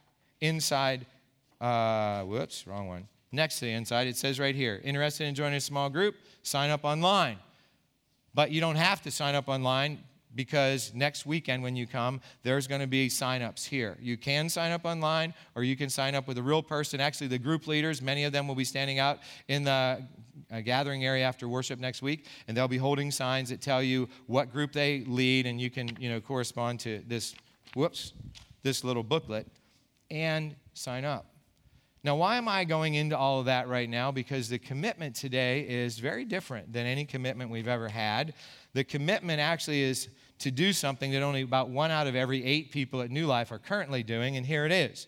inside, 0.45 1.07
uh, 1.61 2.23
whoops, 2.23 2.67
wrong 2.67 2.87
one. 2.87 3.09
Next 3.33 3.59
to 3.59 3.65
the 3.65 3.73
inside, 3.73 4.07
it 4.07 4.17
says 4.17 4.39
right 4.39 4.55
here 4.55 4.81
interested 4.85 5.25
in 5.25 5.35
joining 5.35 5.57
a 5.57 5.61
small 5.61 5.91
group? 5.91 6.15
Sign 6.43 6.71
up 6.71 6.85
online. 6.85 7.39
But 8.35 8.51
you 8.51 8.61
don't 8.61 8.77
have 8.77 9.03
to 9.03 9.11
sign 9.11 9.35
up 9.35 9.49
online 9.49 9.99
because 10.35 10.93
next 10.95 11.25
weekend 11.27 11.63
when 11.63 11.77
you 11.77 11.87
come, 11.87 12.21
there's 12.43 12.67
going 12.67 12.81
to 12.81 12.87
be 12.87 13.09
sign-ups 13.09 13.65
here. 13.65 13.97
You 14.01 14.17
can 14.17 14.49
sign 14.49 14.73
up 14.73 14.85
online 14.85 15.33
or 15.55 15.63
you 15.63 15.77
can 15.77 15.89
sign 15.89 16.15
up 16.15 16.27
with 16.27 16.39
a 16.39 16.43
real 16.43 16.63
person. 16.63 17.01
Actually, 17.01 17.29
the 17.29 17.39
group 17.39 17.67
leaders, 17.67 18.03
many 18.03 18.25
of 18.25 18.33
them 18.33 18.47
will 18.49 18.57
be 18.57 18.65
standing 18.65 18.99
out 18.99 19.21
in 19.49 19.65
the 19.65 20.05
uh, 20.53 20.61
gathering 20.61 21.05
area 21.05 21.25
after 21.25 21.49
worship 21.49 21.79
next 21.79 22.03
week, 22.03 22.27
and 22.49 22.57
they'll 22.57 22.69
be 22.69 22.77
holding 22.77 23.11
signs 23.11 23.49
that 23.51 23.61
tell 23.61 23.83
you 23.83 24.09
what 24.27 24.53
group 24.53 24.73
they 24.73 25.05
lead, 25.07 25.47
and 25.47 25.61
you 25.61 25.71
can, 25.71 25.89
you 25.99 26.09
know, 26.09 26.21
correspond 26.21 26.81
to 26.81 27.03
this, 27.07 27.35
whoops, 27.75 28.13
this 28.63 28.85
little 28.85 29.05
booklet 29.05 29.47
and 30.11 30.55
sign 30.75 31.05
up. 31.05 31.27
Now, 32.03 32.17
why 32.17 32.37
am 32.37 32.49
I 32.49 32.65
going 32.65 32.95
into 32.95 33.17
all 33.17 33.41
of 33.41 33.47
that 33.47 33.67
right 33.67 33.89
now? 33.89 34.13
Because 34.13 34.51
the 34.51 34.59
commitment 34.59 35.17
today 35.17 35.63
is 35.63 35.99
very 35.99 36.27
different 36.27 36.71
than 36.71 36.85
any 36.85 37.07
commitment 37.07 37.51
we've 37.51 37.67
ever 37.67 37.89
had. 37.89 38.35
The 38.75 38.85
commitment 38.85 39.41
actually 39.41 39.83
is 39.83 40.09
to 40.41 40.51
do 40.51 40.75
something 40.75 41.13
that 41.13 41.23
only 41.23 41.41
about 41.41 41.71
one 41.71 41.91
out 41.91 42.07
of 42.07 42.15
every 42.15 42.45
eight 42.45 42.71
people 42.71 43.01
at 43.01 43.11
New 43.11 43.27
Life 43.27 43.53
are 43.53 43.59
currently 43.59 44.03
doing, 44.03 44.37
and 44.37 44.45
here 44.45 44.67
it 44.67 44.73
is. 44.73 45.07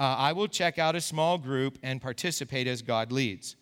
Uh, 0.00 0.04
I 0.04 0.32
will 0.32 0.48
check 0.48 0.78
out 0.78 0.96
a 0.96 1.00
small 1.02 1.36
group 1.36 1.78
and 1.82 2.00
participate 2.00 2.66
as 2.66 2.80
God 2.80 3.12
leads. 3.12 3.56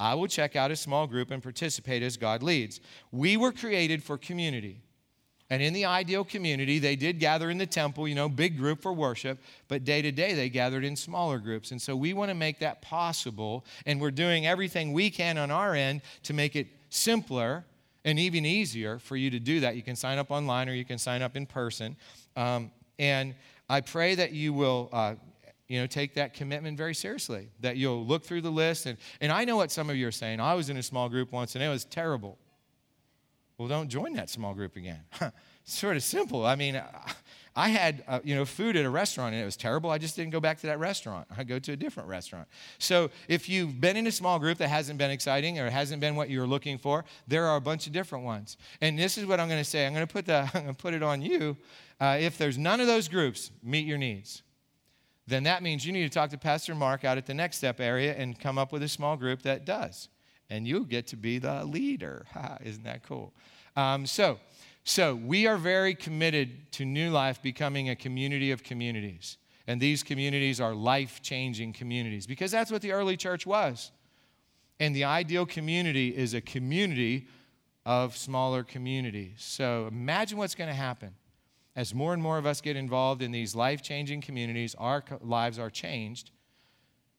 I 0.00 0.14
will 0.14 0.26
check 0.26 0.56
out 0.56 0.70
a 0.70 0.76
small 0.76 1.06
group 1.06 1.30
and 1.30 1.42
participate 1.42 2.02
as 2.02 2.16
God 2.16 2.42
leads. 2.42 2.80
We 3.12 3.36
were 3.36 3.52
created 3.52 4.02
for 4.02 4.18
community. 4.18 4.82
And 5.48 5.62
in 5.62 5.72
the 5.72 5.84
ideal 5.84 6.24
community, 6.24 6.78
they 6.78 6.96
did 6.96 7.20
gather 7.20 7.50
in 7.50 7.58
the 7.58 7.66
temple, 7.66 8.08
you 8.08 8.16
know, 8.16 8.28
big 8.28 8.58
group 8.58 8.82
for 8.82 8.92
worship, 8.92 9.38
but 9.68 9.84
day 9.84 10.02
to 10.02 10.10
day 10.10 10.34
they 10.34 10.48
gathered 10.48 10.84
in 10.84 10.96
smaller 10.96 11.38
groups. 11.38 11.70
And 11.70 11.80
so 11.80 11.94
we 11.94 12.12
want 12.14 12.30
to 12.30 12.34
make 12.34 12.58
that 12.60 12.82
possible, 12.82 13.64
and 13.84 14.00
we're 14.00 14.10
doing 14.10 14.46
everything 14.46 14.92
we 14.92 15.08
can 15.08 15.38
on 15.38 15.50
our 15.50 15.74
end 15.74 16.02
to 16.24 16.34
make 16.34 16.56
it 16.56 16.66
simpler 16.90 17.64
and 18.04 18.18
even 18.18 18.44
easier 18.44 18.98
for 18.98 19.16
you 19.16 19.30
to 19.30 19.38
do 19.38 19.60
that. 19.60 19.76
You 19.76 19.82
can 19.82 19.96
sign 19.96 20.18
up 20.18 20.30
online 20.30 20.68
or 20.68 20.72
you 20.72 20.84
can 20.84 20.98
sign 20.98 21.22
up 21.22 21.36
in 21.36 21.46
person. 21.46 21.96
Um, 22.36 22.72
and 22.98 23.34
I 23.68 23.82
pray 23.82 24.16
that 24.16 24.32
you 24.32 24.52
will. 24.52 24.88
Uh, 24.92 25.14
you 25.68 25.80
know, 25.80 25.86
take 25.88 26.14
that 26.14 26.32
commitment 26.32 26.78
very 26.78 26.94
seriously, 26.94 27.48
that 27.58 27.76
you'll 27.76 28.06
look 28.06 28.24
through 28.24 28.40
the 28.40 28.50
list. 28.50 28.86
And, 28.86 28.96
and 29.20 29.32
I 29.32 29.44
know 29.44 29.56
what 29.56 29.72
some 29.72 29.90
of 29.90 29.96
you 29.96 30.06
are 30.06 30.12
saying. 30.12 30.38
I 30.38 30.54
was 30.54 30.70
in 30.70 30.76
a 30.76 30.82
small 30.82 31.08
group 31.08 31.32
once 31.32 31.56
and 31.56 31.64
it 31.64 31.68
was 31.68 31.84
terrible. 31.84 32.38
Well, 33.58 33.68
don't 33.68 33.88
join 33.88 34.12
that 34.14 34.28
small 34.28 34.52
group 34.52 34.76
again. 34.76 35.00
sort 35.64 35.96
of 35.96 36.02
simple. 36.02 36.44
I 36.44 36.56
mean, 36.56 36.80
I 37.56 37.70
had 37.70 38.04
uh, 38.06 38.20
you 38.22 38.34
know 38.34 38.44
food 38.44 38.76
at 38.76 38.84
a 38.84 38.90
restaurant 38.90 39.32
and 39.34 39.42
it 39.42 39.46
was 39.46 39.56
terrible. 39.56 39.90
I 39.90 39.96
just 39.96 40.14
didn't 40.14 40.30
go 40.32 40.40
back 40.40 40.60
to 40.60 40.66
that 40.66 40.78
restaurant. 40.78 41.26
I 41.34 41.42
go 41.42 41.58
to 41.58 41.72
a 41.72 41.76
different 41.76 42.08
restaurant. 42.08 42.48
So 42.78 43.10
if 43.28 43.48
you've 43.48 43.80
been 43.80 43.96
in 43.96 44.06
a 44.06 44.12
small 44.12 44.38
group 44.38 44.58
that 44.58 44.68
hasn't 44.68 44.98
been 44.98 45.10
exciting 45.10 45.58
or 45.58 45.70
hasn't 45.70 46.00
been 46.00 46.16
what 46.16 46.28
you 46.28 46.40
were 46.40 46.46
looking 46.46 46.76
for, 46.76 47.06
there 47.26 47.46
are 47.46 47.56
a 47.56 47.60
bunch 47.60 47.86
of 47.86 47.94
different 47.94 48.26
ones. 48.26 48.58
And 48.82 48.98
this 48.98 49.16
is 49.16 49.24
what 49.24 49.40
I'm 49.40 49.48
going 49.48 49.60
to 49.60 49.68
say. 49.68 49.86
I'm 49.86 49.94
going 49.94 50.06
to 50.06 50.12
put 50.12 50.26
the 50.26 50.50
I'm 50.54 50.62
going 50.62 50.74
to 50.74 50.82
put 50.82 50.92
it 50.92 51.02
on 51.02 51.22
you. 51.22 51.56
Uh, 51.98 52.18
if 52.20 52.36
there's 52.36 52.58
none 52.58 52.80
of 52.80 52.86
those 52.86 53.08
groups 53.08 53.50
meet 53.62 53.86
your 53.86 53.98
needs, 53.98 54.42
then 55.26 55.44
that 55.44 55.62
means 55.62 55.86
you 55.86 55.92
need 55.92 56.04
to 56.04 56.10
talk 56.10 56.28
to 56.30 56.38
Pastor 56.38 56.74
Mark 56.74 57.04
out 57.04 57.16
at 57.16 57.24
the 57.24 57.34
next 57.34 57.56
step 57.56 57.80
area 57.80 58.14
and 58.14 58.38
come 58.38 58.58
up 58.58 58.70
with 58.70 58.82
a 58.82 58.88
small 58.88 59.16
group 59.16 59.42
that 59.42 59.64
does 59.64 60.08
and 60.50 60.66
you 60.66 60.84
get 60.84 61.06
to 61.08 61.16
be 61.16 61.38
the 61.38 61.64
leader. 61.64 62.26
Isn't 62.64 62.84
that 62.84 63.02
cool? 63.02 63.32
Um, 63.76 64.06
so, 64.06 64.38
so 64.84 65.14
we 65.14 65.46
are 65.46 65.56
very 65.56 65.94
committed 65.94 66.72
to 66.72 66.84
New 66.84 67.10
Life 67.10 67.42
becoming 67.42 67.90
a 67.90 67.96
community 67.96 68.50
of 68.50 68.62
communities. 68.62 69.38
And 69.66 69.80
these 69.80 70.02
communities 70.02 70.60
are 70.60 70.74
life 70.74 71.20
changing 71.22 71.72
communities 71.72 72.26
because 72.26 72.50
that's 72.50 72.70
what 72.70 72.82
the 72.82 72.92
early 72.92 73.16
church 73.16 73.46
was. 73.46 73.90
And 74.78 74.94
the 74.94 75.04
ideal 75.04 75.46
community 75.46 76.16
is 76.16 76.34
a 76.34 76.40
community 76.40 77.26
of 77.84 78.16
smaller 78.16 78.62
communities. 78.62 79.34
So 79.38 79.86
imagine 79.88 80.38
what's 80.38 80.54
going 80.54 80.68
to 80.68 80.74
happen. 80.74 81.14
As 81.74 81.94
more 81.94 82.12
and 82.12 82.22
more 82.22 82.38
of 82.38 82.46
us 82.46 82.60
get 82.60 82.76
involved 82.76 83.22
in 83.22 83.32
these 83.32 83.54
life 83.54 83.82
changing 83.82 84.22
communities, 84.22 84.74
our 84.78 85.04
lives 85.20 85.58
are 85.58 85.70
changed. 85.70 86.30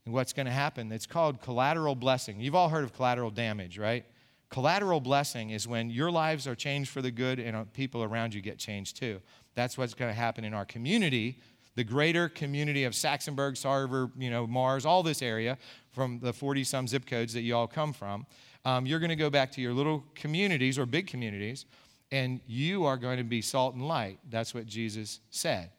And 0.08 0.14
what's 0.14 0.32
going 0.32 0.46
to 0.46 0.54
happen? 0.54 0.90
It's 0.94 1.06
called 1.06 1.42
collateral 1.42 1.94
blessing. 1.94 2.40
You've 2.40 2.56
all 2.56 2.70
heard 2.70 2.86
of 2.86 2.94
collateral 2.94 3.30
damage, 3.30 3.78
right? 3.78 4.06
Collateral 4.50 5.02
blessing 5.02 5.50
is 5.50 5.68
when 5.68 5.90
your 5.90 6.10
lives 6.10 6.48
are 6.48 6.56
changed 6.56 6.92
for 6.92 7.02
the 7.02 7.12
good 7.12 7.40
and 7.40 7.58
uh, 7.58 7.66
people 7.74 8.02
around 8.02 8.34
you 8.34 8.40
get 8.40 8.58
changed 8.58 8.96
too. 8.96 9.20
That's 9.54 9.78
what's 9.78 9.94
going 9.94 10.10
to 10.10 10.18
happen 10.18 10.46
in 10.46 10.54
our 10.54 10.64
community, 10.64 11.42
the 11.76 11.84
greater 11.84 12.30
community 12.30 12.86
of 12.86 12.94
Saxonburg, 12.94 13.56
Sarver, 13.56 14.10
you 14.18 14.30
know, 14.30 14.48
Mars, 14.48 14.86
all 14.86 15.04
this 15.04 15.22
area 15.22 15.58
from 15.92 16.20
the 16.20 16.32
40 16.32 16.64
some 16.64 16.88
zip 16.88 17.06
codes 17.06 17.34
that 17.34 17.42
you 17.42 17.54
all 17.54 17.68
come 17.68 17.92
from. 17.92 18.26
Um, 18.64 18.86
you're 18.86 19.00
going 19.00 19.10
to 19.10 19.18
go 19.18 19.30
back 19.30 19.52
to 19.52 19.62
your 19.62 19.74
little 19.74 20.06
communities 20.16 20.80
or 20.80 20.86
big 20.86 21.08
communities, 21.08 21.66
and 22.14 22.40
you 22.48 22.86
are 22.86 22.96
going 22.96 23.18
to 23.18 23.26
be 23.26 23.42
salt 23.42 23.76
and 23.76 23.86
light. 23.86 24.20
That's 24.30 24.54
what 24.54 24.68
Jesus 24.68 25.20
said. 25.32 25.70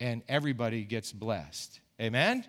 And 0.00 0.22
everybody 0.26 0.84
gets 0.84 1.12
blessed. 1.12 1.80
Amen? 2.00 2.46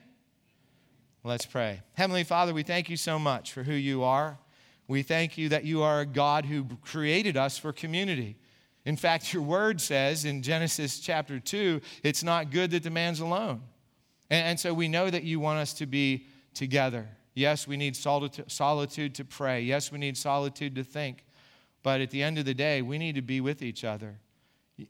Let's 1.25 1.47
pray. 1.47 1.81
Heavenly 1.95 2.23
Father, 2.23 2.53
we 2.53 2.61
thank 2.61 2.87
you 2.87 2.97
so 2.97 3.17
much 3.17 3.51
for 3.51 3.63
who 3.63 3.73
you 3.73 4.03
are. 4.03 4.37
We 4.87 5.01
thank 5.01 5.39
you 5.39 5.49
that 5.49 5.63
you 5.63 5.81
are 5.81 6.01
a 6.01 6.05
God 6.05 6.45
who 6.45 6.65
created 6.83 7.35
us 7.35 7.57
for 7.57 7.73
community. 7.73 8.37
In 8.85 8.95
fact, 8.95 9.33
your 9.33 9.41
word 9.41 9.81
says 9.81 10.23
in 10.23 10.43
Genesis 10.43 10.99
chapter 10.99 11.39
2, 11.39 11.81
it's 12.03 12.23
not 12.23 12.51
good 12.51 12.69
that 12.69 12.83
the 12.83 12.91
man's 12.91 13.21
alone. 13.21 13.63
And, 14.29 14.49
and 14.49 14.59
so 14.59 14.71
we 14.71 14.87
know 14.87 15.09
that 15.09 15.23
you 15.23 15.39
want 15.39 15.57
us 15.57 15.73
to 15.73 15.87
be 15.87 16.27
together. 16.53 17.09
Yes, 17.33 17.67
we 17.67 17.75
need 17.75 17.95
solitude 17.95 19.15
to 19.15 19.25
pray. 19.25 19.61
Yes, 19.61 19.91
we 19.91 19.97
need 19.97 20.17
solitude 20.17 20.75
to 20.75 20.83
think. 20.83 21.25
But 21.81 22.01
at 22.01 22.11
the 22.11 22.21
end 22.21 22.37
of 22.37 22.45
the 22.45 22.53
day, 22.53 22.83
we 22.83 22.99
need 22.99 23.15
to 23.15 23.23
be 23.23 23.41
with 23.41 23.63
each 23.63 23.83
other. 23.83 24.19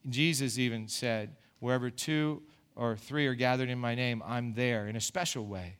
Jesus 0.09 0.59
even 0.59 0.89
said, 0.89 1.37
Wherever 1.59 1.89
two 1.89 2.43
or 2.75 2.97
three 2.97 3.25
are 3.25 3.35
gathered 3.35 3.69
in 3.69 3.79
my 3.79 3.95
name, 3.95 4.21
I'm 4.25 4.53
there 4.53 4.89
in 4.89 4.97
a 4.97 5.01
special 5.01 5.45
way. 5.45 5.77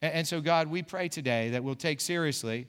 And, 0.00 0.26
so, 0.26 0.40
God, 0.40 0.68
we 0.68 0.82
pray 0.82 1.08
today 1.08 1.50
that 1.50 1.64
we'll 1.64 1.74
take 1.74 2.00
seriously 2.00 2.68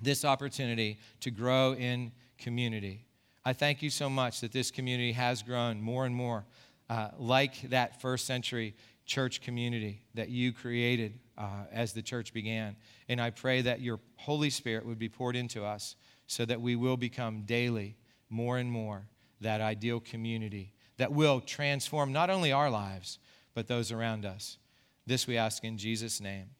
this 0.00 0.24
opportunity 0.24 0.98
to 1.20 1.30
grow 1.30 1.74
in 1.74 2.12
community. 2.38 3.04
I 3.44 3.52
thank 3.52 3.82
you 3.82 3.90
so 3.90 4.08
much 4.08 4.40
that 4.40 4.52
this 4.52 4.70
community 4.70 5.12
has 5.12 5.42
grown 5.42 5.80
more 5.80 6.06
and 6.06 6.14
more 6.14 6.44
uh, 6.88 7.08
like 7.18 7.62
that 7.70 8.00
first 8.00 8.26
century 8.26 8.74
church 9.04 9.40
community 9.40 10.02
that 10.14 10.28
you 10.28 10.52
created 10.52 11.18
uh, 11.36 11.64
as 11.72 11.92
the 11.92 12.02
church 12.02 12.32
began. 12.32 12.76
And 13.08 13.20
I 13.20 13.30
pray 13.30 13.62
that 13.62 13.80
your 13.80 13.98
Holy 14.16 14.50
Spirit 14.50 14.86
would 14.86 14.98
be 14.98 15.08
poured 15.08 15.34
into 15.34 15.64
us 15.64 15.96
so 16.28 16.44
that 16.44 16.60
we 16.60 16.76
will 16.76 16.96
become 16.96 17.42
daily 17.42 17.96
more 18.30 18.58
and 18.58 18.70
more 18.70 19.08
that 19.40 19.60
ideal 19.60 19.98
community 19.98 20.72
that 20.98 21.12
will 21.12 21.40
transform 21.40 22.12
not 22.12 22.30
only 22.30 22.52
our 22.52 22.70
lives, 22.70 23.18
but 23.54 23.66
those 23.66 23.90
around 23.90 24.24
us. 24.24 24.58
This 25.06 25.26
we 25.26 25.36
ask 25.36 25.64
in 25.64 25.78
Jesus' 25.78 26.20
name. 26.20 26.50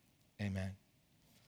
Amen. 0.41 0.82